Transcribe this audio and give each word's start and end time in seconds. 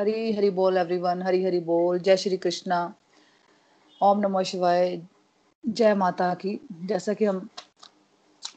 हरी 0.00 0.32
हरी 0.32 0.50
बोल 0.50 0.76
एवरीवन 0.76 1.22
हरी 1.22 1.44
हरी 1.44 1.60
बोल. 1.60 1.98
जय 1.98 2.16
श्री 2.16 2.36
कृष्णा. 2.36 2.94
ओम 4.02 4.20
नमः 4.20 4.42
शिवाय. 4.42 5.02
जय 5.68 5.94
माता 5.94 6.34
की. 6.34 6.60
जैसा 6.72 7.14
कि 7.14 7.24
हम 7.24 7.48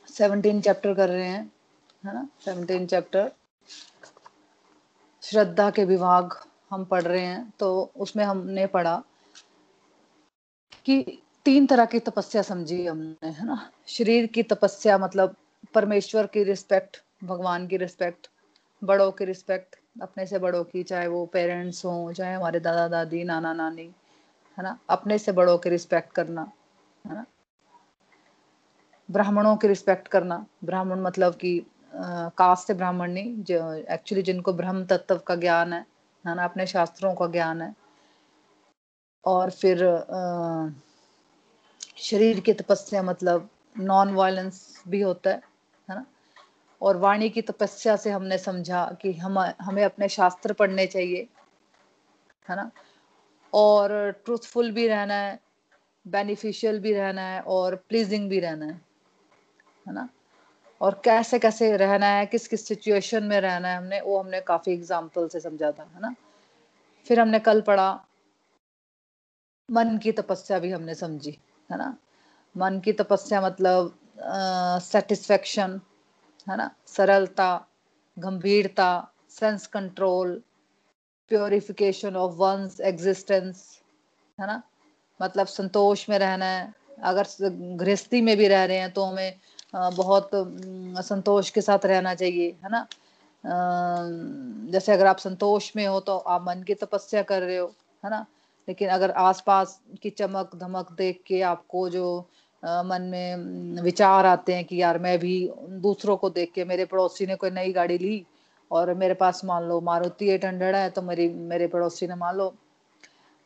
17 0.10 0.62
चैप्टर 0.62 0.94
कर 0.94 1.10
रहे 1.10 1.28
हैं, 1.28 1.52
है 2.06 2.14
ना? 2.14 2.28
17 2.46 2.88
चैप्टर 2.88 3.32
श्रद्धा 5.22 5.70
के 5.72 5.86
विभाग 5.86 6.34
हम 6.72 6.86
पढ़ 6.86 7.04
रहे 7.04 7.26
हैं 7.26 7.54
तो 7.60 7.92
उसमें 7.98 8.26
हमने 8.26 8.68
पढ़ा 8.68 9.04
कि 10.86 11.22
तीन 11.46 11.66
तरह 11.66 11.86
की 11.86 12.00
तपस्या 12.00 12.42
समझी 12.42 12.86
हमने, 12.86 13.30
है 13.30 13.46
ना? 13.46 13.72
शरीर 13.88 14.26
की 14.26 14.44
तपस्या 14.44 14.98
मतलब 14.98 15.36
परमेश्वर 15.74 16.28
की 16.28 16.44
रिस्पेक्ट 16.44 17.04
भगवान 17.24 17.68
की 17.68 17.78
रिस्पेक्ट 17.78 18.30
बड़ों 18.84 19.12
की 19.12 19.26
रिस्पेक्ट 19.26 19.83
अपने 19.96 20.26
से 20.26 20.40
बड़ों 20.40 20.64
की 20.64 20.84
चाहे 20.84 21.08
वो 21.08 21.26
पेरेंट्स 21.26 21.86
हों 21.86 22.14
चाहे 22.14 22.34
हमारे 22.34 22.60
दादा 22.60 22.88
दादी 22.88 23.24
नाना 23.24 23.54
नानी 23.54 23.84
है 24.58 24.64
ना? 24.64 24.78
अपने 24.90 25.18
से 25.18 25.32
बड़ों 25.32 25.58
की 25.58 25.70
रिस्पेक्ट 25.70 26.14
करना 26.14 26.52
है 27.08 27.14
ना? 27.14 27.26
ब्राह्मणों 29.12 29.56
की 29.58 29.68
रिस्पेक्ट 29.68 30.08
करना। 30.08 30.46
ब्राह्मण 30.64 31.02
मतलब 31.02 31.36
कि 31.36 31.66
कास्ट 31.94 32.68
से 32.68 32.74
ब्राह्मण 32.74 33.12
नहीं 33.12 33.44
जो 33.44 33.74
एक्चुअली 33.74 34.22
जिनको 34.24 34.54
ब्रह्म 34.54 34.86
तत्व 34.86 35.18
का 35.18 35.36
ज्ञान 35.36 35.74
है 35.74 35.86
है 36.26 36.36
ना? 36.36 36.44
अपने 36.44 36.68
शास्त्रों 36.68 37.14
का 37.16 37.28
ज्ञान 37.28 37.62
है। 37.62 37.74
और 39.26 39.50
फिर 39.52 39.84
आ, 39.88 40.70
शरीर 41.98 42.40
की 42.40 42.54
तपस्या 42.54 43.04
मतलब 43.04 43.50
नॉन 43.80 44.14
वायलेंस 44.14 44.84
भी 44.88 45.02
होता 45.02 45.30
है 45.30 45.42
है 45.90 45.96
ना? 45.96 46.06
और 46.84 46.98
वाणी 46.98 47.30
की 47.30 47.42
तपस्या 47.42 47.96
से 47.96 48.12
हमने 48.12 48.38
समझा 48.38 48.86
कि 49.02 49.14
हम, 49.14 49.40
हमें 49.40 49.84
अपने 49.84 50.08
शास्त्र 50.10 50.54
पढ़ने 50.54 50.86
चाहिए, 50.88 51.28
है 52.50 52.56
ना? 52.56 52.72
और 53.54 54.12
ट्रूथफुल 54.26 54.72
भी 54.72 54.88
रहना 54.88 55.16
है 55.16 55.40
बेनिफिशियल 56.06 56.80
भी 56.80 56.94
रहना 56.94 57.22
है 57.22 57.42
और 57.42 57.76
प्लीजिंग 57.90 58.30
भी 58.30 58.40
रहना 58.40 58.66
है 58.66 58.82
है 59.88 59.94
ना? 59.94 60.08
और 60.82 61.02
कैसे 61.06 61.40
कैसे 61.40 61.76
रहना 61.78 62.08
है, 62.08 62.26
किस 62.26 62.48
किस 62.48 62.68
सिचुएशन 62.68 63.24
में 63.24 63.40
रहना 63.42 63.68
है 63.68 63.78
हमने, 63.78 64.02
वो 64.02 64.20
हमने 64.20 64.42
काफ़ी 64.42 64.74
एग्ज़ाम्पल 64.74 65.28
से 65.28 65.40
समझा 65.40 65.72
था, 65.72 65.84
है 65.84 66.02
ना? 66.02 66.14
फिर 67.08 67.20
हमने 67.20 67.40
कल 67.40 67.62
पढ़ा, 67.62 68.06
मन 69.72 69.98
की 69.98 70.12
तपस्या 70.12 70.60
भी 70.60 70.72
हमने 70.72 70.96
समझी, 70.96 71.38
है 71.72 71.78
ना? 71.78 71.96
मन 72.56 72.80
की 72.80 72.94
तपस्या 72.94 73.42
मतलब 73.42 73.98
सेटिस्फेक्शन 74.84 75.80
है 76.48 76.58
ना? 76.58 76.70
सरलता, 76.88 77.52
गंभीरता 78.18 78.92
sense 79.30 79.68
control 79.68 80.42
purification 81.32 82.16
of 82.16 82.34
one's 82.38 82.80
existence 82.82 83.80
है 84.38 84.48
ना? 84.48 84.62
मतलब 85.20 85.48
संतोष 85.48 86.10
में 86.10 86.18
रहना 86.20 86.46
है। 86.46 86.74
अगर 87.04 87.28
गृहस्थी 87.78 88.22
में 88.22 88.36
भी 88.38 88.48
रह 88.48 88.64
रहे 88.66 88.78
हैं 88.78 88.92
तो 88.94 89.04
हमें 89.04 89.40
बहुत 89.76 90.30
संतोष 91.06 91.50
के 91.50 91.62
साथ 91.62 91.86
रहना 91.86 92.14
चाहिए, 92.16 92.50
है 92.64 92.70
ना? 92.72 92.86
जैसे 94.72 94.92
अगर 94.92 95.08
आप 95.08 95.18
संतोष 95.18 95.72
में 95.76 95.86
हो 95.88 96.00
तो 96.00 96.18
आप 96.18 96.46
मन 96.48 96.64
की 96.64 96.74
तपस्या 96.76 97.22
कर 97.24 97.42
रहे 97.42 97.58
हो, 97.58 97.68
है 98.04 98.10
ना? 98.12 98.26
लेकिन 98.68 98.90
अगर 98.90 99.12
आसपास 99.12 99.80
की 100.02 100.10
चमक 100.10 100.56
धमक 100.56 100.92
देख 100.92 101.22
के 101.28 101.42
आपको 101.44 101.90
जो 101.90 102.06
मन 102.64 103.02
में 103.02 103.82
विचार 103.82 104.26
आते 104.26 104.54
हैं 104.54 104.66
कि 104.66 104.82
यार 104.82 105.00
मैं 105.00 105.20
भी 105.20 105.52
दूसरों 105.70 106.18
को 106.18 106.30
देख 106.30 106.52
के, 106.52 106.66
मेरे 106.66 106.86
पड़ोसी 106.86 107.26
ने 107.26 107.36
कोई 107.36 107.50
नई 107.50 107.74
गाड़ी 107.74 107.98
ली 107.98 108.26
और 108.72 108.94
मेरे 108.94 109.14
पास 109.14 109.46
मान 109.46 109.64
लो 109.64 109.82
मारुति 109.82 110.30
एट 110.30 110.46
हंड्रेड 110.46 110.76
है 110.76 110.90
तो 110.90 111.02
मेरी, 111.02 111.30
मेरे 111.30 111.68
पड़ोसी 111.68 112.08
ने 112.08 112.16
मान 112.16 112.36
लो 112.36 112.56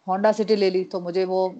होंडा 0.07 0.31
सिटी 0.31 0.55
ले 0.55 0.69
ली 0.69 0.83
तो 0.83 0.99
मुझे 0.99 1.25
वो 1.25 1.55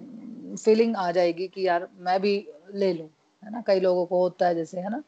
फीलिंग 0.64 0.96
आ 0.96 1.10
जाएगी 1.10 1.48
कि 1.48 1.66
यार 1.66 1.88
मैं 1.98 2.20
भी 2.20 2.48
ले 2.74 2.92
लूँ, 2.92 3.08
है 3.44 3.52
ना? 3.52 3.62
कई 3.66 3.80
लोगों 3.80 4.06
को 4.06 4.20
होता 4.20 4.46
है 4.46 4.54
जैसे, 4.54 4.80
है 4.80 4.90
ना? 4.90 5.02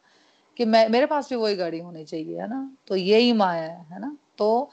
कि 0.57 0.65
मैं, 0.65 0.89
मेरे 0.89 1.05
पास 1.05 1.29
भी 1.29 1.35
वही 1.35 1.55
गाड़ी 1.55 1.79
होनी 1.79 2.05
चाहिए, 2.05 2.41
है 2.41 2.49
ना? 2.49 2.77
तो 2.87 2.95
यही 2.95 3.33
माया 3.33 3.63
है 3.63 3.85
है 3.91 3.99
ना? 3.99 4.17
तो 4.37 4.69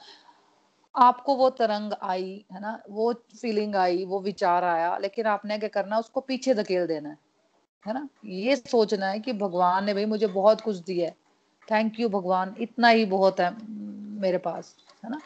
आपको 0.95 1.35
वो 1.35 1.49
तरंग 1.49 1.93
आई, 2.01 2.45
है 2.53 2.61
ना? 2.61 2.83
वो 2.89 3.13
फीलिंग 3.13 3.75
आई, 3.75 4.05
वो 4.05 4.21
विचार 4.21 4.63
आया, 4.63 4.97
लेकिन 4.97 5.25
आपने 5.25 5.57
क्या 5.57 5.69
करना, 5.69 5.99
उसको 5.99 6.21
पीछे 6.21 6.53
धकेल 6.53 6.87
देना 6.87 7.09
है। 7.09 7.28
है 7.85 7.93
ना? 7.93 8.07
ये 8.25 8.55
सोचना 8.55 9.07
है 9.07 9.19
कि 9.19 9.33
भगवान 9.33 9.85
ने 9.85 9.93
भाई 9.93 10.05
मुझे 10.05 10.27
बहुत 10.27 10.61
कुछ 10.61 10.77
दिया 10.77 11.07
है। 11.07 11.15
थैंक 11.71 11.99
यू 11.99 12.09
भगवान, 12.09 12.55
इतना 12.59 12.87
ही 12.87 13.05
बहुत 13.05 13.39
है 13.39 13.51
मेरे 14.19 14.37
पास, 14.37 14.75
है 15.03 15.09
ना? 15.11 15.21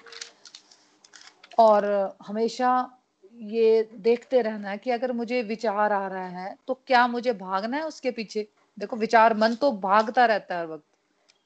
और 1.60 1.86
हमेशा 2.28 3.00
ये 3.34 3.90
देखते 3.94 4.42
रहना 4.42 4.70
है 4.70 4.78
कि 4.78 4.92
अगर 4.92 5.12
मुझे 5.12 5.42
विचार 5.42 5.92
आ 5.92 6.08
रहा 6.08 6.28
है 6.28 6.56
तो 6.68 6.74
क्या 6.88 7.08
मुझे 7.08 7.34
भागना 7.34 7.78
है 7.78 7.84
उसके 7.84 8.12
पीछे? 8.12 8.48
देखो, 8.80 8.96
विचार 8.96 9.34
मन 9.34 9.56
तो 9.56 9.72
भागता 9.72 10.26
रहता 10.26 10.56
है 10.56 10.62
हर 10.62 10.68
वक्त, 10.68 10.84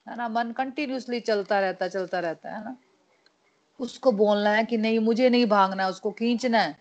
है 0.07 0.15
ना? 0.17 0.27
मन 0.29 0.51
कंटिन्यूसली 0.51 1.19
चलता 1.19 1.59
रहता 1.59 1.87
चलता 1.87 2.19
रहता 2.19 2.55
है 2.55 2.63
ना? 2.65 2.75
उसको 3.79 4.11
बोलना 4.11 4.49
है 4.49 4.63
कि 4.65 4.77
नहीं, 4.77 4.99
मुझे 4.99 5.29
नहीं 5.29 5.45
भागना 5.45 5.83
है, 5.83 5.89
उसको 5.89 6.11
खींचना 6.11 6.59
है 6.59 6.77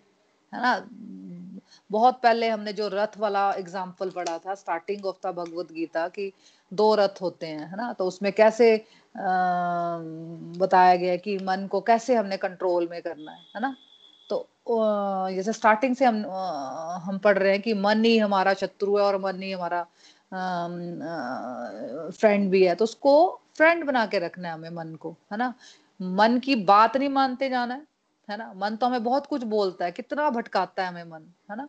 है 0.52 0.62
ना? 0.62 0.74
बहुत 1.90 2.20
पहले 2.22 2.48
हमने 2.48 2.72
जो 2.72 2.88
रथ 2.92 3.16
वाला 3.18 3.50
एग्ज़ाम्पल 3.58 4.10
पढ़ा 4.10 4.38
था 4.46 4.54
starting 4.54 5.04
of 5.06 5.16
the 5.26 5.32
Bhagavad 5.34 5.72
Gita 5.72 6.06
की 6.08 6.32
दो 6.72 6.94
रथ 6.94 7.20
होते 7.22 7.46
हैं 7.46 7.66
है 7.70 7.76
ना? 7.76 7.92
तो 7.92 8.04
उसमें 8.06 8.32
कैसे 8.32 8.74
आ, 8.76 8.80
बताया 10.58 10.96
गया 10.96 11.16
कि 11.16 11.36
मन 11.42 11.66
को 11.70 11.80
कैसे 11.80 12.14
हमने 12.14 12.36
कंट्रोल 12.36 12.88
में 12.90 13.00
करना 13.02 13.32
है 13.32 13.38
है 13.56 13.60
ना? 13.60 13.74
तो 14.30 14.46
जैसे 15.34 15.52
स्टार्टिंग 15.52 15.94
से 15.96 16.04
हम 16.04 16.24
हम 17.04 17.18
पढ़ 17.24 17.38
रहे 17.38 17.52
हैं 17.52 17.60
कि 17.62 17.74
मन 17.74 18.04
ही 18.04 18.16
हमारा 18.18 18.54
शत्रु 18.54 18.96
है 18.98 19.04
और 19.04 19.18
मन 19.22 19.42
ही 19.42 19.50
हमारा 19.52 19.82
फ्रेंड 22.10 22.50
भी 22.50 22.64
है 22.66 22.74
तो 22.74 22.84
उसको 22.84 23.12
फ्रेंड 23.56 23.84
बना 23.86 24.04
के 24.06 24.18
रखना 24.18 24.48
है 24.48 24.54
हमें 24.54 24.70
मन 24.70 24.94
को 25.00 25.10
है 25.32 25.38
ना? 25.38 25.52
मन 26.00 26.38
की 26.44 26.54
बात 26.64 26.96
नहीं 26.96 27.08
मानते 27.10 27.48
जाना 27.50 27.74
है 27.74 27.86
है 28.28 28.36
ना? 28.38 28.52
मन 28.56 28.76
तो 28.76 28.86
हमें 28.86 29.04
बहुत 29.04 29.26
कुछ 29.26 29.42
बोलता 29.56 29.84
है 29.84 29.92
कितना 29.92 30.28
भटकाता 30.30 30.82
है 30.82 30.88
हमें 30.88 31.04
मन 31.04 31.32
है 31.50 31.56
ना? 31.56 31.68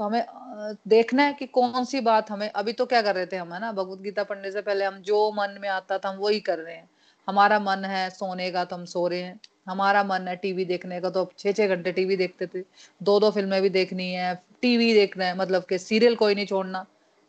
तो 0.00 0.04
हमें 0.04 0.76
देखना 0.88 1.22
है 1.22 1.32
कि 1.32 1.46
कौन 1.46 1.84
सी 1.84 2.00
बात 2.00 2.30
हमें, 2.30 2.48
अभी 2.50 2.72
तो 2.72 2.84
क्या 2.86 3.00
कर 3.02 3.14
रहे 3.14 3.26
थे 3.26 3.36
हम, 3.36 3.52
है 3.54 3.60
ना? 3.60 3.72
भगवत 3.72 3.98
गीता 4.00 4.22
पढ़ने 4.24 4.50
से 4.52 4.60
पहले 4.62 4.84
हम 4.84 4.96
जो 5.02 5.30
मन 5.32 5.58
में 5.60 5.68
आता 5.68 5.98
था, 5.98 6.08
हम 6.08 6.16
वही 6.16 6.40
कर 6.40 6.58
रहे 6.58 6.74
हैं। 6.74 6.88
हमारा 7.28 7.58
मन 7.60 7.84
है 7.84 8.08
सोने 8.10 8.50
का 8.50 8.64
तो 8.64 8.76
हम 8.76 8.84
सो 8.84 9.06
रहे 9.08 9.20
हैं। 9.22 9.38
हमारा 9.68 10.04
मन 10.04 10.28
है 10.28 10.36
टीवी 10.36 10.64
देखने 10.64 11.00
का 11.00 11.10
तो 11.10 11.28
छह 11.38 11.52
छह 11.52 11.68
घंटे 11.68 11.92
टीवी 11.92 12.16
देखते 12.16 12.46
थे। 12.46 12.62
दो 13.00 13.18
दो 13.20 13.30
फ़िल्में 13.30 13.60
भी 13.62 13.70
देखनी 13.70 14.10
है, 14.12 14.34
टीवी 14.62 14.92
देखना 14.94 15.24
है 15.24 15.36
मतलब 15.38 15.64
कि 15.64 15.78
सीरियल 15.78 16.16
कोई 16.16 16.34
नहीं 16.34 16.46
छोड़ना, 16.46 16.86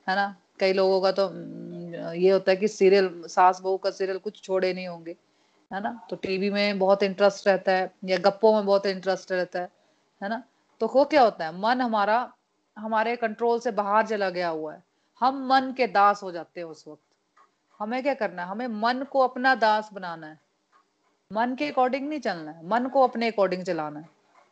है 0.07 0.15
ना? 0.15 0.35
कई 0.59 0.73
लोगों 0.73 1.01
का 1.01 1.11
तो 1.11 1.29
ये 2.15 2.29
होता 2.31 2.51
है 2.51 2.57
कि 2.57 2.67
सीरियल, 2.69 3.09
सास 3.27 3.61
बहू 3.63 3.77
का 3.77 3.91
सीरियल 3.91 4.17
कुछ 4.19 4.41
छोड़े 4.43 4.73
नहीं 4.73 4.87
होंगे, 4.87 5.15
है 5.71 5.81
ना? 5.83 5.99
तो 6.09 6.15
टीवी 6.17 6.49
में 6.49 6.79
बहुत 6.79 7.03
इंटरेस्ट 7.03 7.47
रहता 7.47 7.71
है, 7.71 7.91
या 8.05 8.17
गप्पों 8.19 8.53
में 8.55 8.65
बहुत 8.65 8.85
इंटरेस्ट 8.87 9.31
रहता 9.31 9.59
है 9.59 9.69
है 10.21 10.29
ना? 10.29 10.43
तो 10.81 10.87
वो 10.95 11.05
क्या 11.05 11.21
होता 11.21 11.45
है, 11.45 11.59
मन 11.59 11.81
हमारा 11.81 12.31
हमारे 12.77 13.15
कंट्रोल 13.15 13.59
से 13.59 13.71
बाहर 13.71 14.07
चला 14.07 14.29
गया 14.29 14.49
हुआ 14.49 14.73
है। 14.73 14.83
हम 15.21 15.45
मन 15.47 15.73
के 15.77 15.87
दास 15.87 16.23
हो 16.23 16.31
जाते 16.31 16.59
हैं 16.59 16.67
उस 16.67 16.87
वक्त। 16.87 17.01
हमें 17.79 18.01
क्या 18.03 18.13
करना 18.13 18.43
है? 18.43 18.49
हमें 18.49 18.67
मन 18.67 19.03
को 19.11 19.19
अपना 19.19 19.53
दास 19.55 19.89
बनाना 19.93 20.27
है। 20.27 20.39
मन 21.31 21.55
के 21.55 21.69
अकॉर्डिंग 21.71 22.07
नहीं 22.09 22.19
चलना 22.19 22.51
है। 22.51 22.67
मन 22.67 22.87
को 22.87 23.01
अपने 23.01 23.27
अकॉर्डिंग 23.27 23.63
चलाना 23.65 23.99
है। 23.99 24.09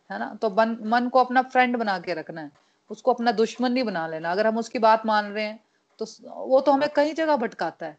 है 0.10 0.20
ना? 0.20 0.34
तो 0.42 0.50
मन 0.50 0.78
मन 0.84 1.10
को 1.10 1.20
अपना 1.20 1.42
फ्रेंड 1.42 1.78
बना 1.78 1.98
के 2.00 2.14
रखना 2.14 2.42
है। 2.42 2.52
उसको 2.92 3.14
अपना 3.14 3.32
दुश्मन 3.32 3.72
नहीं 3.72 3.84
बना 3.84 4.08
लेना। 4.08 4.32
अगर 4.32 4.48
हम 4.48 4.58
उसकी 4.58 4.80
बात 4.80 5.06
मान 5.06 5.26
रहे 5.26 5.44
हैं 5.46 5.60
तो 6.02 6.06
वो 6.46 6.62
तो 6.62 6.72
हमें 6.72 6.90
कई 6.96 7.14
जगह 7.14 7.36
भटकाता 7.38 7.86
है। 7.86 7.98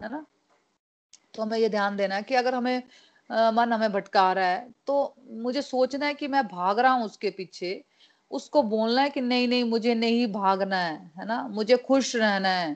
है 0.00 0.10
ना? 0.10 0.24
तो 1.34 1.42
हमें 1.42 1.58
ये 1.58 1.68
ध्यान 1.68 1.96
देना 1.96 2.14
है 2.14 2.22
कि 2.22 2.34
अगर 2.34 2.54
हमें 2.54 2.82
आ, 3.30 3.50
मन 3.50 3.72
हमें 3.72 3.92
भटका 3.92 4.32
रहा 4.32 4.46
है 4.46 4.68
तो 4.86 5.14
मुझे 5.30 5.62
सोचना 5.62 6.06
है 6.06 6.14
कि 6.14 6.28
मैं 6.28 6.46
भाग 6.48 6.78
रहा 6.78 6.92
हूँ 6.92 7.04
उसके 7.04 7.30
पीछे। 7.30 7.72
उसको 8.30 8.62
बोलना 8.62 9.02
है 9.02 9.10
कि 9.10 9.20
नहीं 9.20 9.48
नहीं, 9.48 9.64
मुझे 9.64 9.94
नहीं 9.94 10.26
भागना 10.32 10.76
है 10.76 11.12
है 11.18 11.26
ना? 11.26 11.48
मुझे 11.48 11.76
खुश 11.76 12.16
रहना 12.16 12.48
है 12.48 12.70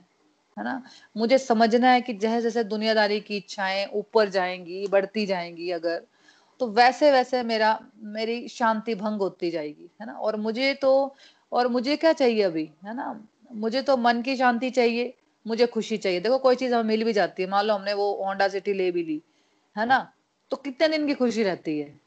है 0.58 0.64
ना? 0.64 0.82
मुझे 1.16 1.38
समझना 1.38 1.90
है 1.90 2.00
कि 2.00 2.12
जैसे 2.14 2.42
जैसे 2.42 2.64
दुनियादारी 2.64 3.20
की 3.20 3.36
इच्छाएँ 3.36 3.86
ऊपर 3.94 4.28
जाएँगी, 4.28 4.86
बढ़ती 4.86 5.26
जाएँगी 5.26 5.70
अगर 5.70 6.02
तो 6.60 6.66
वैसे 6.66 7.12
वैसे 7.12 7.42
मेरा, 7.42 7.80
मेरी 8.02 8.48
शांति 8.48 8.94
भंग 8.94 9.20
होती 9.20 9.50
जाएगी, 9.50 9.90
है 10.00 10.06
ना? 10.06 10.12
और 10.12 10.36
मुझे 10.36 10.74
तो 10.74 11.14
और 11.52 11.68
मुझे 11.68 11.96
क्या 11.96 12.12
चाहिए 12.12 12.42
अभी, 12.42 12.70
है 12.84 12.96
ना? 12.96 13.20
मुझे 13.52 13.82
तो 13.82 13.96
मन 13.96 14.22
की 14.22 14.36
शांति 14.36 14.70
चाहिए, 14.70 15.14
मुझे 15.46 15.66
खुशी 15.66 15.96
चाहिए। 15.96 16.20
देखो, 16.20 16.38
कोई 16.38 16.56
चीज़ 16.56 16.74
हमें 16.74 16.84
मिल 16.84 17.04
भी 17.04 17.12
जाती 17.12 17.42
है। 17.42 17.48
मान 17.48 17.64
लो 17.66 17.74
हमने 17.74 17.92
वो 17.92 18.24
होंडा 18.24 18.48
सिटी 18.48 18.72
ले 18.72 18.90
भी 18.90 19.02
ली, 19.02 19.22
है 19.76 19.86
ना? 19.86 20.12
तो 20.50 20.56
कितने 20.56 20.88
दिन 20.88 21.06
की 21.06 21.14
खुशी 21.14 21.42
रहती 21.42 21.78
है? 21.80 22.00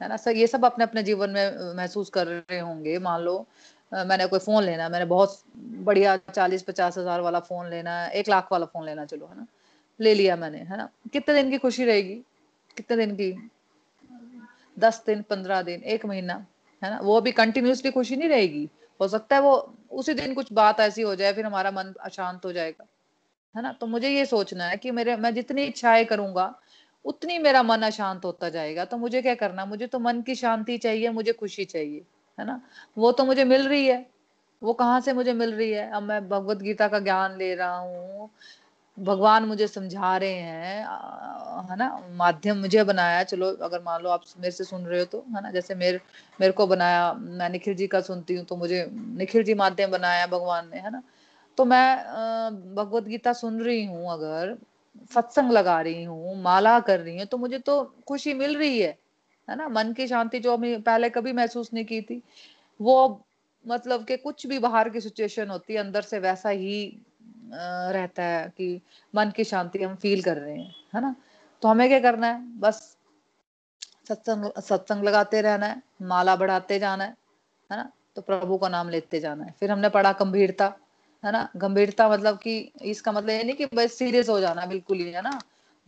है 0.00 0.08
ना? 0.08 0.16
सर, 0.16 0.36
ये 0.36 0.46
सब 0.46 0.64
अपने 0.64 0.84
अपने 0.84 1.02
जीवन 1.02 1.30
में 1.30 1.74
महसूस 1.76 2.10
कर 2.10 2.26
रहे 2.26 2.58
होंगे। 2.58 2.98
मान 3.00 3.20
लो 3.20 3.46
मैंने 3.92 4.26
कोई 4.26 4.38
फ़ोन 4.38 4.64
लेना 4.64 4.88
मैंने 4.88 5.04
बहुत 5.06 5.38
बढ़िया 5.84 6.16
चालीस 6.16 6.62
पचास 6.62 6.98
हज़ार 6.98 7.20
वाला 7.20 7.40
फ़ोन 7.40 7.68
लेना 7.70 7.96
है, 7.98 8.10
एक 8.10 8.28
लाख 8.28 8.48
वाला 8.52 8.66
फ़ोन 8.66 8.84
लेना 8.86 9.04
चलो, 9.04 9.26
है 9.26 9.36
ना? 9.36 9.46
ले 10.00 10.14
लिया 10.14 10.36
मैंने, 10.36 10.58
है 10.58 10.76
ना? 10.76 10.88
कितने 11.12 11.34
दिन 11.34 11.50
की 11.50 11.58
खुशी 11.58 11.84
रहेगी? 11.84 12.14
कितने 12.76 12.96
दिन 12.96 13.14
की? 13.14 13.50
दस 14.78 15.02
दिन, 15.06 15.22
पंद्रह 15.22 15.62
दिन, 15.62 15.82
एक 15.82 16.06
महीना, 16.06 16.34
है 16.82 16.90
ना? 16.90 16.98
वो 17.02 17.20
भी 17.20 17.32
कंटिन्यूसली 17.32 17.90
खुशी 17.90 18.16
नहीं 18.16 18.28
रहेगी। 18.28 18.68
हो 19.00 19.08
सकता 19.08 19.36
है 19.36 19.42
वो 19.42 19.54
उसी 19.92 20.14
दिन 20.14 20.34
कुछ 20.34 20.52
बात 20.52 20.80
ऐसी 20.80 21.02
हो 21.02 21.14
जाए, 21.14 21.32
फिर 21.32 21.46
हमारा 21.46 21.70
मन 21.70 21.94
अशांत 22.00 22.44
हो 22.44 22.52
जाएगा, 22.52 22.86
है 23.54 23.62
ना? 23.62 23.72
तो 23.72 23.86
मुझे 23.86 24.08
ये 24.10 24.24
सोचना 24.26 24.64
है 24.64 24.76
कि 24.76 24.90
मेरे, 24.90 25.16
मैं 25.16 25.34
जितनी 25.34 25.62
इच्छाएँ 25.64 26.04
करूँगा 26.04 26.54
उतनी 27.08 27.38
मेरा 27.38 27.62
मन 27.62 27.82
अशांत 27.82 28.24
होता 28.24 28.48
जाएगा 28.48 28.84
तो 28.84 28.96
मुझे 28.96 29.22
क्या 29.22 29.34
करना? 29.36 29.64
मुझे 29.66 29.86
तो 29.86 29.98
मन 29.98 30.20
की 30.22 30.34
शांति 30.34 30.78
चाहिए, 30.78 31.10
मुझे 31.10 31.32
खुशी 31.32 31.64
चाहिए, 31.64 32.02
है 32.38 32.46
ना? 32.46 32.60
वो 32.98 33.12
तो 33.12 33.24
मुझे 33.24 33.44
मिल 33.44 33.68
रही 33.68 33.86
है। 33.86 34.06
वो 34.62 34.72
कहाँ 34.72 35.00
से 35.00 35.12
मुझे 35.12 35.32
मिल 35.32 35.52
रही 35.54 35.70
है? 35.72 35.90
अब 35.90 36.02
मैं 36.02 36.28
भगवत 36.28 36.62
गीता 36.62 36.88
का 36.88 36.98
ज्ञान 37.00 37.36
ले 37.38 37.54
रहा 37.54 37.76
हूँ। 37.76 38.30
भगवान 38.98 39.44
मुझे 39.44 39.66
समझा 39.68 40.16
रहे 40.16 40.30
हैं 40.30 40.78
है 41.70 41.76
ना? 41.76 41.88
माध्यम 42.12 42.56
मुझे 42.58 42.84
बनाया। 42.84 43.22
चलो, 43.24 43.46
अगर 43.52 43.82
मान 43.82 44.02
लो 44.02 44.10
आप 44.10 44.22
मेरे 44.38 44.50
से 44.50 44.64
सुन 44.64 44.84
रहे 44.86 44.98
हो 45.00 45.04
तो 45.06 45.24
है 45.36 45.42
ना? 45.42 45.50
जैसे 45.50 45.74
मेरे 45.74 46.00
मेरे 46.38 46.52
को 46.52 46.66
बनाया, 46.66 47.12
मैं 47.12 47.48
निखिल 47.50 47.74
जी 47.74 47.86
का 47.86 48.00
सुनती 48.00 48.34
हूँ 48.36 48.44
तो 48.46 48.56
मुझे 48.56 48.86
निखिल 48.92 49.42
जी 49.44 49.54
माध्यम 49.54 49.90
बनाया 49.90 50.26
भगवान 50.26 50.70
ने, 50.74 50.80
है 50.80 50.90
ना? 50.90 51.02
तो 51.58 51.64
मैं 51.64 52.74
भगवत 52.74 53.04
गीता 53.04 53.32
सुन 53.34 53.60
रही 53.62 53.84
हूँ 53.86 54.12
अगर 54.12 54.56
सत्संग 55.14 55.52
लगा 55.52 55.80
रही 55.80 56.02
हूँ, 56.04 56.40
माला 56.42 56.78
कर 56.80 57.00
रही 57.00 57.16
हूँ 57.18 57.26
तो 57.26 57.38
मुझे 57.38 57.58
तो 57.60 57.82
खुशी 58.08 58.34
मिल 58.34 58.56
रही 58.56 58.78
है 58.80 58.96
है 59.48 59.56
ना? 59.56 59.68
मन 59.68 59.92
की 59.92 60.06
शांति 60.06 60.38
जो 60.40 60.56
मैं 60.58 60.80
पहले 60.82 61.10
कभी 61.10 61.32
महसूस 61.32 61.70
नहीं 61.74 61.84
की 61.84 62.00
थी, 62.02 62.22
वो 62.80 63.24
मतलब 63.64 64.04
कि 64.04 64.16
कुछ 64.16 64.46
भी 64.46 64.58
बाहर 64.58 64.88
की 64.88 65.00
सिचुएशन 65.00 65.48
होती 65.50 65.74
है, 65.74 65.80
अंदर 65.80 66.02
से 66.02 66.18
वैसा 66.18 66.48
ही 66.50 66.98
रहता 67.52 68.22
है 68.22 68.48
कि 68.48 68.80
मन 69.14 69.30
की 69.36 69.44
शांति 69.44 69.82
हम 69.82 69.94
फील 69.96 70.22
कर 70.22 70.36
रहे 70.36 70.56
हैं, 70.58 70.74
है 70.94 71.00
ना? 71.00 71.14
तो 71.62 71.68
हमें 71.68 71.88
क्या 71.88 72.00
करना 72.00 72.26
है? 72.26 72.42
बस 72.60 72.96
सत्संग 74.08 74.50
सत्संग 74.60 75.04
लगाते 75.04 75.40
रहना 75.42 75.66
है, 75.66 75.82
माला 76.02 76.36
बढ़ाते 76.36 76.78
जाना 76.78 77.04
है 77.04 77.16
है 77.70 77.76
ना? 77.76 77.90
तो 78.16 78.22
प्रभु 78.22 78.56
का 78.58 78.68
नाम 78.68 78.88
लेते 78.88 79.20
जाना 79.20 79.44
है। 79.44 79.54
फिर 79.60 79.70
हमने 79.70 79.88
पढ़ा 79.88 80.12
गंभीरता 80.20 80.72
है 81.22 81.32
ना? 81.32 81.48
गंभीरता 81.56 82.08
मतलब 82.08 82.38
कि 82.38 82.58
इसका 82.82 83.12
मतलब 83.12 83.30
ये 83.30 83.42
नहीं 83.44 83.54
कि 83.56 83.66
बस 83.74 83.98
सीरियस 83.98 84.28
हो 84.28 84.38
जाना, 84.40 84.66
बिल्कुल 84.66 84.98
ही, 84.98 85.10
है 85.12 85.22
ना? 85.22 85.38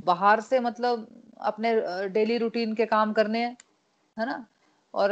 बाहर 0.00 0.40
से 0.40 0.60
मतलब 0.60 1.06
अपने 1.42 1.74
डेली 2.08 2.38
रूटीन 2.38 2.74
के 2.74 2.86
काम 2.86 3.12
करने 3.12 3.44
हैं 3.44 4.26
ना? 4.26 4.44
और 4.94 5.10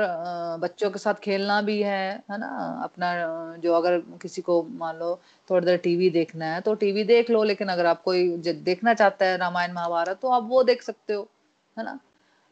बच्चों 0.62 0.90
के 0.90 0.98
साथ 0.98 1.14
खेलना 1.22 1.60
भी 1.62 1.80
है 1.82 2.00
है 2.30 2.38
ना? 2.38 2.48
अपना 2.84 3.12
जो 3.62 3.74
अगर 3.74 3.98
किसी 4.22 4.42
को 4.42 4.62
मान 4.78 4.96
लो 4.98 5.14
थोड़ी 5.50 5.66
देर 5.66 5.76
टीवी 5.78 6.10
देखना 6.10 6.46
है 6.54 6.60
तो 6.60 6.74
टीवी 6.74 7.04
देख 7.04 7.30
लो, 7.30 7.42
लेकिन 7.44 7.68
अगर 7.68 7.86
आप 7.86 8.02
कोई 8.02 8.28
देखना 8.38 8.94
चाहता 8.94 9.26
है 9.26 9.36
रामायण, 9.36 9.72
महाभारत 9.72 10.18
तो 10.22 10.30
आप 10.30 10.48
वो 10.48 10.62
देख 10.64 10.82
सकते 10.82 11.14
हो, 11.14 11.28
है 11.76 11.84
ना? 11.84 11.98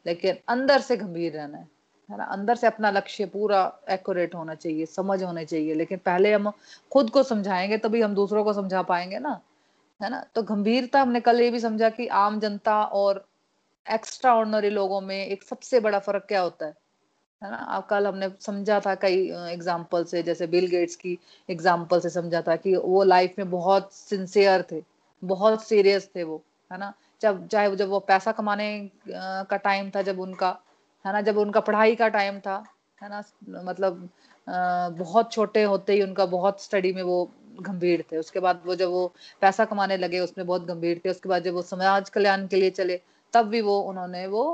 लेकिन 0.06 0.36
अंदर 0.48 0.80
से 0.80 0.96
गंभीर 0.96 1.32
रहना 1.32 1.58
है। 1.58 1.68
है 2.08 2.16
ना? 2.18 2.24
अंदर 2.24 2.54
से 2.54 2.66
अपना 2.66 2.90
लक्ष्य 2.90 3.26
पूरा 3.26 3.60
एक्यूरेट 3.90 4.34
होना 4.34 4.54
चाहिए, 4.54 4.86
समझ 4.86 5.22
होने 5.22 5.44
चाहिए। 5.44 5.74
लेकिन 5.74 5.98
पहले 5.98 6.32
हम 6.32 6.50
खुद 6.92 7.10
को 7.10 7.22
समझाएँगे, 7.22 7.78
तभी 7.78 8.02
हम 8.02 8.14
दूसरों 8.14 8.44
को 8.44 8.52
समझा 8.52 8.82
पाएँगे 8.82 9.18
ना? 9.18 9.40
है 10.00 10.10
ना? 10.10 10.24
तो 10.34 10.42
गंभीरता 10.42 11.00
हमने 11.02 11.20
कल 11.20 11.40
ये 11.40 11.50
भी 11.50 11.60
समझा 11.60 11.88
कि 11.90 12.06
आम 12.06 12.40
जनता 12.40 12.82
और 12.84 13.24
एक्स्ट्रा 13.86 14.34
ऑर्डनरी 14.34 14.70
लोगों 14.70 15.00
में 15.00 15.26
एक 15.26 15.42
सबसे 15.42 15.80
बड़ा 15.80 15.98
फ़र्क 15.98 16.24
क्या 16.28 16.40
होता 16.40 16.66
है? 16.66 16.74
है 17.42 17.50
ना? 17.50 17.56
अब 17.56 17.84
कल 17.90 18.06
हमने 18.06 18.30
समझा 18.40 18.80
था 18.80 18.94
कई 18.94 19.28
एग्ज़ाम्पल 19.52 20.04
से, 20.04 20.22
जैसे 20.22 20.46
बिल 20.46 20.66
गेट्स 20.66 20.96
की 20.96 21.18
एग्ज़ाम्पल 21.48 22.00
से 22.00 22.10
समझा 22.10 22.42
था 22.42 22.56
कि 22.56 22.76
वो 22.76 23.02
लाइफ 23.04 23.34
में 23.38 23.50
बहुत 23.50 23.92
सिंसियर 23.92 24.64
थे, 24.72 24.82
बहुत 25.22 25.64
सीरियस 25.64 26.08
थे 26.16 26.22
वो, 26.22 26.42
है 26.70 26.78
ना? 26.78 26.92
जब, 27.22 27.46
चाहे 27.48 27.76
जब 27.76 27.88
वो 27.88 27.98
पैसा 28.00 28.32
कमाने 28.32 28.90
का 29.08 29.56
टाइम 29.56 29.90
था 29.90 30.02
जब 30.02 30.20
उनका 30.20 30.58
है 31.06 31.12
ना, 31.12 31.20
जब 31.22 31.38
उनका 31.38 31.60
पढ़ाई 31.62 31.94
का 31.96 32.08
टाइम 32.10 32.38
था, 32.40 32.62
है 33.00 33.08
ना 33.10 33.22
मतलब 33.64 34.08
बहुत 34.98 35.32
छोटे 35.32 35.62
होते 35.64 35.92
ही 35.92 36.02
उनका 36.02 36.26
बहुत 36.28 36.62
स्टडी 36.62 36.92
में 36.92 37.02
वो 37.02 37.18
गंभीर 37.60 38.04
थे। 38.12 38.16
उसके 38.18 38.40
बाद 38.40 38.62
वो 38.66 38.74
जब 38.74 38.90
वो 38.90 39.06
पैसा 39.42 39.64
कमाने 39.64 39.96
लगे, 39.96 40.18
उसमें 40.20 40.46
बहुत 40.46 40.64
गंभीर 40.66 41.00
थे। 41.04 41.10
उसके 41.10 41.28
बाद 41.28 41.42
जब 41.44 41.54
वो 41.54 41.62
समाज 41.64 42.08
कल्याण 42.10 42.46
के 42.46 42.56
लिए 42.56 42.70
चले, 42.72 43.00
तब 43.34 43.46
भी 43.48 43.60
वो, 43.60 43.78
उन्होंने 43.82 44.26
वो 44.26 44.44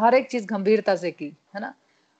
हर 0.00 0.14
एक 0.14 0.30
चीज़ 0.30 0.46
गंभीरता 0.46 0.96
से 0.96 1.10
की, 1.10 1.32
है 1.54 1.60
ना। 1.60 1.74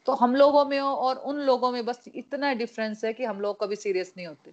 तो 0.07 0.13
हम 0.15 0.35
लोगों 0.37 0.65
में 0.65 0.79
और 0.81 1.17
उन 1.17 1.37
लोगों 1.43 1.71
में 1.73 1.85
बस 1.85 2.05
इतना 2.15 2.53
डिफरेंस 2.55 3.05
है 3.05 3.13
कि 3.13 3.25
हम 3.25 3.41
लोग 3.41 3.61
कभी 3.61 3.77
सीरियस 3.77 4.13
नहीं 4.17 4.27
होते, 4.27 4.51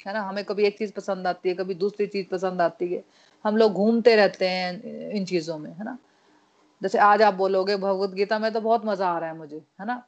है 0.00 0.12
ना। 0.14 0.20
हमें 0.22 0.44
कभी 0.44 0.64
एक 0.64 0.78
चीज़ 0.78 0.92
पसंद 0.92 1.26
आती 1.26 1.48
है, 1.48 1.54
कभी 1.54 1.74
दूसरी 1.76 2.06
चीज़ 2.06 2.26
पसंद 2.28 2.60
आती 2.62 2.92
है। 2.94 3.02
हम 3.44 3.56
लोग 3.56 3.72
घूमते 3.74 4.14
रहते 4.16 4.48
हैं 4.48 5.10
इन 5.10 5.24
चीज़ों 5.24 5.58
में, 5.58 5.70
है 5.72 5.84
ना। 5.84 5.98
जैसे 6.84 6.98
आज 6.98 7.22
आप 7.22 7.34
बोलोगे 7.34 7.76
भगवत 7.76 8.10
गीता 8.10 8.38
में 8.38 8.52
तो 8.52 8.60
बहुत 8.60 8.84
मज़ा 8.84 9.08
आ 9.08 9.18
रहा 9.18 9.30
है 9.30 9.36
मुझे, 9.36 9.56
है 9.80 9.86
ना? 9.86 10.02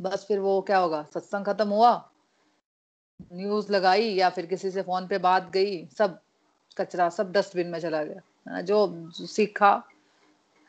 बस 0.00 0.24
फिर 0.28 0.38
वो 0.38 0.60
क्या 0.60 0.78
होगा? 0.78 1.02
सत्संग 1.14 1.44
खत्म 1.44 1.68
हुआ 1.68 1.92
न्यूज़ 3.32 3.72
लगाई 3.72 4.08
या 4.14 4.28
फिर 4.30 4.46
किसी 4.46 4.70
से 4.70 4.82
फ़ोन 4.82 5.06
पे 5.06 5.18
बात 5.18 5.50
गई, 5.50 5.86
सब 5.86 6.20
कचरा, 6.78 7.08
सब 7.08 7.32
डस्टबिन 7.32 7.68
में 7.68 7.78
चला 7.78 8.02
गया। 8.04 8.20
है 8.48 8.54
ना? 8.54 8.60
जो 8.60 9.10
सीखा, 9.10 9.72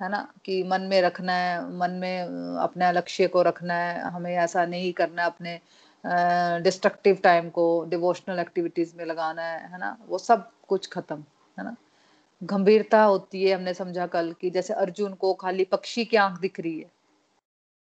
है 0.02 0.10
ना, 0.10 0.34
कि 0.46 0.64
मन 0.64 0.82
में 0.82 1.02
रखना 1.02 1.34
है, 1.34 1.78
मन 1.78 1.92
में 1.92 2.22
अपने 2.60 2.92
लक्ष्य 2.92 3.28
को 3.28 3.42
रखना 3.42 3.74
है, 3.74 4.02
हमें 4.02 4.36
ऐसा 4.36 4.66
नहीं 4.66 4.94
करना 4.94 5.26
अपने 5.26 5.60
डिस्ट्रक्टिव 6.64 7.20
टाइम 7.24 7.50
को 7.50 7.86
डिवोशनल 7.86 8.40
एक्टिविटीज़ 8.40 8.96
में 8.98 9.06
लगाना 9.06 9.42
है 9.42 9.72
है 9.72 9.80
ना? 9.80 9.98
वो 10.08 10.18
सब 10.18 10.52
कुछ 10.68 10.88
खत्म, 10.88 11.24
है 11.60 11.64
ना? 11.64 11.76
गंभीरता 12.44 13.04
होती 13.04 13.44
है, 13.44 13.56
हमने 13.56 13.74
समझा 13.74 14.06
कल 14.08 14.32
की 14.42 14.50
जैसे 14.50 14.74
अर्जुन 14.76 15.14
को 15.16 15.34
खाली 15.36 15.64
पक्षी 15.66 16.06
की 16.06 16.18
आँख 16.18 16.40
दिख 16.42 16.60
रही 16.60 16.80
है 16.80 16.90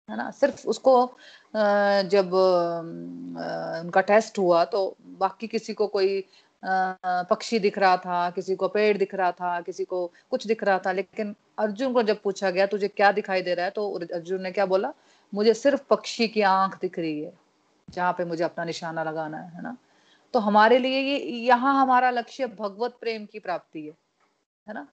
है 0.09 0.17
ना? 0.17 0.31
सिर्फ़ 0.31 0.67
उसको 0.69 0.95
जब 2.11 2.33
उनका 2.35 4.01
टेस्ट 4.03 4.39
हुआ 4.39 4.65
तो 4.65 4.97
बाकी 5.21 5.47
किसी 5.47 5.75
को 5.75 5.87
कोई 5.87 6.25
पक्षी 6.63 7.59
दिख 7.59 7.79
रहा 7.79 7.97
था, 7.97 8.31
किसी 8.31 8.55
को 8.57 8.69
पेड़ 8.69 8.97
दिख 8.99 9.15
रहा 9.15 9.31
था, 9.33 9.61
किसी 9.61 9.85
को 9.85 10.07
कुछ 10.31 10.47
दिख 10.47 10.65
रहा 10.65 10.79
था, 10.79 10.93
लेकिन 10.93 11.35
अर्जुन 11.59 11.93
को 11.93 12.03
जब 12.03 12.21
पूछा 12.23 12.51
गया, 12.51 12.67
तुझे 12.67 12.89
क्या 12.89 13.11
दिखाई 13.13 13.43
दे 13.43 13.55
रहा 13.55 13.65
है? 13.65 13.71
तो 13.73 13.91
अर्जुन 14.15 14.43
ने 14.43 14.53
क्या 14.53 14.67
बोला? 14.67 14.93
मुझे 15.33 15.55
सिर्फ़ 15.55 15.83
पक्षी 15.91 16.29
की 16.29 16.43
आँख 16.43 16.79
दिख 16.83 16.99
रही 16.99 17.21
है, 17.23 17.33
जहाँ 17.89 18.13
पे 18.19 18.25
मुझे 18.25 18.45
अपना 18.45 18.65
निशाना 18.65 19.03
लगाना 19.05 19.39
है 19.39 19.63
ना? 19.63 19.77
तो 20.35 20.39
हमारे 20.41 20.79
लिए 20.79 21.01
ये, 21.01 21.19
यहाँ 21.47 21.81
हमारा 21.83 22.11
लक्ष्य 22.11 22.47
भगवत 22.49 22.97
प्रेम 23.01 23.27
की 23.27 23.39
प्राप्ति 23.41 23.87
है। 23.87 23.93
है 24.67 24.75
ना? 24.75 24.87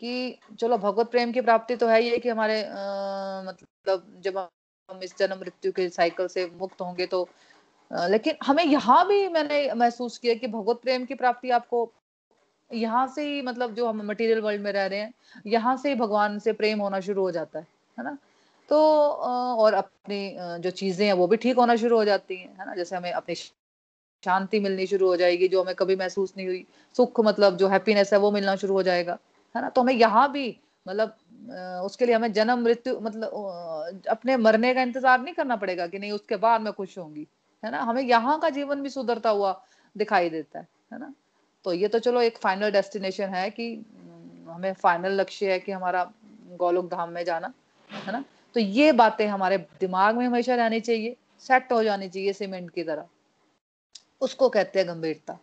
कि 0.00 0.38
चलो 0.60 0.76
भगवत 0.78 1.10
प्रेम 1.10 1.32
की 1.32 1.40
प्राप्ति 1.40 1.76
तो 1.76 1.86
है 1.88 2.02
ये 2.04 2.18
कि 2.18 2.28
हमारे 2.28 2.62
आ, 2.64 3.42
मतलब 3.42 4.20
जब 4.24 4.38
हम 4.38 5.00
इस 5.02 5.16
जन्म 5.18 5.38
मृत्यु 5.40 5.72
के 5.72 5.88
साइकिल 5.88 6.26
से 6.28 6.46
मुक्त 6.60 6.80
होंगे 6.80 7.06
तो 7.06 7.28
आ, 7.90 8.06
लेकिन 8.06 8.34
हमें 8.44 8.64
यहाँ 8.64 9.06
भी 9.08 9.26
मैंने 9.28 9.72
महसूस 9.74 10.18
किया 10.18 10.34
कि 10.34 10.46
भगवत 10.48 10.80
प्रेम 10.82 11.04
की 11.06 11.14
प्राप्ति 11.14 11.50
आपको 11.50 11.90
यहाँ 12.70 13.06
से 13.14 13.22
ही 13.28 13.42
मतलब 13.42 13.74
जो 13.74 13.88
हम 13.88 14.02
मटेरियल 14.06 14.40
वर्ल्ड 14.40 14.62
में 14.62 14.72
रह 14.72 14.86
रहे 14.86 14.98
हैं 15.00 15.12
यहाँ 15.46 15.76
से 15.76 15.88
ही 15.88 15.94
भगवान 15.94 16.38
से 16.38 16.52
प्रेम 16.52 16.80
होना 16.80 17.00
शुरू 17.00 17.22
हो 17.22 17.30
जाता 17.30 17.58
है 17.58 17.66
है 17.98 18.04
ना? 18.04 18.16
तो 18.68 18.76
और 18.78 19.74
अपनी 19.74 20.36
जो 20.60 20.70
चीज़ें 20.70 21.06
हैं 21.06 21.12
वो 21.12 21.26
भी 21.26 21.36
ठीक 21.36 21.56
होना 21.56 21.76
शुरू 21.76 21.96
हो 21.96 22.04
जाती 22.04 22.36
हैं 22.36 22.48
है 22.60 22.66
ना? 22.66 22.74
जैसे 22.74 22.96
हमें 22.96 23.12
अपनी 23.12 23.34
शांति 24.22 24.60
मिलनी 24.60 24.86
शुरू 24.86 25.06
हो 25.06 25.16
जाएगी, 25.16 25.48
जो 25.48 25.62
हमें 25.62 25.74
कभी 25.74 25.96
महसूस 25.96 26.32
नहीं 26.36 26.46
हुई। 26.46 26.64
सुख 26.96 27.20
मतलब 27.20 27.56
जो 27.56 27.68
हैप्पीनेस 27.68 28.12
है, 28.12 28.18
वो 28.18 28.30
मिलना 28.30 28.56
शुरू 28.56 28.74
हो 28.74 28.82
जाएगा। 28.82 29.18
है 29.54 29.62
ना? 29.62 29.68
तो 29.68 29.80
हमें 29.80 29.94
यहाँ 29.94 30.30
भी 30.32 30.56
मतलब 30.86 31.16
उसके 31.84 32.06
लिए 32.06 32.14
हमें 32.14 32.32
जन्म, 32.32 32.58
मृत्यु 32.58 32.98
मतलब 33.00 34.02
अपने 34.10 34.36
मरने 34.36 34.72
का 34.74 34.82
इंतज़ार 34.82 35.20
नहीं 35.20 35.34
करना 35.34 35.56
पड़ेगा 35.56 35.86
कि 35.86 35.98
नहीं, 35.98 36.12
उसके 36.12 36.36
बाद 36.36 36.60
मैं 36.60 36.72
खुश 36.72 36.98
होंगी। 36.98 37.26
है 37.62 37.70
ना? 37.70 37.80
हमें 37.80 38.02
यहाँ 38.02 38.38
का 38.40 38.50
जीवन 38.50 38.82
भी 38.82 38.88
सुधरता 38.88 39.30
हुआ 39.30 39.60
दिखाई 39.96 40.30
देता 40.30 40.58
है। 40.58 40.66
है 40.92 40.98
ना? 40.98 41.12
तो 41.64 41.72
ये 41.72 41.88
तो 41.88 41.98
चलो 41.98 42.20
एक 42.22 42.38
फाइनल 42.38 42.70
डेस्टिनेशन 42.70 43.28
है 43.28 43.48
कि 43.50 43.72
हमें 44.48 44.72
फाइनल 44.74 45.20
लक्ष्य 45.20 45.52
है 45.52 45.58
कि 45.58 45.72
हमारा 45.72 46.10
गोलोक 46.58 46.90
धाम 46.90 47.10
में 47.10 47.24
जाना। 47.24 47.52
है 47.90 48.12
ना? 48.12 48.24
तो 48.54 48.60
ये 48.60 48.92
बातें 48.92 49.26
हमारे 49.26 49.58
दिमाग 49.80 50.16
में 50.16 50.26
हमेशा 50.26 50.54
रहनी 50.54 50.80
चाहिए 50.80 51.16
सेट 51.44 51.72
हो 51.72 51.82
जानी 51.84 52.08
चाहिए 52.08 52.32
सीमेंट 52.32 52.70
की 52.70 52.82
तरह। 52.84 53.04
उसको 54.20 54.48
कहते 54.48 54.78
हैं 54.78 54.88
गंभीरता। 54.88 55.38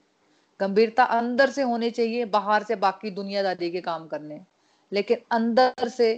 गंभीरता 0.59 1.03
अंदर 1.03 1.49
से 1.49 1.61
होनी 1.61 1.89
चाहिए, 1.91 2.25
बाहर 2.25 2.63
से 2.63 2.75
बाकी 2.75 3.11
दुनियादारी 3.11 3.71
के 3.71 3.81
काम 3.81 4.07
करने। 4.07 4.39
लेकिन 4.91 5.17
अंदर 5.31 5.89
से 5.89 6.13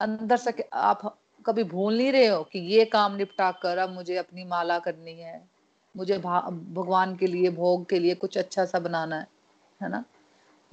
अंदर 0.00 0.36
से 0.36 0.68
आप 0.72 1.18
कभी 1.46 1.64
भूल 1.64 1.96
नहीं 1.96 2.12
रहे 2.12 2.26
हो 2.26 2.42
कि 2.42 2.58
ये 2.58 2.84
काम 2.84 3.14
निपटा 3.16 3.50
कर 3.52 3.78
अब 3.78 3.90
मुझे 3.90 4.16
अपनी 4.16 4.44
माला 4.44 4.78
करनी 4.78 5.12
है, 5.12 5.40
मुझे 5.94 6.18
भगवान 6.18 7.16
के 7.16 7.26
लिए, 7.26 7.50
भोग 7.50 7.88
के 7.88 7.98
लिए 7.98 8.14
कुछ 8.14 8.38
अच्छा 8.38 8.64
सा 8.64 8.78
बनाना 8.78 9.16
है 9.16 9.26
है 9.80 9.88
ना? 9.88 10.04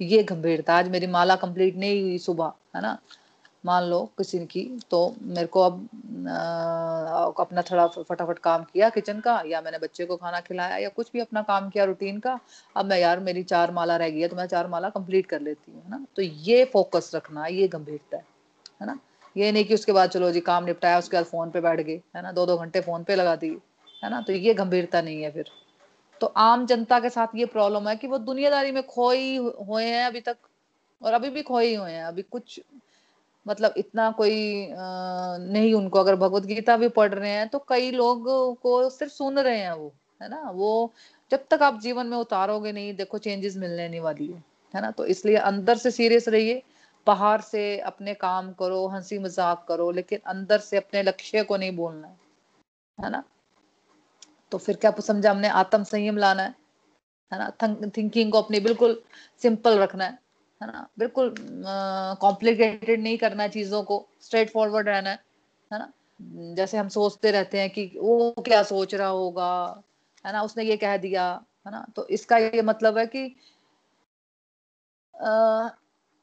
ये 0.00 0.22
गंभीरता, 0.22 0.74
आज 0.74 0.88
मेरी 0.88 1.06
माला 1.06 1.36
कंप्लीट 1.36 1.76
नहीं 1.76 2.02
हुई 2.02 2.18
सुबह, 2.18 2.52
है 2.76 2.82
ना? 2.82 2.98
मान 3.66 3.84
लो 3.84 4.04
किसी 4.18 4.38
की 4.46 4.62
तो 4.90 5.14
मेरे 5.22 5.46
को 5.46 5.60
अब 5.60 5.88
अपना 6.28 7.62
थोड़ा 7.62 7.86
फटाफट 7.88 8.38
काम 8.38 8.64
किया 8.64 8.88
किचन 8.90 9.20
का, 9.20 9.42
या 9.46 9.60
मैंने 9.60 9.78
बच्चे 9.78 10.04
को 10.06 10.16
खाना 10.16 10.40
खिलाया, 10.40 10.76
या 10.76 10.88
कुछ 10.88 11.10
भी 11.12 11.20
अपना 11.20 11.42
काम 11.42 11.68
किया 11.70 11.84
रूटीन 11.84 12.18
का, 12.20 12.38
अब 12.76 12.86
मैं 12.86 12.98
यार 12.98 13.20
मेरी 13.20 13.42
चार 13.44 13.70
माला 13.72 13.96
रह 13.96 14.10
गई 14.10 14.20
है 14.20 14.28
तो 14.28 14.36
मैं 14.36 14.46
चार 14.46 14.68
माला 14.68 14.88
कंप्लीट 14.90 15.26
कर 15.26 15.40
लेती 15.40 15.72
हूँ 15.72 15.82
ना? 15.90 16.04
तो 16.16 16.22
ये 16.22 16.64
फोकस 16.64 17.10
रखना, 17.14 17.46
ये 17.46 17.68
गंभीरता 17.68 18.16
है 18.16 18.24
है 18.80 18.86
ना? 18.86 18.98
ये 19.36 19.50
नहीं 19.52 19.64
कि 19.64 19.74
उसके 19.74 19.92
बाद 19.92 20.10
चलो 20.10 20.30
जी 20.32 20.40
काम 20.40 20.64
निपटाया, 20.64 20.98
उसके 20.98 21.16
बाद 21.16 21.24
फ़ोन 21.26 21.50
पे 21.50 21.60
बैठ 21.60 21.80
गए, 21.80 22.00
है 22.16 22.22
ना? 22.22 22.32
दो 22.32 22.46
दो 22.46 22.56
घंटे 22.56 22.80
फ़ोन 22.80 23.04
पे 23.04 23.14
लगा 23.16 23.34
दिए, 23.36 23.56
है 24.02 24.10
ना? 24.10 24.20
तो 24.20 24.32
ये 24.32 24.54
गंभीरता 24.54 25.00
नहीं 25.02 25.22
है 25.22 25.30
फिर। 25.30 25.50
तो 26.20 26.26
आम 26.36 26.66
जनता 26.66 26.98
के 27.00 27.10
साथ 27.10 27.36
ये 27.36 27.46
प्रॉब्लम 27.46 27.88
है 27.88 27.96
कि 27.96 28.06
वो 28.06 28.18
दुनियादारी 28.20 28.72
में 28.72 28.82
खोई 28.86 29.36
हुए 29.36 29.84
हैं 29.84 30.04
अभी 30.06 30.20
तक, 30.20 30.36
और 31.02 31.12
अभी 31.12 31.30
भी 31.30 31.42
खोए 31.42 31.74
हुए 31.74 31.90
हैं, 31.92 32.04
अभी 32.04 32.22
कुछ 32.22 32.60
मतलब 33.46 33.74
इतना 33.76 34.10
कोई 34.12 34.68
नहीं 34.72 35.72
उनको, 35.74 35.98
अगर 35.98 36.16
भगवत 36.16 36.44
गीता 36.46 36.76
भी 36.76 36.88
पढ़ 36.90 37.14
रहे 37.14 37.30
हैं 37.30 37.48
तो 37.48 37.58
कई 37.68 37.90
लोग 37.92 38.28
को 38.62 38.88
सिर्फ़ 38.90 39.12
सुन 39.12 39.38
रहे 39.38 39.58
हैं 39.58 39.72
वो, 39.72 39.92
है 40.20 40.28
ना? 40.28 40.50
वो 40.50 40.92
जब 41.30 41.44
तक 41.50 41.62
आप 41.62 41.80
जीवन 41.80 42.06
में 42.06 42.16
उतारोगे 42.18 42.72
नहीं, 42.72 42.94
देखो 42.96 43.18
चेंजेस 43.18 43.56
मिलने 43.56 43.88
नहीं 43.88 44.00
वाली 44.00 44.26
है 44.26 44.42
है 44.74 44.80
ना? 44.82 44.90
तो 44.90 45.04
इसलिए 45.06 45.36
अंदर 45.38 45.76
से 45.78 45.90
सीरियस 45.90 46.28
रहिए, 46.28 46.62
बाहर 47.06 47.40
से 47.42 47.78
अपने 47.80 48.14
काम 48.16 48.52
करो, 48.52 48.86
हँसी 48.88 49.18
मज़ाक 49.18 49.64
करो, 49.68 49.90
लेकिन 49.90 50.18
अंदर 50.26 50.58
से 50.60 50.76
अपने 50.76 51.02
लक्ष्य 51.02 51.42
को 51.44 51.56
नहीं 51.56 51.76
बोलना 51.76 52.08
है 52.08 52.18
है 52.98 53.10
ना? 53.10 53.22
तो 54.52 54.58
फिर 54.58 54.76
क्या 54.76 54.90
समझा 55.00 55.30
हमने? 55.30 55.48
आत्म 55.50 55.82
संयम 55.84 56.16
लाना 56.18 56.42
है 56.42 56.54
है 57.32 57.38
ना? 57.38 57.50
थिंकिंग 57.88 58.32
को 58.32 58.38
अपनी 58.38 58.60
बिल्कुल 58.60 59.00
सिंपल 59.42 59.78
रखना 59.78 60.04
है। 60.04 60.18
है 60.60 60.66
ना? 60.68 60.88
बिल्कुल 60.98 61.34
कॉम्प्लिकेटेड 62.20 62.98
uh, 62.98 63.02
नहीं 63.02 63.18
करना 63.18 63.42
है 63.42 63.48
चीज़ों 63.48 63.82
को। 63.82 64.06
स्ट्रेट 64.22 64.50
फॉरवर्ड 64.50 64.88
रहना 64.88 65.10
है 65.10 65.18
है 65.70 65.78
ना? 65.78 65.92
जैसे 66.56 66.78
हम 66.78 66.88
सोचते 66.88 67.30
रहते 67.30 67.60
हैं 67.60 67.70
कि 67.70 67.84
वो 67.98 68.34
क्या 68.46 68.62
सोच 68.62 68.94
रहा 68.94 69.08
होगा 69.08 69.52
है 70.24 70.32
ना? 70.32 70.42
उसने 70.42 70.64
ये 70.64 70.76
कह 70.76 70.96
दिया 70.96 71.28
है 71.66 71.72
ना? 71.72 71.84
तो 71.96 72.06
इसका 72.08 72.38
ये 72.38 72.62
मतलब 72.62 72.98
है 72.98 73.06
कि 73.06 73.24
आ, 75.14 75.68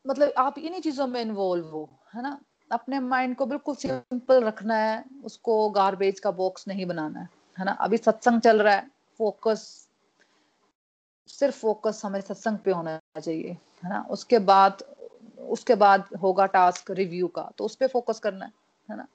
मतलब 0.05 0.33
आप 0.37 0.57
इन्हीं 0.59 0.81
चीज़ों 0.81 1.07
में 1.07 1.21
इन्वॉल्व 1.21 1.65
हो 1.67 1.89
है 2.15 2.21
ना? 2.23 2.39
अपने 2.71 2.99
माइंड 2.99 3.35
को 3.35 3.45
बिल्कुल 3.45 3.75
सिंपल 3.75 4.43
रखना 4.43 4.75
है 4.77 5.03
उसको 5.25 5.69
गार्बेज 5.71 6.19
का 6.19 6.31
बॉक्स 6.31 6.67
नहीं 6.67 6.85
बनाना 6.85 7.19
है 7.19 7.29
है 7.57 7.65
ना? 7.65 7.71
अभी 7.71 7.97
सत्संग 7.97 8.41
चल 8.41 8.61
रहा 8.61 8.75
है 8.75 8.89
फोकस 9.19 9.61
सिर्फ़ 11.29 11.55
फोकस 11.57 12.01
हमें 12.05 12.19
सत्संग 12.21 12.57
पे 12.57 12.71
होना 12.71 12.99
चाहिए। 13.19 13.57
है 13.83 13.89
ना? 13.89 14.05
उसके 14.09 14.39
बाद 14.41 14.83
उसके 15.47 15.75
बाद 15.75 16.03
होगा 16.21 16.45
टास्क 16.47 16.91
रिव्यू 16.91 17.27
का 17.29 17.49
तो 17.57 17.65
उस 17.65 17.75
पर 17.75 17.87
फोकस 17.87 18.19
करना 18.19 18.45
है 18.45 18.51
है 18.87 18.97
ना? 18.97 19.07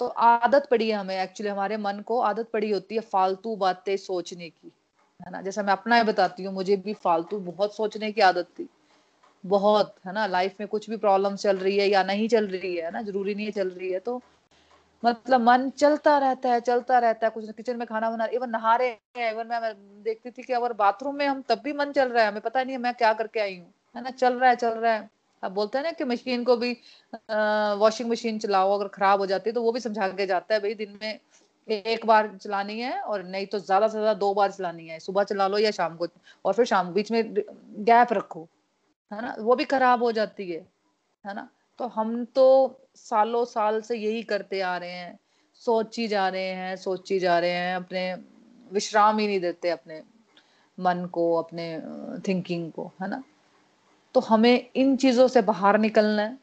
तो 0.00 0.06
आदत 0.06 0.66
पड़ी 0.70 0.88
है 0.90 0.96
हमें 0.96 1.16
एक्चुअली 1.16 1.50
हमारे 1.50 1.76
मन 1.76 2.00
को 2.06 2.18
आदत 2.22 2.48
पड़ी 2.52 2.70
होती 2.70 2.94
है 2.94 3.00
फालतू 3.02 3.54
बातें 3.56 3.96
सोचने 3.98 4.48
की, 4.50 4.72
है 5.20 5.30
ना? 5.32 5.42
जैसे 5.42 5.62
मैं 5.62 5.72
अपना 5.72 5.96
ही 5.96 6.02
बताती 6.02 6.44
हूँ, 6.44 6.54
मुझे 6.54 6.76
भी 6.76 6.94
फालतू 6.94 7.38
बहुत 7.40 7.76
सोचने 7.76 8.10
की 8.12 8.20
आदत 8.22 8.48
थी, 8.58 8.68
बहुत, 9.44 9.94
है 10.06 10.12
ना? 10.12 10.26
लाइफ 10.26 10.56
में 10.60 10.68
कुछ 10.68 10.88
भी 10.90 10.96
प्रॉब्लम 10.96 11.36
चल 11.36 11.56
रही 11.58 11.76
है 11.78 11.88
या 11.88 12.02
नहीं 12.04 12.28
चल 12.28 12.46
रही 12.48 12.74
है 12.76 12.90
ना? 12.90 13.02
ज़रूरी 13.02 13.34
नहीं 13.34 13.50
चल 13.52 13.68
रही 13.70 13.90
है 13.92 13.98
तो 14.00 14.20
मतलब 15.02 15.40
मन 15.40 15.68
चलता 15.70 16.16
रहता 16.18 16.48
है, 16.48 16.60
चलता 16.60 16.98
रहता 16.98 17.26
है, 17.26 17.30
कुछ 17.30 17.50
किचन 17.50 17.76
में 17.76 17.86
खाना 17.88 18.10
बना 18.10 18.26
इवन 18.32 18.50
नहा 18.50 18.74
रहे 18.76 18.88
हैं 19.16 19.32
इवन 19.32 19.46
मैं 19.46 19.72
देखती 20.02 20.30
थी 20.30 20.42
कि 20.42 20.52
अगर 20.52 20.72
बाथरूम 20.72 21.14
में 21.16 21.26
हम, 21.26 21.42
तब 21.42 21.60
भी 21.64 21.72
मन 21.72 21.92
चल 21.92 22.08
रहा 22.08 22.22
है, 22.24 22.28
हमें 22.30 22.40
पता 22.42 22.62
नहीं 22.62 22.72
है 22.72 22.82
मैं 22.82 22.94
क्या 22.94 23.12
करके 23.12 23.40
आई 23.40 23.56
हूँ। 23.58 23.72
है 23.94 24.02
ना, 24.02 24.10
चल 24.12 24.34
रहा 24.34 24.50
है, 24.50 24.56
चल 24.56 24.68
रहा 24.70 24.92
है। 24.92 25.08
अब 25.42 25.52
बोलते 25.52 25.78
हैं 25.78 25.84
ना 25.84 25.90
कि 25.92 26.04
मशीन 26.04 26.44
को 26.44 26.56
भी 26.56 26.72
वॉशिंग 27.78 28.10
मशीन 28.10 28.38
चलाओ, 28.38 28.72
अगर 28.72 28.88
खराब 28.90 29.20
हो 29.20 29.26
जाती 29.26 29.50
है 29.50 29.54
तो 29.54 29.62
वो 29.62 29.72
भी 29.72 29.80
समझा 29.80 30.08
के 30.10 30.26
जाता 30.26 30.54
है, 30.54 30.60
भाई 30.60 30.74
दिन 30.74 30.98
में 31.02 31.18
एक 31.68 32.04
बार 32.06 32.30
चलानी 32.36 32.78
है 32.80 32.98
और 33.00 33.22
नहीं 33.24 33.46
तो 33.46 33.58
ज़्यादा 33.60 33.88
से 33.88 33.92
ज़्यादा 33.92 34.14
दो 34.16 34.32
बार 34.34 34.50
चलानी 34.52 34.86
है। 34.88 34.98
सुबह 35.00 35.24
चला 35.24 35.46
लो 35.48 35.58
या 35.58 35.70
शाम 35.70 35.96
को, 35.96 36.06
और 36.44 36.54
फिर 36.54 36.64
शाम 36.66 36.92
बीच 36.92 37.10
में 37.12 37.22
गैप 37.34 38.12
रखो, 38.12 38.46
है 39.10 39.22
ना? 39.22 39.34
वो 39.38 39.54
भी 39.56 39.64
खराब 39.66 40.02
हो 40.02 40.12
जाती 40.12 40.50
है 40.50 40.60
है 41.24 41.34
ना? 41.34 41.48
तो 41.78 41.86
हम 41.88 42.24
तो 42.34 42.46
सालों 42.96 43.44
साल 43.46 43.80
से 43.82 43.96
यही 43.96 44.22
करते 44.24 44.60
आ 44.62 44.76
रहे 44.76 44.90
हैं 44.90 45.18
सोची 45.62 46.06
जा 46.08 46.28
रहे 46.28 46.48
हैं 46.54 46.76
सोची 46.76 47.18
जा 47.20 47.38
रहे 47.38 47.50
हैं, 47.50 47.74
अपने 47.76 48.14
विश्राम 48.70 49.18
ही 49.18 49.26
नहीं 49.26 49.40
देते, 49.40 49.70
अपने 49.70 50.02
मन 50.78 51.04
को, 51.12 51.34
अपने 51.36 51.66
थिंकिंग 52.28 52.70
को, 52.72 52.90
है 53.02 53.08
ना? 53.10 53.22
तो 54.14 54.20
हमें 54.20 54.70
इन 54.76 54.96
चीज़ों 54.96 55.26
से 55.28 55.42
बाहर 55.42 55.78
निकलना 55.78 56.22
है। 56.22 56.38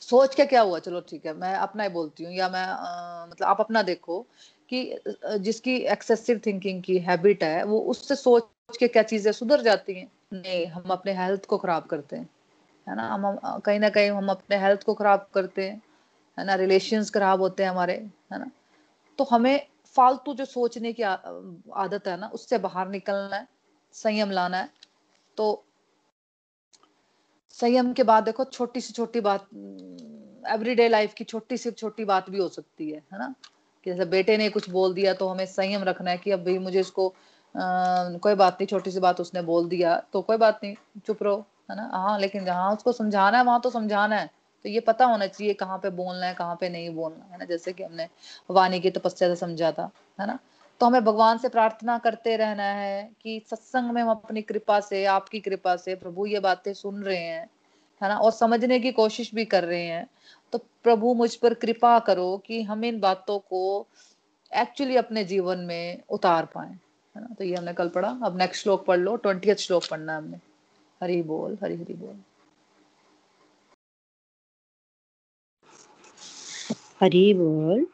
सोच 0.00 0.34
के 0.34 0.44
क्या 0.46 0.60
हुआ? 0.60 0.78
चलो 0.78 1.00
ठीक 1.00 1.26
है 1.26 1.32
मैं 1.34 1.54
अपना 1.54 1.82
ही 1.82 1.88
बोलती 1.88 2.24
हूँ 2.24 2.32
या 2.32 2.48
मैं 2.48 2.64
आ, 2.64 3.26
मतलब 3.26 3.48
आप 3.48 3.60
अपना 3.60 3.82
देखो 3.82 4.20
कि 4.68 5.00
जिसकी 5.38 5.76
एक्सेसिव 5.92 6.40
थिंकिंग 6.46 6.82
की 6.82 6.98
हैबिट 6.98 7.42
है 7.44 7.62
वो 7.64 7.78
उससे 7.90 8.14
सोच 8.16 8.76
के 8.78 8.88
क्या 8.88 9.02
चीज़ें 9.02 9.30
सुधर 9.32 9.60
जाती 9.60 9.94
हैं? 9.94 10.10
नहीं 10.32 10.66
हम 10.66 10.90
अपने 10.90 11.12
हेल्थ 11.12 11.46
को 11.46 11.58
खराब 11.58 11.86
करते 11.86 12.16
हैं 12.16 12.28
है 12.86 12.96
ना? 12.96 13.08
हम 13.08 13.60
कहीं 13.60 13.80
ना 13.80 13.88
कहीं 13.88 14.10
हम 14.10 14.28
अपने 14.28 14.56
हेल्थ 14.56 14.82
को 14.82 14.94
खराब 14.94 15.28
करते 15.34 15.68
हैं 15.68 15.82
है 16.38 16.44
ना? 16.46 16.54
रिलेशंस 16.54 17.10
खराब 17.10 17.40
होते 17.40 17.62
हैं 17.62 17.70
हमारे 17.70 17.94
है 18.32 18.38
ना? 18.38 18.50
तो 19.18 19.24
हमें 19.24 19.66
फालतू 19.96 20.34
जो 20.34 20.44
सोचने 20.44 20.92
की 20.92 21.02
आदत 21.02 22.08
है 22.08 22.16
ना 22.20 22.26
उससे 22.34 22.58
बाहर 22.58 22.88
निकलना 22.88 23.36
है 23.36 23.46
संयम 23.94 24.30
लाना 24.30 24.56
है। 24.56 24.68
तो 25.36 25.64
संयम 27.60 27.92
के 27.92 28.02
बाद 28.02 28.24
देखो 28.24 28.44
छोटी 28.44 28.80
सी 28.80 28.92
छोटी 28.92 29.20
बात 29.20 29.46
एवरीडे 30.44 30.88
लाइफ 30.88 31.14
की 31.14 31.24
छोटी 31.24 31.56
सी 31.56 31.70
छोटी 31.70 32.04
बात 32.04 32.30
भी 32.30 32.38
हो 32.38 32.48
सकती 32.48 32.90
है 32.90 32.98
है 33.12 33.18
ना? 33.18 33.34
कि 33.86 33.90
जैसे 33.90 34.04
बेटे 34.04 34.36
ने 34.36 34.48
कुछ 34.50 34.68
बोल 34.70 34.94
दिया 34.94 35.14
तो 35.14 35.28
हमें 35.28 35.44
संयम 35.46 35.82
रखना 35.84 36.10
है 36.10 36.18
कि 36.18 36.30
अब 36.30 36.44
भाई 36.44 36.58
मुझे 36.58 36.80
इसको 36.80 37.08
आ, 37.08 37.62
कोई 38.18 38.34
बात 38.34 38.54
नहीं 38.54 38.66
छोटी 38.66 38.90
सी 38.90 39.00
बात 39.00 39.20
उसने 39.20 39.42
बोल 39.42 39.68
दिया 39.68 39.96
तो 40.12 40.22
कोई 40.22 40.36
बात 40.36 40.60
नहीं 40.64 40.74
चुप 41.06 41.22
रहो 41.22 41.36
है 41.70 41.76
ना? 41.76 41.90
हाँ 41.94 42.18
लेकिन 42.18 42.44
जहाँ 42.44 42.72
उसको 42.76 42.92
समझाना 42.92 43.38
है 43.38 43.44
वहाँ 43.44 43.60
तो 43.60 43.70
समझाना 43.70 44.16
है। 44.16 44.26
तो 44.64 44.68
ये 44.68 44.80
पता 44.80 45.04
होना 45.06 45.26
चाहिए 45.26 45.54
कहाँ 45.54 45.78
पे 45.78 45.90
बोलना 45.90 46.26
है 46.26 46.34
कहाँ 46.34 46.56
पे 46.60 46.68
नहीं 46.68 46.90
बोलना 46.94 47.24
है 47.32 47.38
ना? 47.38 47.44
जैसे 47.44 47.72
कि 47.72 47.82
हमने 47.82 48.08
वाणी 48.50 48.80
की 48.80 48.90
तपस्या 48.90 49.28
से 49.28 49.36
समझा 49.36 49.72
था 49.72 49.90
है 50.20 50.26
ना? 50.26 50.38
तो 50.80 50.86
हमें 50.86 51.04
भगवान 51.04 51.38
से 51.38 51.48
प्रार्थना 51.48 51.98
करते 51.98 52.36
रहना 52.36 52.62
है 52.62 53.10
कि 53.22 53.42
सत्संग 53.50 53.90
में 53.90 54.02
हम 54.02 54.10
अपनी 54.10 54.42
कृपा 54.42 54.80
से, 54.80 55.04
आपकी 55.04 55.40
कृपा 55.40 55.76
से 55.76 55.94
प्रभु 55.94 56.26
ये 56.26 56.40
बातें 56.40 56.72
सुन 56.74 57.02
रहे 57.02 57.18
हैं, 57.18 57.50
है 58.02 58.08
ना? 58.08 58.16
और 58.18 58.32
समझने 58.32 58.80
की 58.80 58.92
कोशिश 58.92 59.34
भी 59.34 59.44
कर 59.44 59.64
रहे 59.64 59.82
हैं। 59.82 60.06
तो 60.52 60.58
प्रभु 60.58 61.14
मुझ 61.14 61.34
पर 61.36 61.54
कृपा 61.54 61.98
करो 61.98 62.36
कि 62.46 62.62
हम 62.62 62.84
इन 62.84 63.00
बातों 63.00 63.38
को 63.38 63.86
एक्चुअली 64.56 64.96
अपने 64.96 65.24
जीवन 65.24 65.58
में 65.58 66.02
उतार 66.08 66.46
पाए, 66.46 66.70
है 67.16 67.20
ना? 67.20 67.34
तो 67.34 67.44
ये 67.44 67.54
हमने 67.54 67.72
कल 67.72 67.88
पढ़ा। 67.88 68.18
अब 68.24 68.38
नेक्स्ट 68.38 68.62
श्लोक 68.62 68.84
पढ़ 68.86 68.98
लो। 68.98 69.16
ट्वेंटी 69.16 69.54
श्लोक 69.54 69.82
पढ़ना 69.90 70.16
हमने। 70.16 70.36
हरी 71.02 71.22
बोल, 71.22 71.58
हरी 71.62 71.76
हरी 71.76 71.94
बोल। 71.94 72.22
हरी 77.00 77.34
बोल। 77.34 77.86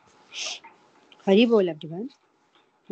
हरी 1.27 1.47
बोल 1.47 1.69
एवरीवन 1.69 2.09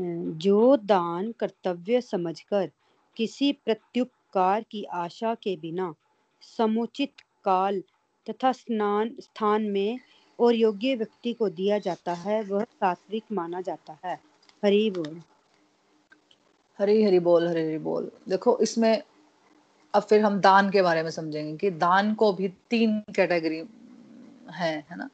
जो 0.00 0.76
दान 0.76 1.32
कर्तव्य 1.32 2.00
समझकर 2.00 2.70
किसी 3.16 3.52
प्रत्युपकार 3.52 4.62
की 4.62 4.84
आशा 4.84 5.34
के 5.34 5.56
बिना 5.56 5.94
समुचित 6.40 7.12
काल 7.44 7.82
तथा 8.30 8.52
स्नान, 8.52 9.16
स्थान 9.20 9.62
में 9.62 9.98
और 10.40 10.54
योग्य 10.54 10.94
व्यक्ति 10.94 11.32
को 11.32 11.48
दिया 11.48 11.78
जाता 11.78 12.12
है, 12.12 12.42
वह 12.42 12.64
सात्विक 12.64 13.24
माना 13.32 13.60
जाता 13.60 13.98
है। 14.04 14.20
हरी 14.64 14.90
बोल। 14.90 15.22
हरी 16.78 17.04
हरी 17.04 17.18
बोल, 17.18 17.48
हरी 17.48 17.62
हरी 17.62 17.78
बोल। 17.78 18.10
देखो, 18.28 18.58
इसमें 18.58 19.02
अब 19.94 20.02
फिर 20.02 20.20
हम 20.20 20.40
दान 20.40 20.70
के 20.70 20.82
बारे 20.82 21.02
में 21.02 21.10
समझेंगे 21.10 21.56
कि 21.56 21.70
दान 21.70 22.14
को 22.14 22.32
भी 22.32 22.48
तीन 22.48 23.00
कैटेगरी 23.00 23.64
है 24.50 24.86
है 24.90 24.96
ना? 24.96 25.10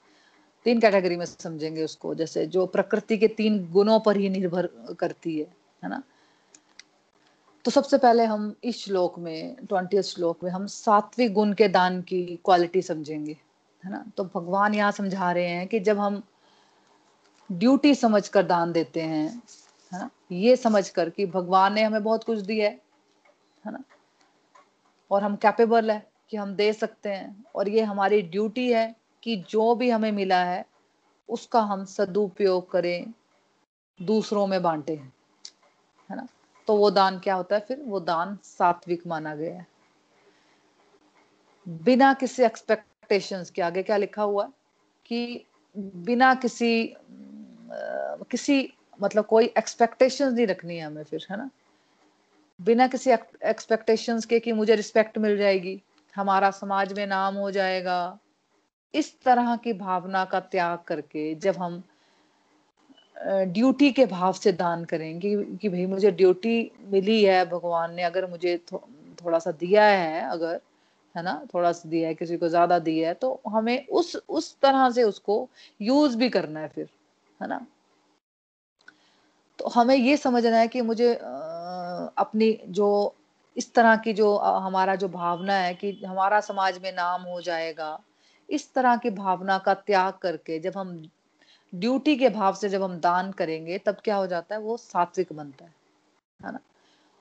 तीन 0.67 0.81
कैटेगरी 0.81 1.17
में 1.17 1.25
समझेंगे 1.25 1.85
उसको। 1.85 2.15
जैसे 2.15 2.47
जो 2.47 2.67
प्रकृति 2.67 3.19
के 3.19 3.29
तीन 3.29 3.67
गुणों 3.73 3.99
पर 4.01 4.17
ही 4.17 4.29
निर्भर 4.29 4.69
करती 5.01 5.39
है 5.39 5.47
है 5.83 5.89
ना? 5.91 6.03
तो 7.65 7.71
सबसे 7.71 7.99
पहले 7.99 8.25
हम 8.25 8.55
इस 8.65 8.85
श्लोक 8.85 9.19
में, 9.19 9.57
ट्वेंटी 9.69 10.03
श्लोक 10.03 10.45
में 10.45 10.51
हम 10.51 10.67
सात्विक 10.67 11.33
गुण 11.33 11.53
के 11.53 11.69
दान 11.69 12.01
की 12.03 12.25
क्वालिटी 12.45 12.83
समझेंगे, 12.83 13.37
है 13.85 13.91
ना? 13.91 14.05
तो 14.17 14.25
भगवान 14.25 14.75
यहाँ 14.75 14.93
समझा 14.93 15.33
रहे 15.33 15.47
हैं 15.47 15.67
कि 15.69 15.81
जब 15.81 15.99
हम 15.99 16.23
ड्यूटी 17.51 17.95
समझ 17.95 18.27
कर 18.29 18.43
दान 18.43 18.73
देते 18.73 19.01
हैं, 19.01 19.27
है 19.93 19.99
ना? 19.99 20.11
ये 20.33 20.57
समझ 20.57 20.89
कर 20.89 21.11
कि 21.11 21.27
भगवान 21.27 21.75
ने 21.75 21.83
हमें 21.83 22.03
बहुत 22.03 22.25
कुछ 22.25 22.39
दिया 22.39 22.69
है 22.69 22.81
है 23.65 23.73
ना? 23.73 23.83
और 25.11 25.23
हम 25.23 25.37
कैपेबल 25.37 25.91
है 25.91 26.07
कि 26.31 26.37
हम 26.37 26.55
दे 26.55 26.73
सकते 26.73 27.09
हैं, 27.09 27.45
और 27.55 27.69
ये 27.69 27.83
हमारी 27.83 28.23
ड्यूटी 28.23 28.71
है 28.73 28.95
कि 29.23 29.37
जो 29.37 29.75
भी 29.75 29.91
हमें 29.91 30.13
मिला 30.13 30.45
है, 30.45 30.67
उसका 31.29 31.61
हम 31.61 31.85
सदुपयोग 31.85 32.71
करें, 32.71 33.13
दूसरों 34.03 34.47
में 34.47 34.63
बांटे, 34.63 34.95
है 36.11 36.17
ना? 36.17 36.29
तो 36.67 36.77
वो 36.77 36.91
दान 36.91 37.19
क्या 37.19 37.35
होता 37.35 37.57
है? 37.57 37.61
फिर 37.61 37.81
वो 37.81 38.01
दान 38.01 38.39
सात्विक 38.43 39.07
माना 39.07 39.35
गया 39.35 39.55
है। 39.55 39.67
बिना 41.69 42.15
किसी 42.15 42.43
एक्सपेक्टेशंस 42.43 43.51
के 43.51 43.63
आगे 43.63 43.83
क्या 43.83 43.97
लिखा 43.97 44.23
हुआ 44.23 44.45
है? 44.45 44.53
कि 45.07 45.47
बिना 45.79 46.35
किसी 46.35 46.97
किसी 48.31 48.73
मतलब 49.03 49.25
कोई 49.25 49.45
एक्सपेक्टेशंस 49.59 50.35
नहीं 50.35 50.47
रखनी 50.47 50.77
है 50.77 50.85
हमें 50.85 51.05
फिर, 51.05 51.27
है 51.31 51.37
ना? 51.37 51.51
बिना 52.61 52.87
किसी 52.89 53.11
एक्सपेक्टेशंस 53.45 54.25
के 54.25 54.41
कि 54.41 54.53
मुझे 54.53 54.75
रिस्पेक्ट 54.75 55.19
मिल 55.19 55.39
जाएगी, 55.39 55.83
हमारा 56.17 56.51
समाज 56.51 56.93
में 56.93 57.07
नाम 57.07 57.35
हो 57.35 57.51
जाएगा 57.51 58.19
इस 58.95 59.23
तरह 59.23 59.57
की 59.57 59.73
भावना 59.73 60.25
का 60.25 60.41
त्याग 60.41 60.79
करके 60.79 61.35
जब 61.35 61.57
हम 61.57 61.83
ड्यूटी 63.27 63.93
के 63.93 64.07
भाव 64.07 64.33
से 64.33 64.53
दान 64.53 64.85
करेंगे 64.85 65.45
कि 65.45 65.69
भाई 65.69 65.87
मुझे 65.87 66.11
ड्यूटी 66.11 66.73
मिली 66.81 67.25
है 67.25 67.45
भगवान 67.51 67.95
ने 67.95 68.03
अगर 68.03 68.31
मुझे 68.31 68.59
थो, 68.73 68.89
थोड़ा 69.25 69.39
सा 69.39 69.51
दिया 69.53 69.85
है 69.85 70.31
अगर 70.31 70.61
है 71.17 71.23
ना 71.23 71.47
थोड़ा 71.55 71.73
सा 71.73 71.89
दिया 71.89 72.09
है 72.09 72.15
किसी 72.15 72.37
को 72.37 72.49
ज़्यादा 72.49 72.79
दिया 72.79 73.09
है 73.09 73.15
तो 73.15 73.41
हमें 73.49 73.87
उस 73.87 74.17
उस 74.29 74.61
तरह 74.61 74.91
से 74.91 75.03
उसको 75.03 75.49
यूज़ 75.81 76.17
भी 76.17 76.31
करना 76.31 76.61
है 76.61 76.69
फिर 76.69 76.89
है 77.43 77.49
ना? 77.49 77.67
तो 79.59 79.69
हमें 79.69 79.97
ये 79.97 80.17
समझना 80.17 80.57
है 80.57 80.69
कि 80.69 80.81
मुझे 80.81 81.15
अपनी 81.15 82.61
जो 82.69 83.17
इस 83.57 83.75
तरह 83.75 83.97
की 83.97 84.13
जो 84.13 84.37
हमारा 84.37 84.95
जो 84.95 85.09
भावना 85.09 85.55
है 85.55 85.75
कि 85.75 86.03
हमारा 86.07 86.41
समाज 86.41 86.79
में 86.79 86.93
नाम 86.93 87.23
हो 87.23 87.41
जाएगा 87.41 88.01
इस 88.51 88.73
तरह 88.75 88.97
की 88.97 89.11
भावना 89.11 89.59
का 89.59 89.75
त्याग 89.75 90.13
करके 90.13 90.59
जब 90.59 90.77
हम 90.77 90.97
ड्यूटी 91.73 92.17
के 92.17 92.29
भाव 92.29 92.55
से 92.55 92.69
जब 92.69 92.83
हम 92.83 92.99
दान 93.01 93.31
करेंगे, 93.33 93.79
तब 93.79 93.97
क्या 94.05 94.17
हो 94.17 94.27
जाता 94.27 94.55
है? 94.55 94.61
वो 94.61 94.77
सात्विक 94.77 95.33
बनता 95.33 95.65
है 95.65 95.75
है 96.41 96.53
ना? 96.53 96.59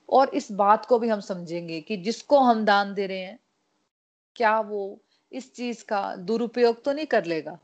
और 0.10 0.30
इस 0.30 0.52
बात 0.52 0.86
को 0.86 1.00
भी 1.00 1.10
हम 1.10 1.20
समझेंगे 1.20 1.80
कि 1.82 1.98
जिसको 1.98 2.40
हम 2.40 2.64
दान 2.66 2.94
दे 2.94 3.08
रहे 3.08 3.20
हैं, 3.20 3.40
क्या 4.36 4.60
वो 4.60 5.00
इस 5.32 5.54
चीज़ 5.54 5.84
का 5.86 6.16
दुरुपयोग 6.16 6.84
तो 6.84 6.94
नहीं 6.94 7.06
कर 7.06 7.26
लेगा, 7.26 7.58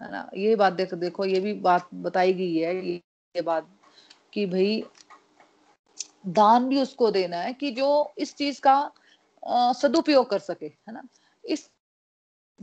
है 0.00 0.10
ना? 0.12 0.28
ये 0.36 0.56
बात 0.56 0.72
देख, 0.72 0.94
देखो, 0.94 1.24
ये 1.24 1.40
भी 1.40 1.52
बात 1.52 1.88
बताई 1.94 2.32
गई 2.32 2.56
है, 2.56 2.74
ये 2.86 3.42
बात 3.42 3.68
कि 4.32 4.46
भाई 4.46 4.84
दान 6.26 6.68
भी 6.68 6.80
उसको 6.82 7.10
देना 7.10 7.36
है 7.36 7.52
कि 7.52 7.70
जो 7.70 8.14
इस 8.18 8.34
चीज़ 8.36 8.60
का 8.66 9.72
सदुपयोग 9.72 10.28
कर 10.30 10.38
सके, 10.38 10.66
है 10.66 10.92
ना? 10.92 11.02
इस 11.44 11.68